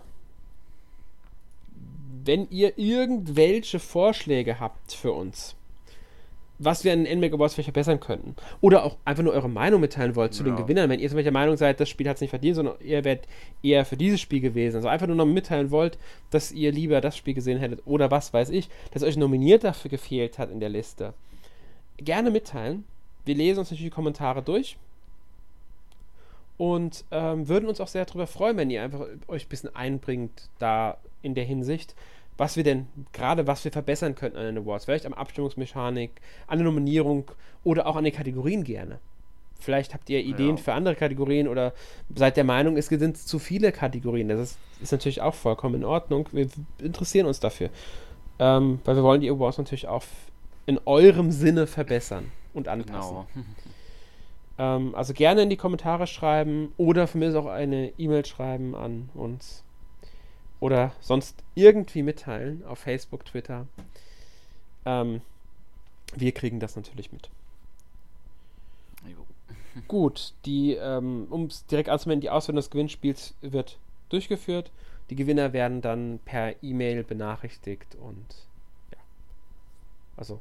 [2.25, 5.57] wenn ihr irgendwelche Vorschläge habt für uns,
[6.63, 8.37] was wir an den NMAC Awards vielleicht verbessern könnten.
[8.61, 10.51] Oder auch einfach nur eure Meinung mitteilen wollt zu ja.
[10.51, 10.91] den Gewinnern.
[10.91, 13.03] Wenn ihr zum Beispiel der Meinung seid, das Spiel hat es nicht verdient, sondern ihr
[13.03, 13.27] werdet
[13.63, 14.77] eher für dieses Spiel gewesen.
[14.77, 15.99] Also einfach nur noch mitteilen wollt,
[16.31, 19.91] dass ihr lieber das Spiel gesehen hättet oder was weiß ich, dass euch nominiert dafür
[19.91, 21.15] gefehlt hat in der Liste.
[21.97, 22.85] Gerne mitteilen.
[23.25, 24.77] Wir lesen uns natürlich die Kommentare durch.
[26.59, 30.51] Und ähm, würden uns auch sehr darüber freuen, wenn ihr einfach euch ein bisschen einbringt
[30.59, 31.95] da in der Hinsicht
[32.41, 34.87] was wir denn gerade, was wir verbessern könnten an den Awards.
[34.87, 37.31] Vielleicht am Abstimmungsmechanik, an der Nominierung
[37.65, 38.99] oder auch an den Kategorien gerne.
[39.59, 40.63] Vielleicht habt ihr Ideen ja.
[40.63, 41.75] für andere Kategorien oder
[42.15, 44.29] seid der Meinung, es sind zu viele Kategorien.
[44.29, 46.31] Das ist, ist natürlich auch vollkommen in Ordnung.
[46.33, 47.69] Wir interessieren uns dafür.
[48.39, 50.05] Ähm, weil wir wollen die Awards natürlich auch
[50.65, 53.19] in eurem Sinne verbessern und anpassen.
[53.35, 53.47] Genau.
[54.79, 59.11] ähm, also gerne in die Kommentare schreiben oder für mich auch eine E-Mail schreiben an
[59.13, 59.63] uns
[60.61, 63.67] oder sonst irgendwie mitteilen auf Facebook, Twitter.
[64.85, 65.23] Ähm,
[66.15, 67.31] wir kriegen das natürlich mit.
[69.89, 74.71] Gut, die, ähm, um es direkt anzumelden, die Auswertung des Gewinnspiels wird durchgeführt.
[75.11, 78.27] Die Gewinner werden dann per E-Mail benachrichtigt und
[78.93, 78.99] ja.
[80.17, 80.41] Also,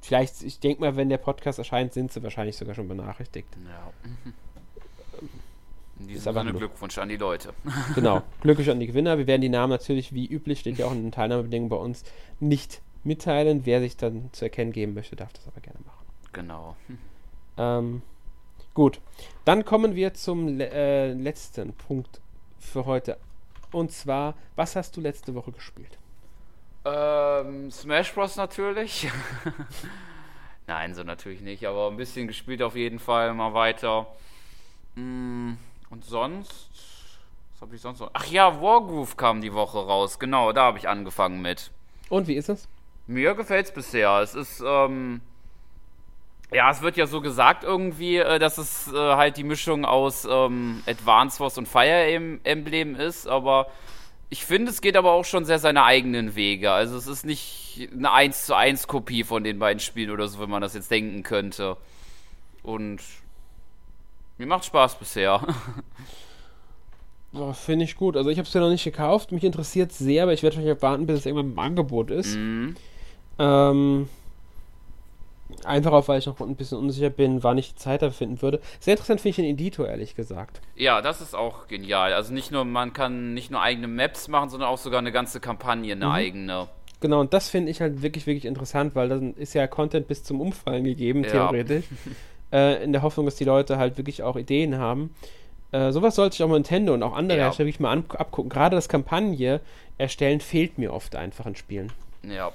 [0.00, 3.48] vielleicht, ich denke mal, wenn der Podcast erscheint, sind sie wahrscheinlich sogar schon benachrichtigt.
[3.66, 3.92] Ja.
[6.00, 7.52] In diesem Sinne Glückwunsch an die Leute.
[7.94, 9.18] Genau, Glückwunsch an die Gewinner.
[9.18, 12.04] Wir werden die Namen natürlich, wie üblich, steht ja auch in den Teilnahmebedingungen bei uns,
[12.40, 13.66] nicht mitteilen.
[13.66, 16.06] Wer sich dann zu erkennen geben möchte, darf das aber gerne machen.
[16.32, 16.76] Genau.
[17.58, 18.02] Ähm,
[18.72, 19.00] gut,
[19.44, 22.20] dann kommen wir zum äh, letzten Punkt
[22.58, 23.18] für heute.
[23.70, 25.98] Und zwar, was hast du letzte Woche gespielt?
[26.86, 28.36] Ähm, Smash Bros.
[28.36, 29.08] natürlich.
[30.66, 34.06] Nein, so natürlich nicht, aber ein bisschen gespielt auf jeden Fall, mal weiter.
[34.94, 35.58] Hm
[35.90, 36.70] und sonst.
[37.52, 38.10] Was habe ich sonst noch?
[38.14, 40.18] Ach ja, Wargroove kam die Woche raus.
[40.18, 41.70] Genau, da habe ich angefangen mit.
[42.08, 42.68] Und wie ist es?
[43.06, 44.20] Mir gefällt es bisher.
[44.20, 45.20] Es ist, ähm,
[46.52, 50.26] ja, es wird ja so gesagt irgendwie, äh, dass es äh, halt die Mischung aus
[50.30, 53.66] ähm, Advance Wars und Fire Emblem ist, aber
[54.30, 56.70] ich finde, es geht aber auch schon sehr seine eigenen Wege.
[56.70, 60.38] Also es ist nicht eine 1 zu 1 Kopie von den beiden Spielen oder so,
[60.38, 61.76] wenn man das jetzt denken könnte.
[62.62, 63.00] Und
[64.40, 65.46] mir macht Spaß bisher.
[67.32, 68.16] Oh, Finde ich gut.
[68.16, 69.32] Also ich habe es ja noch nicht gekauft.
[69.32, 72.34] Mich interessiert es sehr, aber ich werde wahrscheinlich warten, bis es irgendwann im Angebot ist.
[72.34, 72.74] Mhm.
[73.38, 74.08] Ähm,
[75.64, 78.42] einfach auch, weil ich noch ein bisschen unsicher bin, wann ich die Zeit dafür finden
[78.42, 78.60] würde.
[78.80, 80.60] Sehr interessant finde ich den Editor, ehrlich gesagt.
[80.74, 82.14] Ja, das ist auch genial.
[82.14, 85.38] Also nicht nur, man kann nicht nur eigene Maps machen, sondern auch sogar eine ganze
[85.38, 86.12] Kampagne, eine mhm.
[86.12, 86.68] eigene.
[87.00, 90.24] Genau, und das finde ich halt wirklich, wirklich interessant, weil dann ist ja Content bis
[90.24, 91.30] zum Umfallen gegeben, ja.
[91.30, 91.84] theoretisch.
[92.52, 95.14] äh, in der Hoffnung, dass die Leute halt wirklich auch Ideen haben.
[95.72, 97.44] Äh, sowas sollte sich auch Nintendo und auch andere ja.
[97.44, 98.50] Hersteller wirklich mal an, abgucken.
[98.50, 99.60] Gerade das Kampagne
[99.98, 101.92] erstellen fehlt mir oft einfach in Spielen.
[102.22, 102.52] Ja.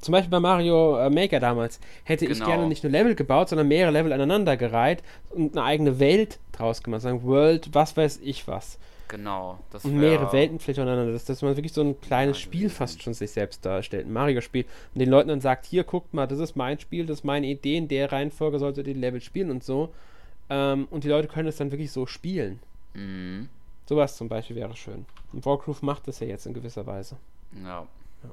[0.00, 2.38] Zum Beispiel bei Mario äh, Maker damals hätte genau.
[2.38, 6.82] ich gerne nicht nur Level gebaut, sondern mehrere Level aneinandergereiht und eine eigene Welt draus
[6.82, 7.02] gemacht.
[7.02, 8.78] Sagen World, was weiß ich was.
[9.08, 9.58] Genau.
[9.82, 13.02] und mehrere Welten vielleicht untereinander, dass, dass man wirklich so ein kleines ja, Spiel fast
[13.02, 16.38] schon sich selbst darstellt, ein Mario-Spiel, und den Leuten dann sagt, hier, guckt mal, das
[16.38, 19.50] ist mein Spiel, das ist meine Idee, in der Reihenfolge solltet ihr die Level spielen
[19.50, 19.92] und so.
[20.50, 22.60] Ähm, und die Leute können es dann wirklich so spielen.
[22.94, 23.48] Mhm.
[23.86, 25.06] Sowas zum Beispiel wäre schön.
[25.32, 27.16] Und Wargroove macht das ja jetzt in gewisser Weise.
[27.64, 27.86] Ja.
[28.22, 28.30] ja.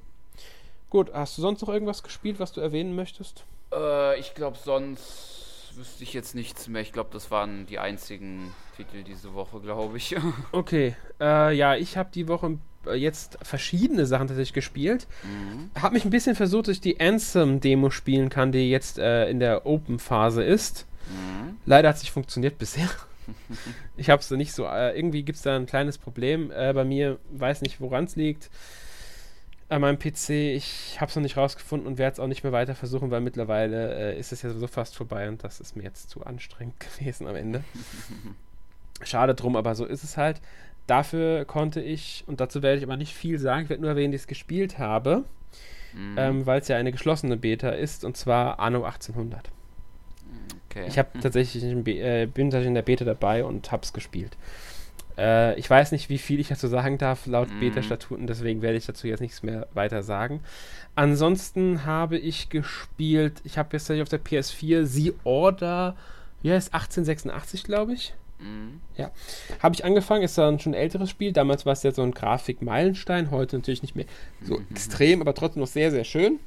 [0.90, 3.46] Gut, hast du sonst noch irgendwas gespielt, was du erwähnen möchtest?
[3.74, 5.45] Äh, ich glaube, sonst
[5.78, 6.82] wüsste ich jetzt nichts mehr.
[6.82, 10.16] Ich glaube, das waren die einzigen Titel diese Woche, glaube ich.
[10.52, 10.96] okay.
[11.20, 15.08] Äh, ja, ich habe die Woche äh, jetzt verschiedene Sachen tatsächlich gespielt.
[15.24, 15.70] Mhm.
[15.82, 19.40] Habe mich ein bisschen versucht, dass ich die Anthem-Demo spielen kann, die jetzt äh, in
[19.40, 20.86] der Open-Phase ist.
[21.10, 21.58] Mhm.
[21.66, 22.90] Leider hat es nicht funktioniert bisher.
[23.98, 26.84] ich habe es nicht so, äh, irgendwie gibt es da ein kleines Problem äh, bei
[26.84, 28.50] mir, weiß nicht, woran es liegt.
[29.68, 32.52] An meinem PC, ich habe es noch nicht rausgefunden und werde es auch nicht mehr
[32.52, 35.84] weiter versuchen, weil mittlerweile äh, ist es ja sowieso fast vorbei und das ist mir
[35.84, 37.64] jetzt zu anstrengend gewesen am Ende.
[39.04, 40.40] Schade drum, aber so ist es halt.
[40.88, 44.12] Dafür konnte ich, und dazu werde ich aber nicht viel sagen, ich werde nur erwähnen,
[44.12, 45.24] dass ich es gespielt habe,
[45.94, 46.16] mhm.
[46.18, 49.50] ähm, weil es ja eine geschlossene Beta ist, und zwar Anno 1800.
[50.70, 50.86] Okay.
[50.88, 54.38] Ich habe tatsächlich äh, bin tatsächlich in der Beta dabei und habe es gespielt.
[55.18, 57.60] Äh, ich weiß nicht, wie viel ich dazu sagen darf, laut mhm.
[57.60, 60.42] Beta-Statuten, deswegen werde ich dazu jetzt nichts mehr weiter sagen.
[60.96, 65.96] Ansonsten habe ich gespielt, ich habe jetzt auf der PS4 The Order,
[66.42, 68.14] wie heißt 1886, glaube ich.
[68.40, 68.82] Mhm.
[68.98, 69.12] Ja.
[69.62, 71.32] Habe ich angefangen, ist dann schon ein älteres Spiel.
[71.32, 74.06] Damals war es ja so ein Grafik-Meilenstein, heute natürlich nicht mehr
[74.42, 74.68] so mhm.
[74.72, 76.40] extrem, aber trotzdem noch sehr, sehr schön.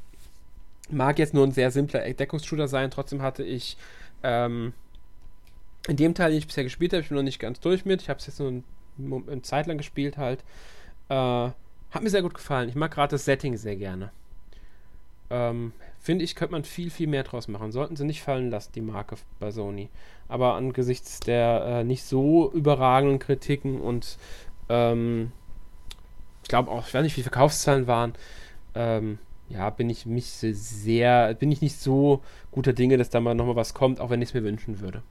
[0.91, 3.77] Mag jetzt nur ein sehr simpler Deckungsshooter sein, trotzdem hatte ich
[4.23, 4.73] ähm,
[5.89, 8.03] in dem Teil, den ich bisher gespielt habe, ich bin noch nicht ganz durch mit.
[8.03, 8.65] Ich habe es jetzt nur ein,
[8.99, 10.45] eine Zeit lang gespielt halt.
[11.09, 12.69] Äh, hat mir sehr gut gefallen.
[12.69, 14.11] Ich mag gerade das Setting sehr gerne.
[15.31, 17.73] Ähm, Finde ich, könnte man viel, viel mehr draus machen.
[17.73, 19.89] Sollten sie nicht fallen lassen, die Marke bei Sony.
[20.29, 24.19] Aber angesichts der äh, nicht so überragenden Kritiken und
[24.69, 25.33] ähm,
[26.43, 28.15] ich glaube auch, ich weiß nicht, wie Verkaufszahlen waren,
[28.75, 33.35] ähm, ja, bin ich mich sehr, bin ich nicht so guter Dinge, dass da mal
[33.35, 35.03] nochmal was kommt, auch wenn ich es mir wünschen würde.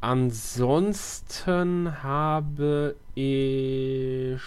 [0.00, 4.40] Ansonsten habe ich.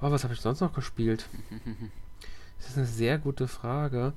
[0.00, 1.26] Oh, was habe ich sonst noch gespielt?
[2.58, 4.12] Das ist eine sehr gute Frage.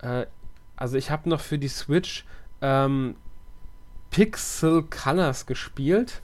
[0.00, 0.26] Äh,
[0.74, 2.24] also ich habe noch für die Switch
[2.60, 3.14] ähm,
[4.10, 6.20] Pixel Colors gespielt.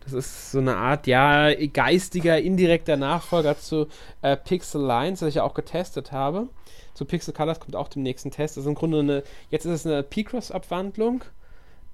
[0.00, 3.88] Das ist so eine Art, ja, geistiger, indirekter Nachfolger zu
[4.22, 6.48] äh, Pixel Lines, das ich ja auch getestet habe.
[6.94, 8.56] Zu Pixel Colors kommt auch dem nächsten Test.
[8.56, 11.22] Das ist im Grunde eine, jetzt ist es eine P-Cross-Abwandlung.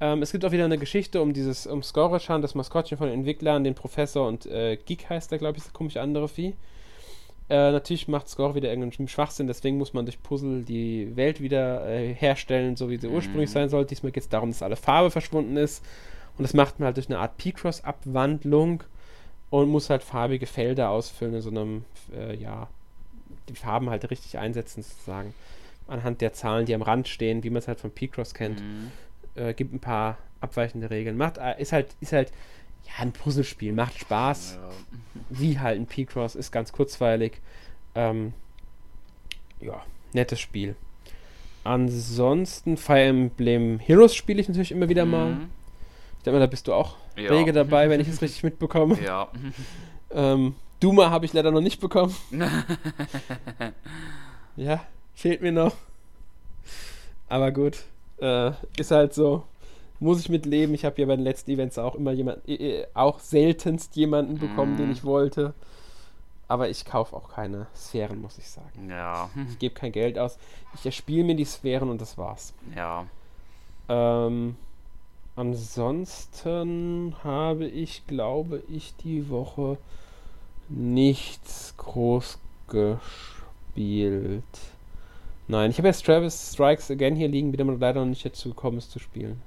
[0.00, 3.20] Ähm, es gibt auch wieder eine Geschichte um dieses, um Scorachan, das Maskottchen von den
[3.20, 6.54] Entwicklern, den Professor und äh, Geek heißt der, glaube ich, das komische andere Vieh.
[7.48, 11.88] Äh, natürlich macht Score wieder irgendeinen Schwachsinn, deswegen muss man durch Puzzle die Welt wieder
[11.88, 13.14] äh, herstellen, so wie sie mhm.
[13.14, 13.86] ursprünglich sein soll.
[13.86, 15.84] Diesmal geht es darum, dass alle Farbe verschwunden ist
[16.36, 18.82] und das macht man halt durch eine Art P-Cross-Abwandlung
[19.50, 22.68] und muss halt farbige Felder ausfüllen in so einem, äh, ja,
[23.48, 25.32] die Farben halt richtig einsetzen, sozusagen.
[25.86, 28.60] Anhand der Zahlen, die am Rand stehen, wie man es halt von P-Cross kennt.
[28.60, 28.90] Mhm.
[29.36, 31.16] Äh, gibt ein paar abweichende Regeln.
[31.16, 32.32] Macht, äh, ist halt, ist halt,
[32.84, 34.58] ja, ein Puzzlespiel, macht Spaß.
[34.60, 34.70] Ja.
[35.30, 37.40] Wie halt ein P-Cross, ist ganz kurzweilig.
[37.94, 38.32] Ähm,
[39.60, 39.82] ja,
[40.12, 40.76] nettes Spiel.
[41.64, 45.10] Ansonsten Fire Emblem Heroes spiele ich natürlich immer wieder mhm.
[45.10, 45.36] mal
[46.26, 47.30] denke mal, da bist du auch ja.
[47.30, 49.00] rege dabei, wenn ich es richtig mitbekomme.
[49.00, 49.28] Ja.
[50.10, 52.14] ähm, Duma habe ich leider noch nicht bekommen.
[54.56, 54.84] ja,
[55.14, 55.74] fehlt mir noch.
[57.28, 57.84] Aber gut,
[58.20, 59.44] äh, ist halt so.
[59.98, 60.74] Muss ich mitleben.
[60.74, 64.74] Ich habe ja bei den letzten Events auch immer jemanden, äh, auch seltenst jemanden bekommen,
[64.74, 64.76] mm.
[64.76, 64.92] den mhm.
[64.92, 65.54] ich wollte.
[66.48, 68.88] Aber ich kaufe auch keine Sphären, muss ich sagen.
[68.88, 69.30] Ja.
[69.50, 70.38] Ich gebe kein Geld aus.
[70.74, 72.54] Ich erspiele mir die Sphären und das war's.
[72.76, 73.06] Ja.
[73.88, 74.56] Ähm,
[75.36, 79.76] Ansonsten habe ich, glaube ich, die Woche
[80.70, 82.38] nichts groß
[82.68, 84.44] gespielt.
[85.48, 88.24] Nein, ich habe jetzt Travis Strikes Again hier liegen, wie der man leider noch nicht
[88.24, 89.42] dazu gekommen ist zu spielen.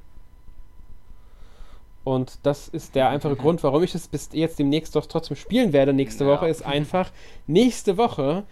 [2.04, 3.36] Und das ist der einfache.
[3.38, 6.32] Grund, warum ich es bis jetzt demnächst doch trotzdem spielen werde nächste ja.
[6.32, 7.12] Woche, ist einfach,
[7.48, 8.44] nächste Woche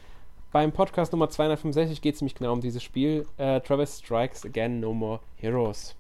[0.52, 3.26] beim Podcast Nummer 265 geht es nämlich genau um dieses Spiel.
[3.38, 5.96] Äh, Travis Strikes Again No More Heroes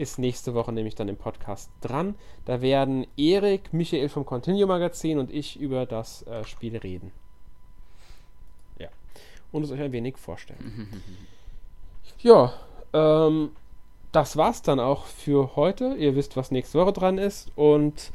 [0.00, 2.14] ist nächste Woche nämlich dann im Podcast dran.
[2.46, 7.12] Da werden Erik, Michael vom Continue Magazin und ich über das äh, Spiel reden.
[9.52, 10.88] Und es euch ein wenig vorstellen.
[12.20, 12.52] ja,
[12.92, 13.50] ähm,
[14.12, 15.94] das war's dann auch für heute.
[15.94, 17.50] Ihr wisst, was nächste Woche dran ist.
[17.56, 18.12] Und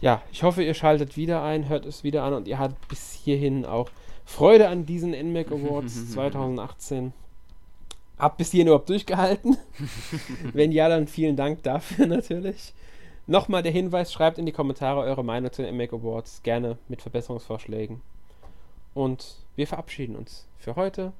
[0.00, 3.12] ja, ich hoffe, ihr schaltet wieder ein, hört es wieder an und ihr habt bis
[3.12, 3.90] hierhin auch
[4.24, 7.12] Freude an diesen NMAC Awards 2018.
[8.18, 9.56] Hab bis hierhin überhaupt durchgehalten?
[10.52, 12.74] Wenn ja, dann vielen Dank dafür natürlich.
[13.26, 17.02] Nochmal der Hinweis, schreibt in die Kommentare eure Meinung zu den MAC Awards, gerne mit
[17.02, 18.00] Verbesserungsvorschlägen.
[18.98, 21.12] Und wir verabschieden uns für heute.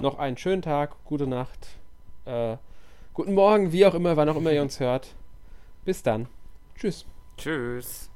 [0.00, 1.68] Noch einen schönen Tag, gute Nacht,
[2.24, 2.56] äh,
[3.14, 5.14] guten Morgen, wie auch immer, wann auch immer ihr uns hört.
[5.84, 6.26] Bis dann.
[6.74, 7.06] Tschüss.
[7.36, 8.10] Tschüss.